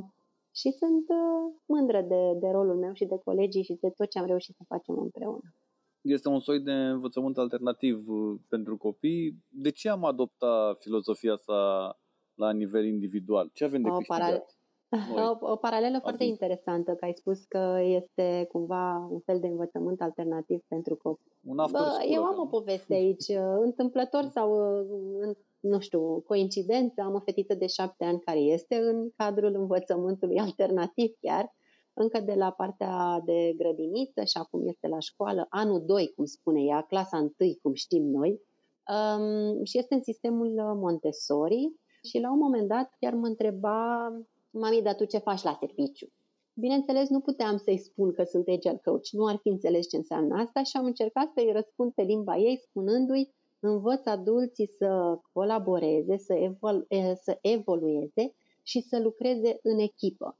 și 0.54 0.70
sunt 0.70 1.06
mândră 1.66 2.00
de, 2.00 2.32
de 2.40 2.48
rolul 2.48 2.76
meu 2.76 2.92
și 2.92 3.04
de 3.04 3.20
colegii 3.24 3.62
și 3.62 3.78
de 3.80 3.90
tot 3.90 4.08
ce 4.10 4.18
am 4.18 4.26
reușit 4.26 4.54
să 4.56 4.62
facem 4.68 4.98
împreună. 4.98 5.54
Este 6.00 6.28
un 6.28 6.40
soi 6.40 6.60
de 6.60 6.72
învățământ 6.72 7.38
alternativ 7.38 8.04
pentru 8.48 8.76
copii. 8.76 9.44
De 9.48 9.70
ce 9.70 9.88
am 9.88 10.04
adoptat 10.04 10.82
filozofia 10.82 11.32
asta 11.32 11.58
la 12.34 12.52
nivel 12.52 12.84
individual? 12.84 13.50
Ce 13.52 13.64
avem 13.64 13.82
de 13.82 13.88
o, 13.88 13.96
câștigat? 13.96 14.18
Paral- 14.18 14.46
o, 15.16 15.50
o 15.52 15.56
paralelă 15.56 15.98
foarte 15.98 16.24
interesantă, 16.24 16.92
că 16.92 17.04
ai 17.04 17.12
spus 17.12 17.44
că 17.44 17.78
este 17.82 18.48
cumva 18.52 19.08
un 19.10 19.20
fel 19.20 19.40
de 19.40 19.46
învățământ 19.46 20.00
alternativ 20.00 20.60
pentru 20.68 20.96
copii. 20.96 21.32
Un 21.44 21.56
Bă, 21.56 22.04
eu 22.10 22.22
am 22.22 22.38
o 22.38 22.46
poveste 22.46 22.94
aici, 22.94 23.28
întâmplător 23.68 24.24
sau, 24.32 24.56
nu 25.60 25.78
știu, 25.78 26.20
coincidență, 26.20 27.02
am 27.02 27.14
o 27.14 27.20
fetiță 27.20 27.54
de 27.54 27.66
șapte 27.66 28.04
ani 28.04 28.20
care 28.20 28.38
este 28.38 28.76
în 28.76 29.10
cadrul 29.16 29.54
învățământului 29.54 30.38
alternativ 30.38 31.16
chiar, 31.20 31.54
încă 31.92 32.20
de 32.20 32.34
la 32.34 32.50
partea 32.50 33.22
de 33.24 33.54
grădiniță 33.56 34.24
și 34.24 34.36
acum 34.36 34.66
este 34.66 34.88
la 34.88 34.98
școală, 34.98 35.46
anul 35.48 35.82
2, 35.86 36.12
cum 36.16 36.24
spune 36.24 36.62
ea, 36.62 36.80
clasa 36.80 37.18
1, 37.18 37.30
cum 37.62 37.74
știm 37.74 38.02
noi, 38.02 38.40
um, 38.94 39.64
și 39.64 39.78
este 39.78 39.94
în 39.94 40.02
sistemul 40.02 40.50
Montessori 40.74 41.72
și 42.02 42.18
la 42.18 42.32
un 42.32 42.38
moment 42.38 42.68
dat 42.68 42.96
chiar 43.00 43.14
mă 43.14 43.26
întreba 43.26 44.12
mami, 44.50 44.82
dar 44.82 44.94
tu 44.94 45.04
ce 45.04 45.18
faci 45.18 45.42
la 45.42 45.56
serviciu? 45.60 46.06
Bineînțeles, 46.54 47.08
nu 47.08 47.20
puteam 47.20 47.56
să-i 47.56 47.78
spun 47.78 48.12
că 48.12 48.22
sunt 48.24 48.48
agile 48.48 48.80
coach, 48.84 49.08
nu 49.10 49.26
ar 49.26 49.36
fi 49.36 49.48
înțeles 49.48 49.88
ce 49.88 49.96
înseamnă 49.96 50.40
asta 50.40 50.62
și 50.62 50.76
am 50.76 50.84
încercat 50.84 51.30
să-i 51.34 51.52
răspund 51.52 51.92
pe 51.92 52.02
limba 52.02 52.36
ei, 52.36 52.60
spunându-i 52.62 53.34
învăț 53.60 54.06
adulții 54.06 54.70
să 54.78 55.18
colaboreze, 55.32 56.16
să, 56.16 56.34
evolu- 56.34 56.86
să 57.22 57.38
evolueze 57.40 58.34
și 58.62 58.80
să 58.80 59.00
lucreze 59.00 59.58
în 59.62 59.78
echipă. 59.78 60.38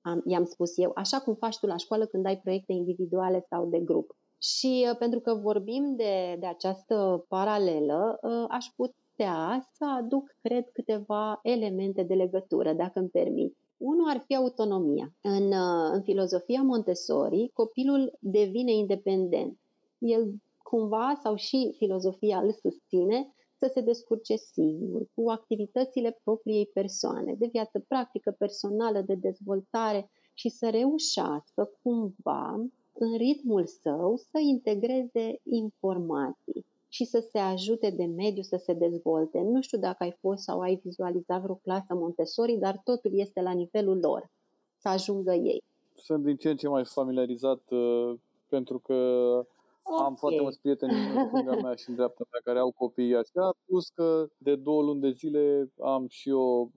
Am, 0.00 0.22
i-am 0.26 0.44
spus 0.44 0.78
eu, 0.78 0.92
așa 0.94 1.20
cum 1.20 1.34
faci 1.34 1.58
tu 1.58 1.66
la 1.66 1.76
școală 1.76 2.06
când 2.06 2.26
ai 2.26 2.38
proiecte 2.38 2.72
individuale 2.72 3.46
sau 3.48 3.66
de 3.66 3.78
grup. 3.78 4.16
Și 4.38 4.86
uh, 4.90 4.96
pentru 4.98 5.20
că 5.20 5.34
vorbim 5.34 5.94
de, 5.96 6.36
de 6.38 6.46
această 6.46 7.24
paralelă, 7.28 8.18
uh, 8.22 8.44
aș 8.48 8.66
put 8.76 8.94
putea 9.22 9.68
să 9.72 9.84
aduc, 9.84 10.36
cred, 10.40 10.70
câteva 10.72 11.38
elemente 11.42 12.02
de 12.02 12.14
legătură, 12.14 12.72
dacă 12.72 12.98
îmi 12.98 13.08
permit. 13.08 13.56
Unul 13.76 14.08
ar 14.08 14.22
fi 14.26 14.36
autonomia. 14.36 15.14
În, 15.20 15.46
uh, 15.46 15.90
în 15.92 16.02
filozofia 16.02 16.62
Montessori, 16.62 17.50
copilul 17.52 18.12
devine 18.20 18.72
independent. 18.72 19.58
El 19.98 20.34
cumva, 20.62 21.20
sau 21.22 21.34
și 21.34 21.74
filozofia 21.76 22.38
îl 22.38 22.52
susține, 22.52 23.34
să 23.58 23.70
se 23.74 23.80
descurce 23.80 24.36
singur, 24.36 25.06
cu 25.14 25.30
activitățile 25.30 26.18
propriei 26.24 26.66
persoane, 26.66 27.34
de 27.38 27.46
viață 27.46 27.84
practică, 27.88 28.30
personală, 28.38 29.00
de 29.00 29.14
dezvoltare 29.14 30.10
și 30.34 30.48
să 30.48 30.70
reușească 30.70 31.70
cumva, 31.82 32.66
în 32.92 33.16
ritmul 33.16 33.66
său, 33.66 34.16
să 34.16 34.38
integreze 34.38 35.40
informații 35.42 36.66
și 36.92 37.04
să 37.04 37.26
se 37.30 37.38
ajute 37.38 37.90
de 37.90 38.04
mediu 38.04 38.42
să 38.42 38.56
se 38.56 38.72
dezvolte. 38.72 39.40
Nu 39.40 39.62
știu 39.62 39.78
dacă 39.78 39.96
ai 39.98 40.16
fost 40.20 40.42
sau 40.42 40.60
ai 40.60 40.80
vizualizat 40.84 41.42
vreo 41.42 41.54
clasă 41.54 41.94
Montessori, 41.94 42.56
dar 42.56 42.80
totul 42.84 43.10
este 43.14 43.40
la 43.40 43.52
nivelul 43.52 43.98
lor, 43.98 44.30
să 44.76 44.88
ajungă 44.88 45.32
ei. 45.32 45.62
Sunt 45.94 46.24
din 46.24 46.36
ce 46.36 46.50
în 46.50 46.56
ce 46.56 46.68
mai 46.68 46.84
familiarizat 46.84 47.70
uh, 47.70 48.14
pentru 48.48 48.78
că 48.78 48.96
Okay. 49.84 50.06
Am 50.06 50.14
foarte 50.14 50.40
mulți 50.40 50.60
prieteni 50.60 50.92
în 50.92 51.26
stânga 51.26 51.54
mea 51.54 51.74
și 51.74 51.88
în 51.88 51.94
dreapta 51.94 52.24
mea 52.30 52.40
care 52.44 52.58
au 52.58 52.72
copii 52.72 53.16
așa, 53.16 53.50
plus 53.66 53.88
că 53.88 54.26
de 54.38 54.56
două 54.56 54.82
luni 54.82 55.00
de 55.00 55.10
zile 55.10 55.72
am 55.82 56.06
și 56.08 56.28
eu 56.28 56.70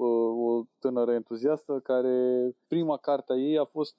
o 0.47 0.63
tânără 0.79 1.13
entuziastă 1.13 1.79
care 1.83 2.49
prima 2.67 2.97
carte 2.97 3.33
a 3.33 3.35
ei 3.35 3.57
a 3.57 3.65
fost, 3.65 3.95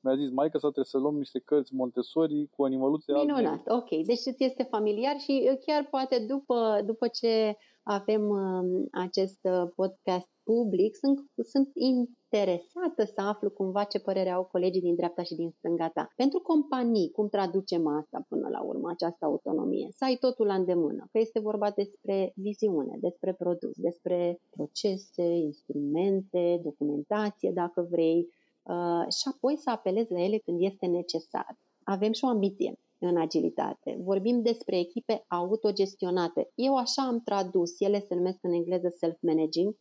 mi-a 0.00 0.16
zis, 0.16 0.30
maică 0.30 0.58
sau 0.58 0.70
trebuie 0.70 0.94
să 0.94 0.98
luăm 0.98 1.16
niște 1.16 1.38
cărți 1.38 1.74
Montessori 1.74 2.48
cu 2.56 2.64
animăluțe 2.64 3.12
Minunat, 3.12 3.46
albe. 3.46 3.62
ok. 3.66 3.88
Deci 4.06 4.26
îți 4.26 4.44
este 4.44 4.62
familiar 4.62 5.18
și 5.18 5.58
chiar 5.66 5.86
poate 5.90 6.18
după, 6.28 6.80
după 6.84 7.08
ce 7.08 7.56
avem 7.84 8.28
uh, 8.28 8.86
acest 8.92 9.40
uh, 9.42 9.70
podcast 9.74 10.28
public, 10.42 10.96
sunt, 10.96 11.18
sunt 11.52 11.68
interesată 11.74 13.04
să 13.04 13.20
aflu 13.20 13.50
cumva 13.50 13.84
ce 13.84 13.98
părere 13.98 14.30
au 14.30 14.44
colegii 14.44 14.80
din 14.80 14.94
dreapta 14.94 15.22
și 15.22 15.34
din 15.34 15.50
stânga 15.50 15.88
ta. 15.88 16.12
Pentru 16.16 16.40
companii, 16.40 17.10
cum 17.10 17.28
traducem 17.28 17.86
asta 17.86 18.24
până 18.28 18.48
la 18.48 18.62
urmă, 18.62 18.90
această 18.90 19.24
autonomie? 19.24 19.88
Să 19.90 20.04
ai 20.04 20.16
totul 20.16 20.46
la 20.46 20.54
îndemână, 20.54 21.08
că 21.12 21.18
este 21.18 21.40
vorba 21.40 21.70
despre 21.70 22.32
viziune, 22.36 22.96
despre 23.00 23.32
produs, 23.32 23.76
despre 23.76 24.40
procese, 24.50 25.24
instrumente, 25.24 26.60
documentație, 26.62 27.50
dacă 27.54 27.86
vrei, 27.90 28.28
uh, 28.62 29.12
și 29.12 29.28
apoi 29.34 29.56
să 29.56 29.70
apelezi 29.70 30.12
la 30.12 30.22
ele 30.22 30.38
când 30.38 30.60
este 30.60 30.86
necesar. 30.86 31.56
Avem 31.82 32.12
și 32.12 32.24
o 32.24 32.28
ambiție 32.28 32.78
în 33.06 33.16
agilitate. 33.16 33.98
Vorbim 34.02 34.42
despre 34.42 34.78
echipe 34.78 35.24
autogestionate. 35.28 36.50
Eu 36.54 36.76
așa 36.76 37.02
am 37.02 37.20
tradus, 37.20 37.80
ele 37.80 38.00
se 38.00 38.14
numesc 38.14 38.38
în 38.42 38.52
engleză 38.52 38.88
self-managing 38.88 39.76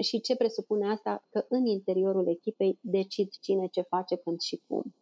și 0.00 0.20
ce 0.20 0.36
presupune 0.36 0.90
asta? 0.90 1.26
Că 1.30 1.44
în 1.48 1.66
interiorul 1.66 2.28
echipei 2.28 2.78
decid 2.80 3.28
cine 3.40 3.66
ce 3.66 3.80
face, 3.80 4.16
când 4.16 4.40
și 4.40 4.62
cum. 4.66 4.94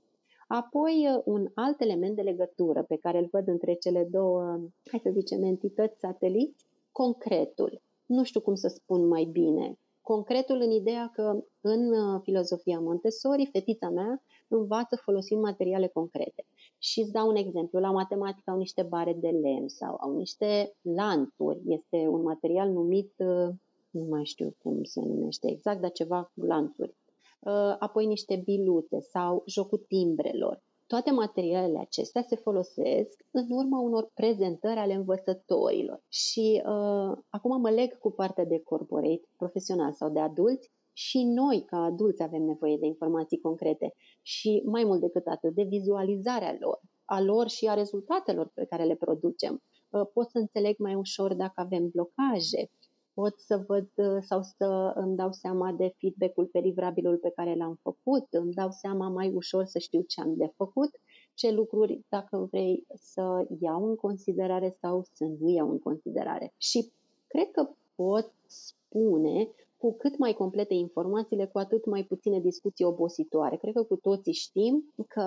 Apoi, 0.48 1.22
un 1.24 1.46
alt 1.54 1.80
element 1.80 2.16
de 2.16 2.22
legătură 2.22 2.82
pe 2.82 2.96
care 2.96 3.18
îl 3.18 3.28
văd 3.30 3.48
între 3.48 3.74
cele 3.74 4.08
două, 4.10 4.42
hai 4.90 5.00
să 5.02 5.10
zicem, 5.12 5.42
entități 5.42 5.98
sateliți, 5.98 6.64
concretul. 6.92 7.82
Nu 8.06 8.24
știu 8.24 8.40
cum 8.40 8.54
să 8.54 8.68
spun 8.68 9.06
mai 9.06 9.24
bine. 9.24 9.78
Concretul 10.14 10.60
în 10.60 10.70
ideea 10.70 11.10
că 11.14 11.44
în 11.60 11.92
filozofia 12.20 12.80
Montessori, 12.80 13.48
fetița 13.52 13.88
mea 13.88 14.22
învață 14.48 14.96
folosind 14.96 15.42
materiale 15.42 15.86
concrete. 15.86 16.46
Și 16.78 17.00
îți 17.00 17.12
dau 17.12 17.28
un 17.28 17.36
exemplu. 17.36 17.78
La 17.78 17.90
matematică 17.90 18.50
au 18.50 18.56
niște 18.56 18.82
bare 18.82 19.12
de 19.12 19.28
lemn 19.28 19.68
sau 19.68 19.96
au 20.00 20.16
niște 20.16 20.76
lanturi. 20.80 21.60
Este 21.66 21.96
un 21.96 22.22
material 22.22 22.70
numit, 22.70 23.12
uh, 23.16 23.48
nu 23.90 24.04
mai 24.08 24.24
știu 24.24 24.54
cum 24.62 24.82
se 24.82 25.00
numește 25.00 25.50
exact, 25.50 25.80
dar 25.80 25.90
ceva 25.90 26.32
cu 26.34 26.44
lanturi. 26.44 26.94
Uh, 27.40 27.76
apoi 27.78 28.06
niște 28.06 28.42
bilute 28.44 29.00
sau 29.00 29.42
jocul 29.46 29.78
timbrelor. 29.88 30.62
Toate 30.92 31.10
materialele 31.10 31.78
acestea 31.78 32.22
se 32.22 32.36
folosesc 32.36 33.24
în 33.30 33.46
urma 33.50 33.80
unor 33.80 34.10
prezentări 34.14 34.78
ale 34.78 34.94
învățătorilor. 34.94 36.02
Și 36.08 36.62
uh, 36.64 37.18
acum 37.28 37.60
mă 37.60 37.70
leg 37.70 37.98
cu 37.98 38.10
partea 38.10 38.44
de 38.44 38.60
corporate, 38.62 39.28
profesional 39.36 39.92
sau 39.92 40.10
de 40.10 40.20
adulți, 40.20 40.70
și 40.92 41.24
noi, 41.24 41.64
ca 41.66 41.76
adulți, 41.76 42.22
avem 42.22 42.42
nevoie 42.42 42.76
de 42.76 42.86
informații 42.86 43.40
concrete 43.40 43.94
și, 44.22 44.62
mai 44.64 44.84
mult 44.84 45.00
decât 45.00 45.26
atât, 45.26 45.54
de 45.54 45.62
vizualizarea 45.62 46.56
lor, 46.60 46.80
a 47.04 47.20
lor 47.20 47.48
și 47.48 47.66
a 47.66 47.74
rezultatelor 47.74 48.50
pe 48.54 48.64
care 48.64 48.84
le 48.84 48.94
producem. 48.94 49.62
Uh, 49.88 50.06
pot 50.12 50.30
să 50.30 50.38
înțeleg 50.38 50.78
mai 50.78 50.94
ușor 50.94 51.34
dacă 51.34 51.60
avem 51.60 51.88
blocaje, 51.88 52.70
pot 53.14 53.38
să 53.38 53.64
văd 53.66 53.88
uh, 53.94 54.22
sau 54.22 54.42
să 54.42 54.92
îmi 54.94 55.16
dau 55.16 55.32
seama 55.32 55.72
de 55.72 55.94
feedback-ul 55.98 56.46
pe 56.46 56.58
livrabilul 56.58 57.16
pe 57.16 57.30
care 57.30 57.54
l-am 57.54 57.78
făcut, 57.82 58.26
îmi 58.30 58.52
dau 58.52 58.70
seama 58.70 59.08
mai 59.08 59.32
ușor 59.34 59.64
să 59.64 59.78
știu 59.78 60.00
ce 60.02 60.20
am 60.20 60.34
de 60.36 60.52
făcut, 60.56 60.90
ce 61.34 61.50
lucruri, 61.50 62.04
dacă 62.08 62.48
vrei, 62.50 62.86
să 62.94 63.46
iau 63.60 63.88
în 63.88 63.96
considerare 63.96 64.76
sau 64.80 65.02
să 65.12 65.24
nu 65.24 65.48
iau 65.48 65.70
în 65.70 65.78
considerare. 65.78 66.54
Și 66.56 66.92
cred 67.26 67.50
că 67.50 67.68
pot 67.94 68.32
spune 68.46 69.50
cu 69.82 69.96
cât 69.96 70.18
mai 70.18 70.32
complete 70.32 70.74
informațiile, 70.74 71.46
cu 71.46 71.58
atât 71.58 71.86
mai 71.86 72.02
puține 72.04 72.40
discuții 72.40 72.84
obositoare. 72.84 73.56
Cred 73.56 73.74
că 73.74 73.82
cu 73.82 73.96
toții 73.96 74.32
știm 74.32 74.74
că, 75.08 75.26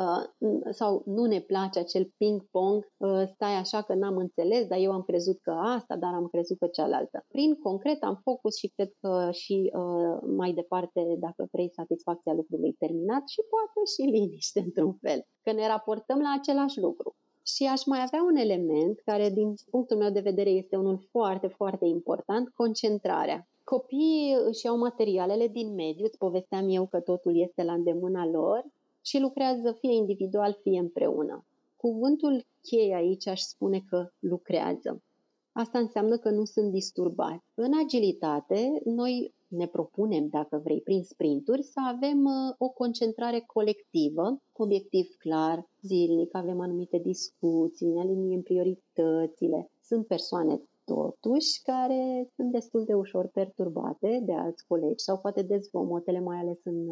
sau 0.69 1.03
nu 1.05 1.25
ne 1.25 1.39
place 1.41 1.79
acel 1.79 2.13
ping-pong, 2.17 2.91
ă, 3.01 3.25
stai 3.33 3.55
așa 3.55 3.81
că 3.81 3.93
n-am 3.93 4.17
înțeles, 4.17 4.67
dar 4.67 4.79
eu 4.79 4.91
am 4.91 5.01
crezut 5.01 5.37
că 5.41 5.51
asta, 5.51 5.95
dar 5.95 6.13
am 6.13 6.27
crezut 6.27 6.57
că 6.57 6.67
cealaltă. 6.67 7.25
Prin 7.27 7.55
concret 7.55 8.03
am 8.03 8.19
focus 8.23 8.57
și 8.57 8.71
cred 8.75 8.91
că 9.01 9.29
și 9.31 9.71
uh, 9.73 10.17
mai 10.37 10.51
departe, 10.53 11.15
dacă 11.19 11.47
vrei, 11.51 11.69
satisfacția 11.73 12.33
lucrului 12.33 12.73
terminat 12.73 13.23
și 13.27 13.41
poate 13.53 13.79
și 13.93 14.01
liniște 14.15 14.59
într-un 14.65 14.93
fel, 15.01 15.19
că 15.43 15.51
ne 15.51 15.67
raportăm 15.67 16.19
la 16.19 16.35
același 16.39 16.79
lucru. 16.79 17.15
Și 17.45 17.63
aș 17.65 17.85
mai 17.85 18.01
avea 18.05 18.23
un 18.23 18.35
element 18.35 18.99
care, 18.99 19.29
din 19.29 19.53
punctul 19.69 19.97
meu 19.97 20.11
de 20.11 20.19
vedere, 20.19 20.49
este 20.49 20.75
unul 20.75 21.07
foarte, 21.11 21.47
foarte 21.47 21.85
important, 21.85 22.49
concentrarea. 22.49 23.47
Copiii 23.64 24.36
își 24.47 24.66
iau 24.66 24.78
materialele 24.78 25.47
din 25.47 25.74
mediu, 25.74 26.05
îți 26.05 26.18
povesteam 26.18 26.70
eu 26.70 26.86
că 26.88 26.99
totul 26.99 27.41
este 27.41 27.64
la 27.64 27.74
îndemâna 27.74 28.26
lor 28.26 28.66
și 29.01 29.20
lucrează 29.20 29.78
fie 29.80 29.93
individual, 29.93 30.57
fie 30.61 30.80
împreună. 30.80 31.45
Cuvântul 31.76 32.45
cheie 32.61 32.95
aici 32.95 33.28
aș 33.28 33.39
spune 33.39 33.84
că 33.89 34.07
lucrează. 34.20 35.03
Asta 35.51 35.80
înseamnă 35.80 36.18
că 36.18 36.30
nu 36.30 36.45
sunt 36.45 36.72
disturbați. 36.72 37.45
În 37.53 37.72
agilitate, 37.84 38.82
noi 38.84 39.34
ne 39.47 39.68
propunem, 39.68 40.28
dacă 40.28 40.61
vrei, 40.64 40.82
prin 40.82 41.03
sprinturi, 41.03 41.64
să 41.64 41.80
avem 41.86 42.26
uh, 42.26 42.55
o 42.57 42.70
concentrare 42.70 43.43
colectivă, 43.45 44.41
obiectiv 44.51 45.07
clar, 45.18 45.70
zilnic, 45.82 46.36
avem 46.36 46.59
anumite 46.59 46.97
discuții, 46.97 47.88
ne 47.88 47.99
aliniem 47.99 48.41
prioritățile. 48.41 49.72
Sunt 49.82 50.07
persoane 50.07 50.61
totuși 50.86 51.61
care 51.61 52.29
sunt 52.36 52.51
destul 52.51 52.84
de 52.84 52.93
ușor 52.93 53.27
perturbate 53.27 54.21
de 54.25 54.34
alți 54.34 54.67
colegi 54.67 55.03
sau 55.03 55.17
poate 55.17 55.41
de 55.41 55.57
zgomotele, 55.57 56.19
mai 56.19 56.38
ales 56.38 56.57
în, 56.63 56.88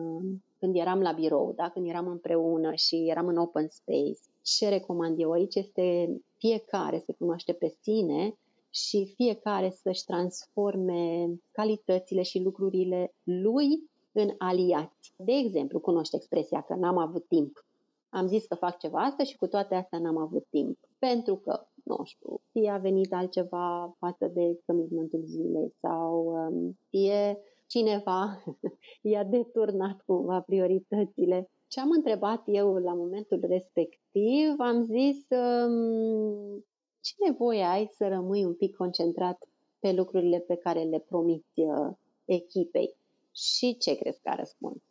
când 0.59 0.75
eram 0.75 0.99
la 0.99 1.11
birou, 1.11 1.53
da? 1.55 1.69
când 1.69 1.87
eram 1.87 2.07
împreună 2.07 2.73
și 2.75 3.09
eram 3.09 3.27
în 3.27 3.37
open 3.37 3.67
space. 3.69 4.19
Ce 4.41 4.69
recomand 4.69 5.19
eu 5.19 5.31
aici 5.31 5.55
este 5.55 6.17
fiecare 6.37 6.99
să 7.05 7.15
cunoaște 7.17 7.53
pe 7.53 7.75
sine 7.81 8.35
și 8.69 9.13
fiecare 9.15 9.69
să-și 9.69 10.05
transforme 10.05 11.27
calitățile 11.51 12.21
și 12.21 12.39
lucrurile 12.39 13.13
lui 13.23 13.89
în 14.11 14.29
aliați. 14.37 15.13
De 15.17 15.31
exemplu, 15.31 15.79
cunoște 15.79 16.15
expresia 16.15 16.61
că 16.61 16.75
n-am 16.75 16.97
avut 16.97 17.27
timp. 17.27 17.65
Am 18.09 18.27
zis 18.27 18.45
că 18.45 18.55
fac 18.55 18.77
ceva 18.77 18.99
asta 18.99 19.23
și 19.23 19.35
cu 19.35 19.47
toate 19.47 19.75
astea 19.75 19.99
n-am 19.99 20.17
avut 20.17 20.47
timp. 20.49 20.77
Pentru 20.99 21.35
că 21.35 21.67
nu 21.83 22.03
știu, 22.03 22.41
fie 22.51 22.69
a 22.69 22.77
venit 22.77 23.13
altceva 23.13 23.95
față 23.99 24.27
de 24.27 24.59
commitmentul 24.65 25.21
zilei 25.23 25.73
sau 25.79 26.25
um, 26.25 26.77
fie 26.89 27.37
cineva 27.67 28.43
i-a 29.11 29.23
deturnat 29.23 30.01
cumva 30.05 30.41
prioritățile. 30.41 31.49
Ce 31.67 31.79
am 31.79 31.89
întrebat 31.91 32.43
eu 32.45 32.75
la 32.75 32.93
momentul 32.93 33.39
respectiv, 33.47 34.53
am 34.57 34.83
zis 34.83 35.25
um, 35.29 36.65
ce 37.01 37.13
nevoie 37.25 37.63
ai 37.63 37.89
să 37.91 38.07
rămâi 38.07 38.45
un 38.45 38.53
pic 38.53 38.75
concentrat 38.75 39.47
pe 39.79 39.91
lucrurile 39.91 40.39
pe 40.39 40.55
care 40.55 40.83
le 40.83 40.99
promiți 40.99 41.59
uh, 41.59 41.95
echipei. 42.25 42.95
Și 43.35 43.77
ce 43.77 43.95
crezi 43.95 44.21
că 44.21 44.29
a 44.29 44.35
răspuns? 44.35 44.81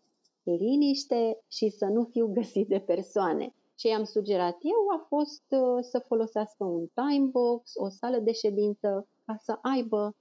Liniște 0.42 1.38
și 1.48 1.68
să 1.68 1.84
nu 1.84 2.04
fiu 2.04 2.26
găsit 2.26 2.68
de 2.68 2.78
persoane. 2.78 3.54
Ce 3.80 3.88
i-am 3.88 4.04
sugerat 4.04 4.56
eu 4.62 4.98
a 4.98 5.04
fost 5.08 5.44
uh, 5.48 5.84
să 5.90 5.98
folosească 5.98 6.64
un 6.64 6.86
time 6.94 7.26
box, 7.26 7.72
o 7.74 7.88
sală 7.88 8.18
de 8.18 8.32
ședință, 8.32 9.08
ca 9.24 9.36
să 9.42 9.58
aibă 9.62 10.14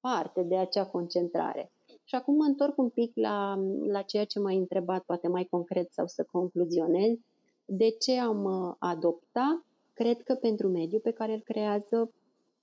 parte 0.00 0.42
de 0.42 0.56
acea 0.56 0.86
concentrare. 0.86 1.72
Și 2.04 2.14
acum 2.14 2.36
mă 2.36 2.44
întorc 2.44 2.78
un 2.78 2.88
pic 2.88 3.12
la, 3.14 3.58
la 3.86 4.02
ceea 4.02 4.24
ce 4.24 4.38
m-ai 4.38 4.56
întrebat, 4.56 5.02
poate 5.02 5.28
mai 5.28 5.44
concret 5.44 5.92
sau 5.92 6.06
să 6.06 6.26
concluzionez. 6.30 7.16
De 7.64 7.90
ce 7.90 8.18
am 8.18 8.44
uh, 8.44 8.74
adoptat? 8.78 9.64
Cred 9.92 10.22
că 10.22 10.34
pentru 10.34 10.68
mediul 10.68 11.00
pe 11.00 11.10
care 11.10 11.32
îl 11.32 11.40
creează, 11.40 12.12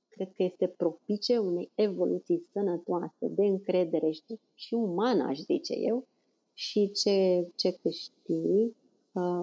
cred 0.10 0.32
că 0.36 0.44
este 0.44 0.68
propice 0.68 1.38
unei 1.38 1.72
evoluții 1.76 2.48
sănătoase, 2.52 3.28
de 3.28 3.46
încredere 3.46 4.12
și, 4.12 4.40
și 4.54 4.74
umană, 4.74 5.24
aș 5.24 5.38
zice 5.38 5.74
eu, 5.74 6.08
și 6.54 6.92
ce, 6.92 7.48
ce 7.56 7.72
câștig 7.72 8.66
uh, 8.66 8.83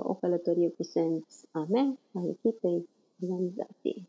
o 0.02 0.14
călătorie 0.14 0.70
cu 0.70 0.82
sens 0.82 1.44
a 1.50 1.66
mea, 1.68 1.98
a 2.14 2.20
echipei, 2.28 2.88
organizației. 3.22 4.08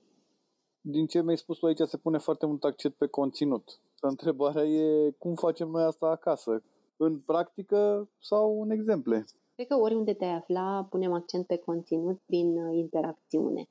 Din 0.82 1.06
ce 1.06 1.22
mi-ai 1.22 1.38
spus 1.38 1.58
tu 1.58 1.66
aici 1.66 1.80
se 1.86 1.98
pune 1.98 2.18
foarte 2.18 2.46
mult 2.46 2.64
accent 2.64 2.94
pe 2.94 3.08
conținut. 3.08 3.80
Întrebarea 4.02 4.64
e 4.64 5.12
cum 5.18 5.36
facem 5.36 5.70
noi 5.70 5.84
asta 5.84 6.06
acasă? 6.06 6.64
În 6.98 7.20
practică 7.20 8.10
sau 8.20 8.62
în 8.62 8.70
exemple? 8.70 9.26
Cred 9.56 9.68
că 9.68 9.76
oriunde 9.76 10.14
te 10.14 10.26
afla, 10.26 10.88
punem 10.90 11.14
accent 11.14 11.46
pe 11.46 11.56
conținut 11.56 12.20
prin 12.26 12.58
uh, 12.58 12.78
interacțiune. 12.78 13.68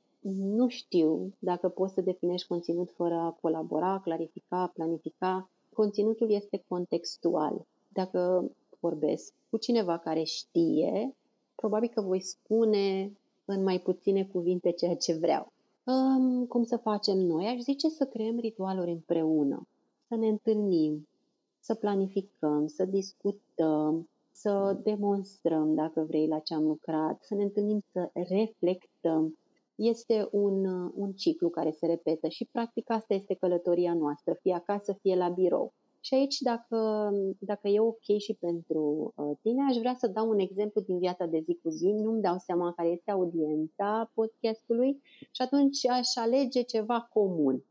nu 0.57 0.67
știu 0.67 1.33
dacă 1.39 1.69
poți 1.69 1.93
să 1.93 2.01
definești 2.01 2.47
conținut 2.47 2.91
fără 2.91 3.13
a 3.13 3.37
colabora, 3.41 3.99
clarifica, 4.03 4.71
planifica. 4.73 5.49
Conținutul 5.73 6.31
este 6.31 6.63
contextual. 6.67 7.65
Dacă 7.87 8.51
vorbesc 8.79 9.33
cu 9.49 9.57
cineva 9.57 9.97
care 9.97 10.23
știe, 10.23 11.15
probabil 11.61 11.89
că 11.89 12.01
voi 12.01 12.19
spune 12.19 13.11
în 13.45 13.63
mai 13.63 13.79
puține 13.79 14.23
cuvinte 14.25 14.71
ceea 14.71 14.95
ce 14.95 15.13
vreau. 15.13 15.53
Um, 15.83 16.45
cum 16.45 16.63
să 16.63 16.77
facem 16.77 17.17
noi? 17.17 17.45
Aș 17.45 17.59
zice 17.59 17.89
să 17.89 18.05
creăm 18.05 18.39
ritualuri 18.39 18.91
împreună, 18.91 19.67
să 20.07 20.15
ne 20.15 20.27
întâlnim, 20.27 21.07
să 21.59 21.73
planificăm, 21.73 22.67
să 22.67 22.85
discutăm, 22.85 24.09
să 24.31 24.79
demonstrăm, 24.83 25.75
dacă 25.75 26.05
vrei, 26.07 26.27
la 26.27 26.39
ce 26.39 26.53
am 26.53 26.63
lucrat, 26.63 27.23
să 27.23 27.35
ne 27.35 27.43
întâlnim, 27.43 27.79
să 27.91 28.09
reflectăm. 28.13 29.37
Este 29.75 30.27
un, 30.31 30.65
un 30.95 31.11
ciclu 31.11 31.49
care 31.49 31.71
se 31.71 31.85
repetă 31.85 32.27
și 32.27 32.49
practic 32.51 32.89
asta 32.89 33.13
este 33.13 33.33
călătoria 33.33 33.93
noastră, 33.93 34.33
fie 34.33 34.53
acasă, 34.53 34.93
fie 34.93 35.15
la 35.15 35.29
birou. 35.29 35.73
Și 36.03 36.13
aici, 36.13 36.39
dacă, 36.39 37.09
dacă 37.39 37.67
e 37.67 37.79
ok 37.79 38.17
și 38.17 38.33
pentru 38.39 39.13
uh, 39.15 39.37
tine, 39.41 39.63
aș 39.69 39.75
vrea 39.77 39.95
să 39.97 40.07
dau 40.07 40.29
un 40.29 40.39
exemplu 40.39 40.81
din 40.81 40.97
viața 40.99 41.25
de 41.25 41.39
zi 41.39 41.59
cu 41.63 41.69
zi. 41.69 41.87
Nu-mi 41.87 42.21
dau 42.21 42.37
seama 42.37 42.73
care 42.73 42.89
este 42.89 43.11
audiența 43.11 44.11
podcastului 44.13 45.01
și 45.31 45.41
atunci 45.41 45.87
aș 45.87 46.15
alege 46.15 46.61
ceva 46.61 47.09
comun. 47.13 47.63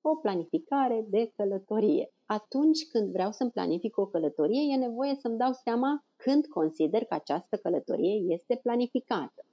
O 0.00 0.16
planificare 0.16 1.06
de 1.08 1.32
călătorie. 1.36 2.12
Atunci 2.26 2.88
când 2.88 3.12
vreau 3.12 3.32
să-mi 3.32 3.50
planific 3.50 3.96
o 3.98 4.06
călătorie, 4.06 4.72
e 4.72 4.76
nevoie 4.76 5.14
să-mi 5.14 5.38
dau 5.38 5.52
seama 5.52 6.04
când 6.16 6.46
consider 6.46 7.04
că 7.04 7.14
această 7.14 7.56
călătorie 7.56 8.34
este 8.34 8.60
planificată. 8.62 9.44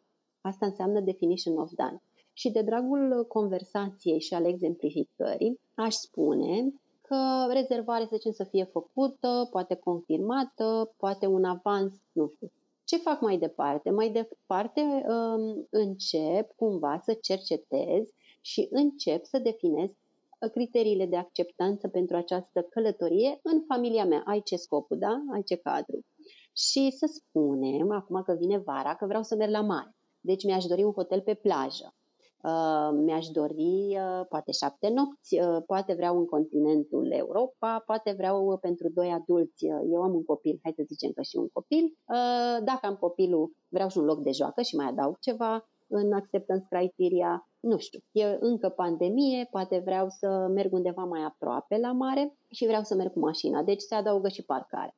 Asta 0.42 0.66
înseamnă 0.66 1.00
definition 1.00 1.58
of 1.58 1.72
done. 1.72 2.04
Și 2.34 2.52
de 2.52 2.62
dragul 2.62 3.26
conversației 3.28 4.20
și 4.20 4.34
al 4.34 4.46
exemplificării, 4.46 5.60
aș 5.74 5.94
spune 5.94 6.74
că 7.12 7.54
rezervarea, 7.54 8.06
să 8.06 8.16
zicem, 8.16 8.32
să 8.32 8.44
fie 8.44 8.64
făcută, 8.64 9.48
poate 9.52 9.76
confirmată, 9.76 10.94
poate 10.98 11.26
un 11.26 11.44
avans, 11.44 11.94
nu 12.12 12.30
știu. 12.30 12.52
Ce 12.84 12.98
fac 12.98 13.22
mai 13.22 13.38
departe? 13.38 13.90
Mai 13.90 14.10
departe 14.10 14.82
um, 14.82 15.68
încep 15.70 16.56
cumva 16.56 17.00
să 17.04 17.14
cercetez 17.22 18.10
și 18.42 18.68
încep 18.72 19.26
să 19.26 19.40
definez 19.40 19.90
uh, 19.90 20.50
criteriile 20.52 21.06
de 21.06 21.16
acceptanță 21.18 21.88
pentru 21.88 22.16
această 22.16 22.62
călătorie 22.62 23.40
în 23.44 23.64
familia 23.68 24.06
mea. 24.06 24.24
Ai 24.26 24.42
ce 24.42 24.56
scopul, 24.56 24.98
da? 24.98 25.22
Ai 25.34 25.44
ce 25.44 25.56
cadru. 25.56 26.00
Și 26.56 26.92
să 26.92 27.06
spunem, 27.06 27.92
acum 27.92 28.22
că 28.22 28.34
vine 28.34 28.58
vara, 28.58 28.96
că 28.96 29.06
vreau 29.06 29.24
să 29.24 29.36
merg 29.36 29.52
la 29.52 29.62
mare. 29.62 29.96
Deci 30.20 30.44
mi-aș 30.44 30.66
dori 30.66 30.84
un 30.84 30.94
hotel 30.94 31.22
pe 31.22 31.34
plajă. 31.34 31.96
Uh, 32.44 32.90
mi-aș 32.94 33.28
dori 33.28 33.98
uh, 33.98 34.26
poate 34.30 34.52
șapte 34.52 34.90
nopți, 34.90 35.40
uh, 35.40 35.64
poate 35.66 35.94
vreau 35.94 36.18
în 36.18 36.26
continentul 36.26 37.12
Europa, 37.12 37.84
poate 37.86 38.12
vreau 38.18 38.58
pentru 38.62 38.90
doi 38.90 39.10
adulți, 39.10 39.66
eu 39.66 40.02
am 40.02 40.14
un 40.14 40.24
copil, 40.26 40.60
hai 40.64 40.74
să 40.76 40.84
zicem 40.88 41.12
că 41.12 41.22
și 41.22 41.36
un 41.36 41.48
copil, 41.54 41.98
dacă 42.64 42.86
am 42.86 42.96
copilul 42.96 43.56
vreau 43.70 43.90
și 43.90 43.98
un 43.98 44.06
loc 44.06 44.22
de 44.22 44.32
joacă 44.32 44.62
și 44.62 44.76
mai 44.76 44.86
adaug 44.86 45.20
ceva 45.20 45.70
în 45.88 46.14
acceptance 46.14 46.66
criteria, 46.70 47.50
nu 47.60 47.78
știu, 47.78 48.00
e 48.12 48.38
încă 48.40 48.70
pandemie, 48.70 49.48
poate 49.52 49.82
vreau 49.86 50.10
să 50.10 50.48
merg 50.54 50.74
undeva 50.74 51.04
mai 51.04 51.24
aproape 51.24 51.78
la 51.78 51.92
mare 51.92 52.38
și 52.50 52.66
vreau 52.66 52.84
să 52.84 52.96
merg 52.96 53.14
cu 53.14 53.20
mașina, 53.20 53.64
deci 53.64 53.82
se 53.82 53.96
adaugă 53.96 54.28
și 54.28 54.44
parcare. 54.44 54.96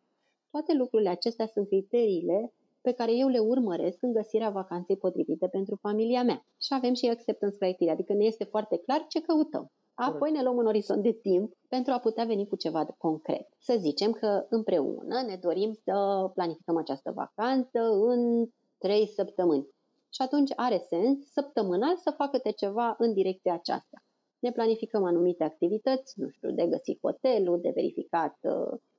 Toate 0.51 0.73
lucrurile 0.73 1.09
acestea 1.09 1.45
sunt 1.45 1.67
criteriile 1.67 2.53
pe 2.84 2.91
care 2.91 3.15
eu 3.15 3.27
le 3.27 3.39
urmăresc 3.39 3.97
în 4.01 4.13
găsirea 4.13 4.49
vacanței 4.49 4.97
potrivite 4.97 5.47
pentru 5.47 5.75
familia 5.75 6.23
mea. 6.23 6.45
Și 6.61 6.73
avem 6.73 6.93
și 6.93 7.07
acceptance 7.07 7.57
criteria, 7.57 7.93
adică 7.93 8.13
ne 8.13 8.25
este 8.25 8.43
foarte 8.43 8.77
clar 8.77 9.05
ce 9.07 9.21
căutăm. 9.21 9.71
Apoi 9.93 10.31
ne 10.31 10.43
luăm 10.43 10.57
un 10.57 10.65
orizont 10.65 11.03
de 11.03 11.11
timp 11.11 11.53
pentru 11.67 11.93
a 11.93 11.99
putea 11.99 12.25
veni 12.25 12.47
cu 12.47 12.55
ceva 12.55 12.86
concret. 12.97 13.47
Să 13.59 13.75
zicem 13.79 14.11
că 14.11 14.45
împreună 14.49 15.21
ne 15.27 15.36
dorim 15.36 15.73
să 15.84 16.29
planificăm 16.34 16.77
această 16.77 17.11
vacanță 17.11 17.79
în 17.79 18.45
trei 18.77 19.07
săptămâni. 19.07 19.67
Și 20.09 20.21
atunci 20.21 20.51
are 20.55 20.77
sens 20.77 21.31
săptămânal 21.31 21.95
să 21.95 22.13
facă 22.17 22.38
ceva 22.55 22.95
în 22.97 23.13
direcția 23.13 23.53
aceasta. 23.53 24.03
Ne 24.39 24.51
planificăm 24.51 25.03
anumite 25.03 25.43
activități, 25.43 26.19
nu 26.19 26.29
știu, 26.29 26.51
de 26.51 26.67
găsit 26.67 26.99
hotelul, 27.01 27.61
de 27.61 27.71
verificat, 27.75 28.38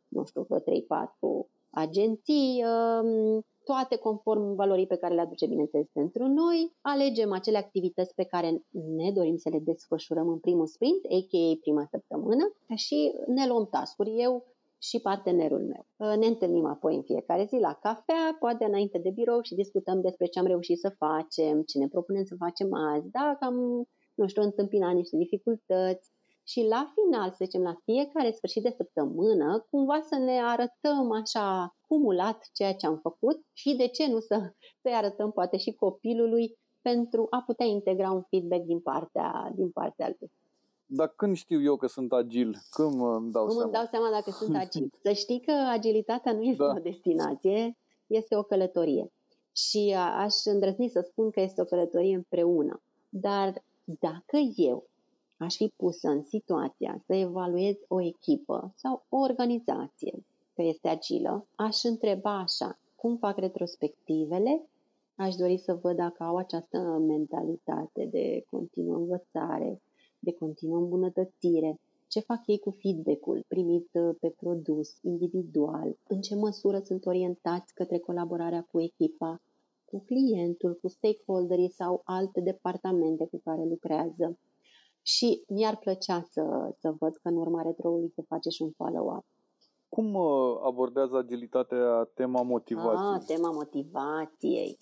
nu 0.09 0.25
știu, 0.25 0.43
vreo 0.43 0.61
3-4 0.61 0.65
agenții, 1.71 2.65
um, 2.65 3.45
toate 3.65 3.97
conform 3.97 4.55
valorii 4.55 4.87
pe 4.87 4.97
care 4.97 5.15
le 5.15 5.21
aduce, 5.21 5.47
bineînțeles, 5.47 5.87
pentru 5.93 6.27
noi. 6.27 6.77
Alegem 6.81 7.33
acele 7.33 7.59
activități 7.59 8.15
pe 8.15 8.25
care 8.25 8.65
ne 8.97 9.13
dorim 9.13 9.37
să 9.37 9.49
le 9.49 9.59
desfășurăm 9.59 10.29
în 10.29 10.39
primul 10.39 10.67
sprint, 10.67 11.05
a.k.a. 11.05 11.59
prima 11.61 11.85
săptămână, 11.91 12.55
și 12.75 13.13
ne 13.27 13.47
luăm 13.47 13.67
tascuri. 13.71 14.15
Eu 14.17 14.45
și 14.79 15.01
partenerul 15.01 15.63
meu. 15.73 16.17
Ne 16.17 16.27
întâlnim 16.27 16.67
apoi 16.67 16.95
în 16.95 17.03
fiecare 17.03 17.45
zi 17.45 17.57
la 17.57 17.79
cafea, 17.83 18.37
poate 18.39 18.65
înainte 18.65 18.99
de 18.99 19.11
birou 19.11 19.41
și 19.43 19.55
discutăm 19.55 20.01
despre 20.01 20.27
ce 20.27 20.39
am 20.39 20.47
reușit 20.47 20.79
să 20.79 20.95
facem, 20.99 21.63
ce 21.63 21.79
ne 21.79 21.89
propunem 21.89 22.25
să 22.25 22.35
facem 22.39 22.75
azi, 22.75 23.11
dacă 23.11 23.39
am, 23.41 23.57
nu 24.15 24.27
știu, 24.27 24.43
întâmpinat 24.43 24.95
niște 24.95 25.17
dificultăți, 25.17 26.11
și 26.47 26.67
la 26.69 26.93
final, 26.95 27.31
să 27.31 27.37
zicem, 27.45 27.63
la 27.63 27.77
fiecare 27.85 28.31
sfârșit 28.31 28.63
de 28.63 28.75
săptămână, 28.77 29.67
cumva 29.71 30.01
să 30.01 30.17
ne 30.17 30.41
arătăm 30.43 31.13
așa 31.13 31.77
cumulat 31.89 32.49
ceea 32.53 32.75
ce 32.75 32.87
am 32.87 32.99
făcut 32.99 33.45
și 33.53 33.77
de 33.77 33.87
ce 33.87 34.07
nu 34.07 34.21
să, 34.21 34.53
să 34.83 34.89
arătăm 34.93 35.33
poate 35.33 35.57
și 35.57 35.73
copilului 35.73 36.59
pentru 36.83 37.27
a 37.31 37.43
putea 37.47 37.67
integra 37.67 38.11
un 38.11 38.23
feedback 38.23 38.65
din 38.65 38.81
partea, 38.81 39.53
din 39.55 39.71
partea 39.71 40.17
lui. 40.19 40.31
Dar 40.87 41.13
când 41.17 41.37
știu 41.37 41.63
eu 41.63 41.77
că 41.77 41.87
sunt 41.87 42.13
agil? 42.13 42.57
Când 42.71 42.93
îmi 42.93 43.33
dau 43.33 43.47
Cum 43.47 43.51
seama? 43.51 43.65
îmi 43.65 43.73
dau 43.73 43.87
seama 43.91 44.11
dacă 44.11 44.31
sunt 44.31 44.57
agil? 44.57 44.91
Să 45.05 45.13
știi 45.13 45.41
că 45.41 45.53
agilitatea 45.53 46.33
nu 46.33 46.43
este 46.43 46.63
da. 46.63 46.75
o 46.77 46.79
destinație, 46.79 47.79
este 48.07 48.37
o 48.37 48.43
călătorie. 48.43 49.13
Și 49.53 49.97
aș 50.17 50.35
îndrăzni 50.45 50.89
să 50.89 51.01
spun 51.01 51.31
că 51.31 51.41
este 51.41 51.61
o 51.61 51.65
călătorie 51.65 52.15
împreună. 52.15 52.83
Dar 53.09 53.65
dacă 53.85 54.37
eu 54.57 54.89
aș 55.45 55.57
fi 55.57 55.73
pusă 55.77 56.09
în 56.09 56.23
situația 56.23 57.03
să 57.07 57.15
evaluez 57.15 57.75
o 57.89 58.01
echipă 58.01 58.73
sau 58.77 59.05
o 59.09 59.17
organizație 59.17 60.25
că 60.55 60.63
este 60.63 60.89
agilă, 60.89 61.47
aș 61.55 61.83
întreba 61.83 62.39
așa, 62.39 62.79
cum 62.97 63.17
fac 63.17 63.39
retrospectivele? 63.39 64.69
Aș 65.17 65.35
dori 65.35 65.59
să 65.59 65.75
văd 65.75 65.97
dacă 65.97 66.23
au 66.23 66.37
această 66.37 66.79
mentalitate 67.07 68.09
de 68.11 68.45
continuă 68.51 68.97
învățare, 68.97 69.81
de 70.19 70.33
continuă 70.33 70.77
îmbunătățire, 70.77 71.81
ce 72.09 72.21
fac 72.21 72.47
ei 72.47 72.59
cu 72.59 72.71
feedback-ul 72.71 73.45
primit 73.49 73.89
uh, 73.93 74.17
pe 74.21 74.29
produs 74.29 74.99
individual, 75.03 75.97
în 76.07 76.21
ce 76.21 76.35
măsură 76.35 76.79
sunt 76.79 77.07
orientați 77.07 77.75
către 77.75 77.99
colaborarea 77.99 78.67
cu 78.71 78.81
echipa, 78.81 79.43
cu 79.85 80.03
clientul, 80.07 80.79
cu 80.81 80.89
stakeholderii 80.89 81.71
sau 81.71 82.01
alte 82.05 82.41
departamente 82.41 83.27
cu 83.27 83.41
care 83.45 83.65
lucrează. 83.65 84.39
Și 85.07 85.45
mi-ar 85.49 85.77
plăcea 85.77 86.27
să, 86.31 86.75
să 86.81 86.95
văd 86.99 87.17
că 87.17 87.29
în 87.29 87.37
urma 87.37 87.63
retroului 87.63 88.13
se 88.15 88.23
face 88.23 88.49
și 88.49 88.63
un 88.63 88.71
follow-up. 88.71 89.25
Cum 89.89 90.15
uh, 90.15 90.61
abordează 90.67 91.17
agilitatea 91.17 92.11
tema 92.15 92.43
motivației? 92.43 93.15
Ah, 93.15 93.23
tema 93.27 93.51
motivației. 93.51 94.77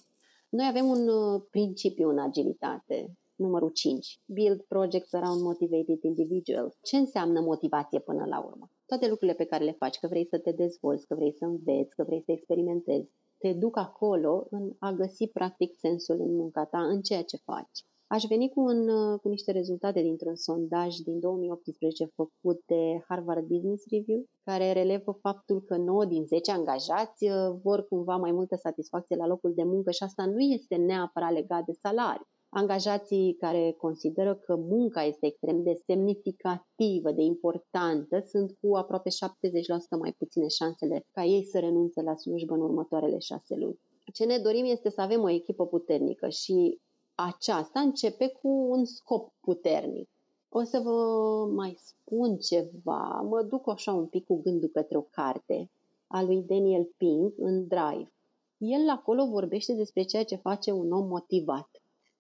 Noi 0.49 0.67
avem 0.69 0.87
un 0.87 1.09
uh, 1.09 1.43
principiu 1.51 2.09
în 2.09 2.19
agilitate, 2.19 3.19
numărul 3.35 3.69
5. 3.69 4.21
Build 4.27 4.61
projects 4.63 5.13
around 5.13 5.41
motivated 5.43 6.03
individuals. 6.03 6.79
Ce 6.83 6.97
înseamnă 6.97 7.41
motivație 7.41 8.01
până 8.01 8.25
la 8.25 8.39
urmă? 8.41 8.71
Toate 8.87 9.09
lucrurile 9.09 9.37
pe 9.37 9.45
care 9.45 9.65
le 9.65 9.73
faci, 9.73 9.99
că 9.99 10.07
vrei 10.07 10.27
să 10.27 10.39
te 10.39 10.53
dezvolți, 10.53 11.07
că 11.07 11.15
vrei 11.15 11.35
să 11.39 11.45
înveți, 11.45 11.95
că 11.95 12.05
vrei 12.05 12.23
să 12.25 12.33
experimentezi, 12.33 13.11
te 13.39 13.53
duc 13.53 13.77
acolo 13.77 14.47
în 14.51 14.73
a 14.79 14.93
găsi 14.93 15.27
practic 15.27 15.75
sensul 15.79 16.21
în 16.21 16.37
munca 16.37 16.65
ta, 16.65 16.81
în 16.83 17.01
ceea 17.01 17.23
ce 17.23 17.37
faci. 17.37 17.85
Aș 18.17 18.23
veni 18.29 18.49
cu, 18.49 18.61
un, 18.61 18.81
cu 19.17 19.29
niște 19.29 19.53
rezultate 19.53 20.01
dintr-un 20.03 20.35
sondaj 20.35 20.97
din 20.97 21.21
2018 21.21 22.05
făcut 22.15 22.61
de 22.67 23.05
Harvard 23.09 23.47
Business 23.47 23.85
Review, 23.91 24.25
care 24.45 24.73
relevă 24.73 25.13
faptul 25.21 25.61
că 25.61 25.77
9 25.77 26.05
din 26.05 26.25
10 26.25 26.51
angajați 26.51 27.25
uh, 27.25 27.33
vor 27.63 27.87
cumva 27.89 28.17
mai 28.17 28.33
multă 28.33 28.57
satisfacție 28.57 29.17
la 29.17 29.27
locul 29.27 29.53
de 29.55 29.63
muncă 29.63 29.91
și 29.91 30.03
asta 30.03 30.27
nu 30.27 30.41
este 30.41 30.77
neapărat 30.77 31.33
legat 31.33 31.65
de 31.65 31.73
salariu. 31.73 32.27
Angajații 32.49 33.37
care 33.39 33.75
consideră 33.79 34.35
că 34.35 34.57
munca 34.57 35.03
este 35.03 35.27
extrem 35.27 35.63
de 35.63 35.73
semnificativă, 35.87 37.13
de 37.13 37.23
importantă, 37.23 38.25
sunt 38.27 38.57
cu 38.61 38.77
aproape 38.77 39.11
70% 39.11 39.13
mai 40.01 40.13
puține 40.19 40.47
șansele 40.49 41.07
ca 41.11 41.25
ei 41.25 41.45
să 41.45 41.59
renunțe 41.59 42.03
la 42.03 42.15
slujbă 42.17 42.55
în 42.55 42.61
următoarele 42.61 43.19
șase 43.19 43.55
luni. 43.57 43.81
Ce 44.13 44.25
ne 44.25 44.39
dorim 44.39 44.65
este 44.65 44.91
să 44.91 45.01
avem 45.01 45.23
o 45.23 45.31
echipă 45.31 45.67
puternică 45.67 46.29
și 46.29 46.81
aceasta 47.15 47.81
începe 47.81 48.29
cu 48.29 48.49
un 48.49 48.85
scop 48.85 49.33
puternic. 49.41 50.09
O 50.49 50.63
să 50.63 50.79
vă 50.79 50.93
mai 51.55 51.77
spun 51.79 52.37
ceva, 52.37 53.21
mă 53.29 53.43
duc 53.43 53.69
așa 53.69 53.93
un 53.93 54.07
pic 54.07 54.27
cu 54.27 54.41
gândul 54.43 54.69
către 54.69 54.97
o 54.97 55.03
carte 55.03 55.71
a 56.07 56.23
lui 56.23 56.43
Daniel 56.43 56.85
Pink 56.97 57.35
în 57.37 57.67
Drive. 57.67 58.13
El 58.57 58.89
acolo 58.89 59.27
vorbește 59.27 59.75
despre 59.75 60.03
ceea 60.03 60.25
ce 60.25 60.37
face 60.37 60.71
un 60.71 60.93
om 60.93 61.07
motivat. 61.07 61.69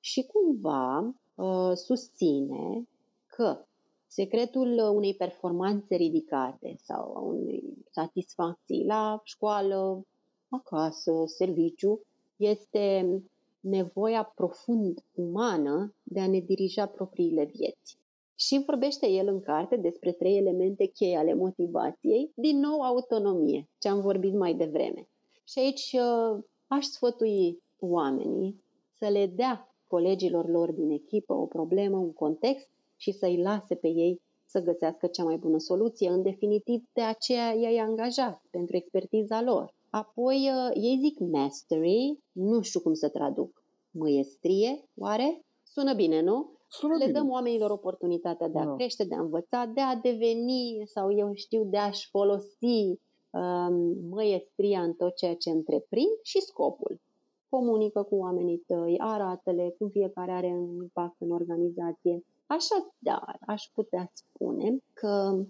Și 0.01 0.26
cumva 0.26 1.14
uh, 1.34 1.72
susține 1.74 2.88
că 3.26 3.64
secretul 4.07 4.78
unei 4.95 5.14
performanțe 5.14 5.95
ridicate 5.95 6.76
sau 6.78 7.16
a 7.16 7.20
unei 7.20 7.64
satisfacții 7.90 8.84
la 8.84 9.20
școală, 9.24 10.07
acasă, 10.49 11.12
serviciu, 11.26 12.01
este 12.36 13.22
nevoia 13.63 14.33
profund 14.35 15.05
umană 15.15 15.95
de 16.03 16.21
a 16.21 16.29
ne 16.29 16.41
dirija 16.41 16.87
propriile 16.87 17.45
vieți. 17.45 17.99
Și 18.35 18.63
vorbește 18.67 19.09
el 19.09 19.29
în 19.29 19.41
carte 19.41 19.77
despre 19.77 20.13
trei 20.13 20.37
elemente 20.37 20.87
cheie 20.87 21.17
ale 21.17 21.35
motivației, 21.35 22.33
din 22.35 22.59
nou 22.59 22.81
autonomie, 22.81 23.69
ce 23.79 23.89
am 23.89 24.01
vorbit 24.01 24.35
mai 24.35 24.55
devreme. 24.55 25.09
Și 25.45 25.59
aici 25.59 25.93
uh, 25.93 26.45
aș 26.67 26.85
sfătui 26.85 27.63
oamenii 27.79 28.63
să 28.99 29.09
le 29.09 29.27
dea 29.27 29.75
colegilor 29.87 30.49
lor 30.49 30.73
din 30.73 30.91
echipă 30.91 31.33
o 31.33 31.47
problemă, 31.47 31.97
un 31.97 32.13
context 32.13 32.69
și 32.97 33.13
să-i 33.13 33.43
lase 33.43 33.75
pe 33.75 33.89
ei 33.89 34.21
să 34.47 34.63
găsească 34.63 35.07
cea 35.07 35.25
mai 35.25 35.37
bună 35.37 35.59
soluție. 35.59 36.11
În 36.11 36.23
definitiv, 36.23 36.85
de 36.93 37.03
aceea 37.03 37.53
i-ai 37.53 37.77
angajat, 37.77 38.43
pentru 38.51 38.77
expertiza 38.77 39.43
lor. 39.43 39.75
Apoi, 39.93 40.51
uh, 40.51 40.70
ei 40.82 40.99
zic 41.01 41.18
mastery, 41.18 42.18
nu 42.32 42.61
știu 42.61 42.80
cum 42.80 42.95
să 42.95 43.09
traduc. 43.09 43.64
Măiestrie, 43.90 44.84
oare? 44.97 45.45
Sună 45.62 45.95
bine, 45.95 46.20
nu? 46.20 46.51
Sună 46.68 46.97
Le 46.97 47.05
bine. 47.07 47.18
dăm 47.18 47.30
oamenilor 47.30 47.70
oportunitatea 47.70 48.49
de 48.49 48.59
a 48.59 48.64
Da. 48.64 48.74
crește, 48.74 49.05
de 49.05 49.14
a 49.14 49.20
învăța, 49.20 49.64
de 49.74 49.80
a 49.80 49.95
deveni 49.97 50.82
sau 50.84 51.12
eu 51.16 51.34
știu, 51.34 51.64
de 51.64 51.76
a-și 51.76 52.09
folosi 52.11 52.99
um, 53.30 53.74
măiestria 54.11 54.82
în 54.82 54.93
tot 54.93 55.14
ceea 55.16 55.34
ce 55.36 55.51
întreprind 55.51 56.18
și 56.22 56.40
scopul. 56.40 57.01
Comunică 57.49 58.03
cu 58.03 58.14
oamenii 58.16 58.62
tăi, 58.66 58.95
arată-le 58.99 59.74
cum 59.78 59.88
fiecare 59.88 60.30
are 60.32 60.47
un 60.47 60.74
impact 60.74 61.16
în 61.18 61.30
organizație. 61.30 62.24
Așadar, 62.47 63.36
aș 63.47 63.64
putea 63.74 64.11
spune 64.12 64.76
că 64.93 65.45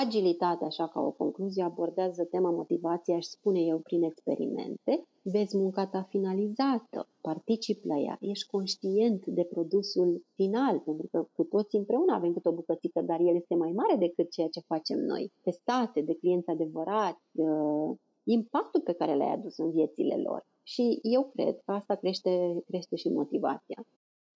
agilitatea, 0.00 0.66
așa 0.66 0.88
ca 0.88 1.00
o 1.00 1.10
concluzie, 1.10 1.62
abordează 1.62 2.24
tema 2.24 2.50
motivației, 2.50 3.16
aș 3.16 3.24
spune 3.24 3.60
eu, 3.60 3.78
prin 3.78 4.02
experimente. 4.02 5.06
Vezi 5.22 5.56
munca 5.56 5.86
ta 5.86 6.02
finalizată, 6.08 7.08
participi 7.20 7.86
la 7.86 7.98
ea, 7.98 8.16
ești 8.20 8.46
conștient 8.46 9.26
de 9.26 9.44
produsul 9.44 10.24
final, 10.34 10.78
pentru 10.78 11.06
că 11.10 11.28
cu 11.32 11.44
toți 11.44 11.76
împreună 11.76 12.12
avem 12.14 12.32
câte 12.32 12.48
o 12.48 12.52
bucățică, 12.52 13.00
dar 13.00 13.20
el 13.20 13.34
este 13.34 13.54
mai 13.54 13.72
mare 13.72 13.96
decât 13.96 14.30
ceea 14.30 14.48
ce 14.48 14.60
facem 14.60 14.98
noi. 14.98 15.32
Testate 15.42 16.00
de 16.00 16.14
clienți 16.14 16.50
adevărați, 16.50 17.22
uh, 17.32 17.96
impactul 18.24 18.80
pe 18.80 18.92
care 18.92 19.16
l-ai 19.16 19.32
adus 19.32 19.56
în 19.58 19.70
viețile 19.70 20.16
lor. 20.16 20.46
Și 20.62 20.98
eu 21.02 21.30
cred 21.34 21.60
că 21.64 21.72
asta 21.72 21.94
crește, 21.94 22.62
crește 22.66 22.96
și 22.96 23.08
motivația. 23.08 23.84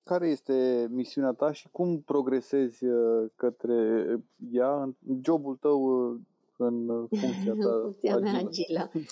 Care 0.06 0.28
este 0.28 0.88
misiunea 0.90 1.32
ta 1.32 1.52
și 1.52 1.68
cum 1.70 2.00
progresezi 2.00 2.84
uh, 2.84 3.30
către 3.36 4.04
ea 4.52 4.82
în 4.82 4.94
jobul 5.24 5.56
tău 5.56 5.82
uh, 5.82 6.20
în 6.56 6.88
uh, 6.88 7.08
funcția 7.20 7.52
ta 7.52 7.80
Funcția 7.82 8.18
mea 8.18 8.32
agilă? 8.32 8.90
agilă. 8.92 9.06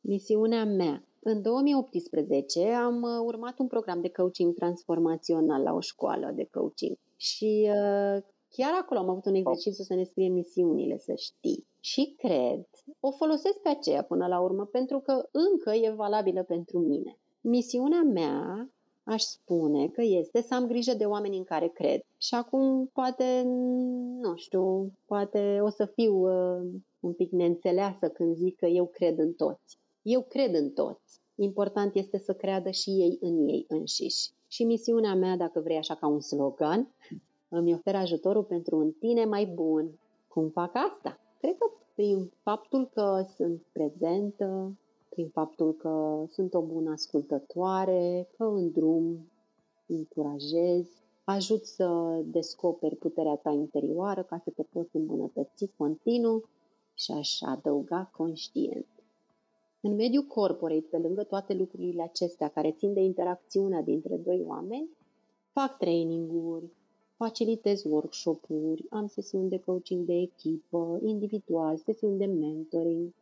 Misiunea 0.00 0.64
mea. 0.64 1.04
În 1.22 1.42
2018 1.42 2.68
am 2.68 3.02
uh, 3.02 3.10
urmat 3.24 3.58
un 3.58 3.66
program 3.66 4.00
de 4.00 4.08
coaching 4.08 4.54
transformațional 4.54 5.62
la 5.62 5.72
o 5.72 5.80
școală 5.80 6.32
de 6.34 6.48
coaching 6.50 6.96
și 7.16 7.68
uh, 7.68 8.22
chiar 8.48 8.72
acolo 8.80 9.00
am 9.00 9.08
avut 9.08 9.24
un 9.26 9.34
exercițiu 9.34 9.84
să 9.84 9.94
ne 9.94 10.04
scriem 10.04 10.32
misiunile, 10.32 10.98
să 10.98 11.14
știi. 11.16 11.66
Și 11.80 12.14
cred, 12.18 12.66
o 13.00 13.10
folosesc 13.10 13.58
pe 13.62 13.68
aceea 13.68 14.02
până 14.02 14.26
la 14.26 14.40
urmă 14.40 14.64
pentru 14.64 14.98
că 14.98 15.28
încă 15.32 15.70
e 15.70 15.90
valabilă 15.90 16.42
pentru 16.42 16.78
mine. 16.78 17.18
Misiunea 17.40 18.02
mea 18.02 18.68
aș 19.04 19.22
spune 19.22 19.88
că 19.88 20.02
este 20.02 20.42
să 20.42 20.54
am 20.54 20.66
grijă 20.66 20.94
de 20.94 21.04
oameni 21.04 21.36
în 21.36 21.44
care 21.44 21.68
cred. 21.68 22.04
Și 22.18 22.34
acum 22.34 22.90
poate, 22.92 23.42
nu 24.20 24.36
știu, 24.36 24.92
poate 25.06 25.58
o 25.62 25.68
să 25.68 25.86
fiu 25.86 26.14
uh, 26.14 26.70
un 27.00 27.12
pic 27.12 27.30
neînțeleasă 27.30 28.08
când 28.08 28.36
zic 28.36 28.56
că 28.56 28.66
eu 28.66 28.86
cred 28.86 29.18
în 29.18 29.32
toți. 29.32 29.78
Eu 30.02 30.22
cred 30.22 30.54
în 30.54 30.70
toți. 30.70 31.20
Important 31.34 31.94
este 31.94 32.18
să 32.18 32.32
creadă 32.32 32.70
și 32.70 32.90
ei 32.90 33.18
în 33.20 33.48
ei 33.48 33.64
înșiși. 33.68 34.30
Și 34.48 34.64
misiunea 34.64 35.14
mea, 35.14 35.36
dacă 35.36 35.60
vrei 35.60 35.76
așa 35.76 35.94
ca 35.94 36.06
un 36.06 36.20
slogan, 36.20 36.94
îmi 37.48 37.74
ofer 37.74 37.94
ajutorul 37.94 38.44
pentru 38.44 38.76
un 38.76 38.90
tine 38.90 39.24
mai 39.24 39.46
bun. 39.46 39.98
Cum 40.28 40.48
fac 40.48 40.70
asta? 40.74 41.18
Cred 41.40 41.56
că 41.58 41.70
prin 41.94 42.32
faptul 42.42 42.88
că 42.94 43.24
sunt 43.36 43.62
prezentă, 43.72 44.72
prin 45.14 45.28
faptul 45.28 45.72
că 45.72 46.24
sunt 46.30 46.54
o 46.54 46.60
bună 46.60 46.90
ascultătoare, 46.90 48.28
că 48.36 48.44
în 48.44 48.70
drum 48.70 49.28
încurajez, 49.86 50.86
ajut 51.24 51.64
să 51.64 52.20
descoperi 52.24 52.96
puterea 52.96 53.36
ta 53.36 53.50
interioară 53.50 54.22
ca 54.22 54.40
să 54.44 54.50
te 54.50 54.62
poți 54.62 54.96
îmbunătăți 54.96 55.70
continuu 55.76 56.44
și 56.94 57.10
aș 57.12 57.40
adăuga 57.40 58.10
conștient. 58.16 58.86
În 59.80 59.94
mediul 59.94 60.22
corporate, 60.22 60.86
pe 60.90 60.98
lângă 60.98 61.22
toate 61.22 61.54
lucrurile 61.54 62.02
acestea 62.02 62.48
care 62.48 62.72
țin 62.72 62.92
de 62.92 63.00
interacțiunea 63.00 63.82
dintre 63.82 64.16
doi 64.16 64.44
oameni, 64.46 64.88
fac 65.52 65.78
training-uri, 65.78 66.70
facilitez 67.16 67.84
workshop-uri, 67.84 68.84
am 68.90 69.06
sesiuni 69.06 69.48
de 69.48 69.58
coaching 69.58 70.06
de 70.06 70.14
echipă, 70.14 70.98
individual, 71.02 71.76
sesiuni 71.76 72.18
de 72.18 72.26
mentoring. 72.26 73.12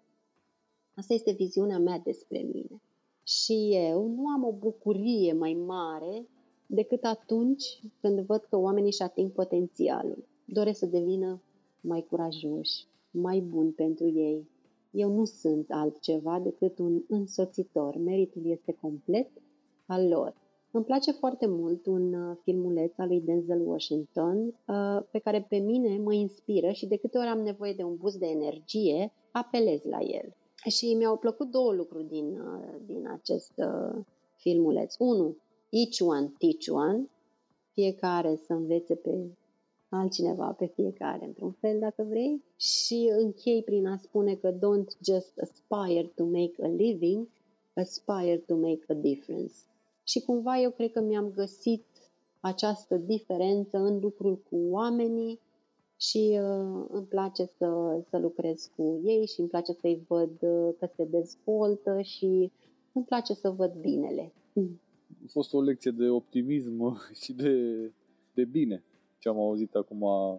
Asta 0.94 1.14
este 1.14 1.32
viziunea 1.32 1.78
mea 1.78 1.98
despre 1.98 2.38
mine. 2.52 2.82
Și 3.24 3.70
eu 3.72 4.06
nu 4.06 4.28
am 4.28 4.44
o 4.44 4.52
bucurie 4.52 5.32
mai 5.32 5.52
mare 5.52 6.26
decât 6.66 7.04
atunci 7.04 7.80
când 8.00 8.20
văd 8.20 8.40
că 8.40 8.56
oamenii 8.56 8.88
își 8.88 9.02
ating 9.02 9.32
potențialul. 9.32 10.24
Doresc 10.44 10.78
să 10.78 10.86
devină 10.86 11.42
mai 11.80 12.06
curajoși, 12.08 12.86
mai 13.10 13.40
buni 13.40 13.70
pentru 13.70 14.08
ei. 14.08 14.48
Eu 14.90 15.12
nu 15.12 15.24
sunt 15.24 15.66
altceva 15.70 16.40
decât 16.40 16.78
un 16.78 17.02
însoțitor. 17.08 17.96
Meritul 17.96 18.46
este 18.46 18.76
complet 18.80 19.30
al 19.86 20.08
lor. 20.08 20.34
Îmi 20.70 20.84
place 20.84 21.12
foarte 21.12 21.46
mult 21.46 21.86
un 21.86 22.12
uh, 22.12 22.36
filmuleț 22.42 22.98
al 22.98 23.08
lui 23.08 23.20
Denzel 23.20 23.62
Washington 23.66 24.46
uh, 24.46 25.02
pe 25.10 25.18
care 25.18 25.46
pe 25.48 25.56
mine 25.56 25.98
mă 25.98 26.12
inspiră 26.12 26.70
și 26.70 26.86
de 26.86 26.96
câte 26.96 27.18
ori 27.18 27.26
am 27.26 27.40
nevoie 27.40 27.72
de 27.72 27.82
un 27.82 27.96
boost 27.96 28.18
de 28.18 28.26
energie, 28.26 29.12
apelez 29.30 29.82
la 29.82 29.98
el. 30.00 30.34
Și 30.68 30.94
mi-au 30.94 31.16
plăcut 31.16 31.50
două 31.50 31.72
lucruri 31.72 32.04
din, 32.04 32.40
uh, 32.40 32.74
din 32.86 33.08
acest 33.08 33.52
filmuleț. 34.36 34.94
Unu, 34.98 35.36
each 35.68 36.00
one 36.00 36.32
teach 36.38 36.66
one, 36.68 37.10
fiecare 37.72 38.36
să 38.36 38.52
învețe 38.52 38.94
pe 38.94 39.36
altcineva, 39.88 40.52
pe 40.52 40.66
fiecare 40.66 41.24
într-un 41.24 41.52
fel, 41.52 41.78
dacă 41.78 42.02
vrei. 42.02 42.42
Și 42.56 43.12
închei 43.18 43.62
prin 43.62 43.86
a 43.86 43.96
spune 43.96 44.34
că 44.34 44.52
don't 44.52 44.98
just 45.04 45.38
aspire 45.38 46.12
to 46.14 46.24
make 46.24 46.54
a 46.62 46.66
living, 46.66 47.28
aspire 47.74 48.36
to 48.46 48.54
make 48.54 48.84
a 48.88 48.94
difference. 48.94 49.54
Și 50.04 50.20
cumva 50.20 50.58
eu 50.58 50.70
cred 50.70 50.92
că 50.92 51.00
mi-am 51.00 51.30
găsit 51.30 51.84
această 52.40 52.96
diferență 52.96 53.78
în 53.78 53.98
lucrul 54.00 54.36
cu 54.50 54.56
oamenii 54.70 55.40
și 56.08 56.40
uh, 56.42 56.84
îmi 56.88 57.06
place 57.08 57.44
să, 57.44 58.00
să 58.08 58.18
lucrez 58.18 58.70
cu 58.76 59.00
ei 59.04 59.26
și 59.26 59.40
îmi 59.40 59.48
place 59.48 59.72
să-i 59.72 60.04
văd 60.08 60.30
uh, 60.40 60.74
că 60.78 60.88
se 60.96 61.04
dezvoltă 61.04 62.00
și 62.00 62.52
îmi 62.92 63.04
place 63.04 63.34
să 63.34 63.50
văd 63.50 63.72
binele. 63.80 64.32
A 65.08 65.28
fost 65.28 65.52
o 65.54 65.60
lecție 65.60 65.90
de 65.90 66.08
optimism 66.08 66.98
și 67.22 67.32
de, 67.32 67.54
de 68.34 68.44
bine 68.44 68.82
ce 69.18 69.28
am 69.28 69.38
auzit 69.38 69.74
acum 69.74 70.02
uh, 70.02 70.38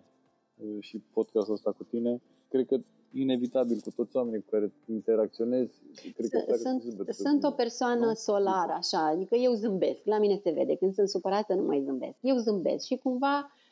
și 0.80 1.02
podcastul 1.14 1.54
ăsta 1.54 1.72
cu 1.72 1.84
tine. 1.84 2.22
Cred 2.50 2.66
că 2.66 2.80
inevitabil 3.14 3.80
cu 3.80 3.92
toți 3.92 4.16
oamenii 4.16 4.40
cu 4.40 4.50
care 4.50 4.72
interacționezi. 4.90 5.74
Cred 6.16 6.30
că 6.30 6.40
pleacă 6.46 6.62
sunt, 6.62 6.82
cu 6.82 6.88
zâmbetul 6.88 7.14
sunt 7.14 7.40
pe 7.40 7.46
o 7.46 7.50
bine, 7.50 7.64
persoană 7.64 8.06
nu? 8.06 8.14
solară, 8.14 8.72
așa, 8.72 9.06
adică 9.06 9.36
eu 9.36 9.54
zâmbesc, 9.54 10.02
la 10.04 10.20
mine 10.20 10.40
se 10.44 10.52
vede, 10.52 10.76
când 10.76 10.94
sunt 10.94 11.10
supărată 11.10 11.54
nu 11.54 11.64
mai 11.64 11.84
zâmbesc, 11.86 12.18
eu 12.22 12.38
zâmbesc 12.38 12.86
și 12.86 12.98
cumva 12.98 13.38
uh, 13.38 13.63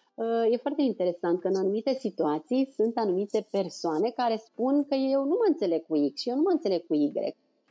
e 0.51 0.57
foarte 0.57 0.81
interesant 0.81 1.39
că 1.39 1.47
în 1.47 1.55
anumite 1.55 1.93
situații 1.93 2.71
sunt 2.75 2.97
anumite 2.97 3.47
persoane 3.51 4.09
care 4.09 4.35
spun 4.45 4.85
că 4.85 4.95
eu 4.95 5.23
nu 5.23 5.35
mă 5.39 5.45
înțeleg 5.47 5.85
cu 5.85 6.09
X 6.13 6.19
și 6.21 6.29
eu 6.29 6.35
nu 6.35 6.41
mă 6.41 6.51
înțeleg 6.51 6.87
cu 6.87 6.93
Y 6.93 7.11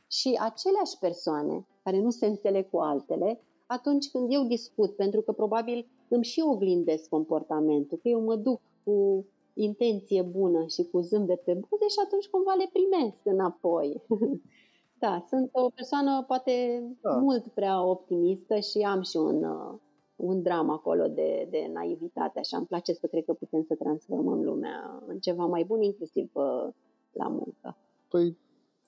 și 0.07 0.37
aceleași 0.39 0.97
persoane 0.99 1.67
care 1.83 2.01
nu 2.01 2.09
se 2.09 2.25
înțeleg 2.25 2.69
cu 2.69 2.77
altele, 2.77 3.41
atunci 3.65 4.09
când 4.09 4.33
eu 4.33 4.43
discut, 4.43 4.95
pentru 4.95 5.21
că 5.21 5.31
probabil 5.31 5.87
îmi 6.07 6.23
și 6.23 6.41
oglindesc 6.41 7.09
comportamentul, 7.09 7.97
că 7.97 8.07
eu 8.07 8.21
mă 8.21 8.35
duc 8.35 8.61
cu 8.83 9.25
intenție 9.53 10.21
bună 10.21 10.65
și 10.67 10.83
cu 10.83 10.99
zâmbet 10.99 11.41
pe 11.43 11.53
buze 11.53 11.87
și 11.87 11.99
atunci 12.05 12.27
cumva 12.27 12.53
le 12.53 12.69
primesc 12.73 13.17
înapoi. 13.23 14.01
da, 15.03 15.25
sunt 15.29 15.49
o 15.51 15.69
persoană 15.69 16.23
poate 16.27 16.83
Da. 17.01 17.09
da. 17.09 17.17
mult 17.17 17.47
prea 17.47 17.83
optimistă 17.83 18.59
și 18.59 18.77
am 18.77 19.01
și 19.01 19.17
un, 19.17 19.43
uh, 19.43 19.73
un 20.21 20.41
dram 20.41 20.69
acolo 20.69 21.07
de, 21.07 21.47
de 21.49 21.69
naivitate, 21.73 22.39
așa 22.39 22.57
îmi 22.57 22.65
place 22.65 22.93
să 22.93 23.07
cred 23.07 23.25
că 23.25 23.33
putem 23.33 23.63
să 23.67 23.75
transformăm 23.75 24.43
lumea 24.43 25.03
în 25.07 25.19
ceva 25.19 25.45
mai 25.45 25.63
bun, 25.63 25.81
inclusiv 25.81 26.29
uh, 26.33 26.67
la 27.11 27.27
muncă. 27.27 27.77
Păi, 28.09 28.37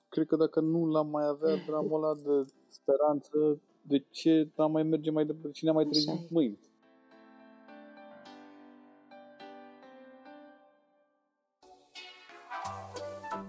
cred 0.08 0.26
că 0.26 0.36
dacă 0.36 0.60
nu 0.60 0.86
l-am 0.86 1.08
mai 1.08 1.26
avea 1.26 1.54
dramul 1.68 2.04
ăla 2.04 2.14
de 2.14 2.52
speranță, 2.68 3.60
de 3.82 4.04
ce 4.10 4.48
am 4.56 4.72
mai 4.72 4.82
merge 4.82 5.10
mai 5.10 5.26
departe? 5.26 5.50
Cine 5.50 5.70
mai 5.70 5.84
trezit 5.84 6.30
mâini? 6.30 6.58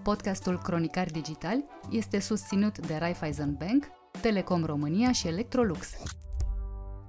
Podcastul 0.02 0.58
Cronicar 0.58 1.10
Digital 1.10 1.64
este 1.90 2.20
susținut 2.20 2.86
de 2.86 2.96
Raiffeisen 2.96 3.56
Bank, 3.58 3.84
Telecom 4.22 4.64
România 4.64 5.12
și 5.12 5.28
Electrolux. 5.28 5.88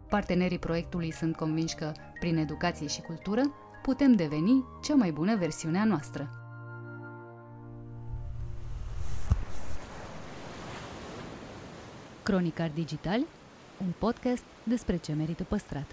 Partenerii 0.10 0.60
proiectului 0.60 1.12
sunt 1.12 1.36
convinși 1.36 1.76
că, 1.76 1.92
prin 2.20 2.38
educație 2.38 2.88
și 2.88 3.02
cultură, 3.02 3.42
putem 3.84 4.14
deveni 4.14 4.64
cea 4.84 4.96
mai 4.96 5.12
bună 5.12 5.36
versiune 5.36 5.80
a 5.80 5.84
noastră. 5.84 6.30
Cronicar 12.24 12.72
Digital, 12.74 13.20
un 13.78 13.94
podcast 13.98 14.44
despre 14.64 14.98
ce 14.98 15.14
merită 15.14 15.44
păstrat. 15.44 15.86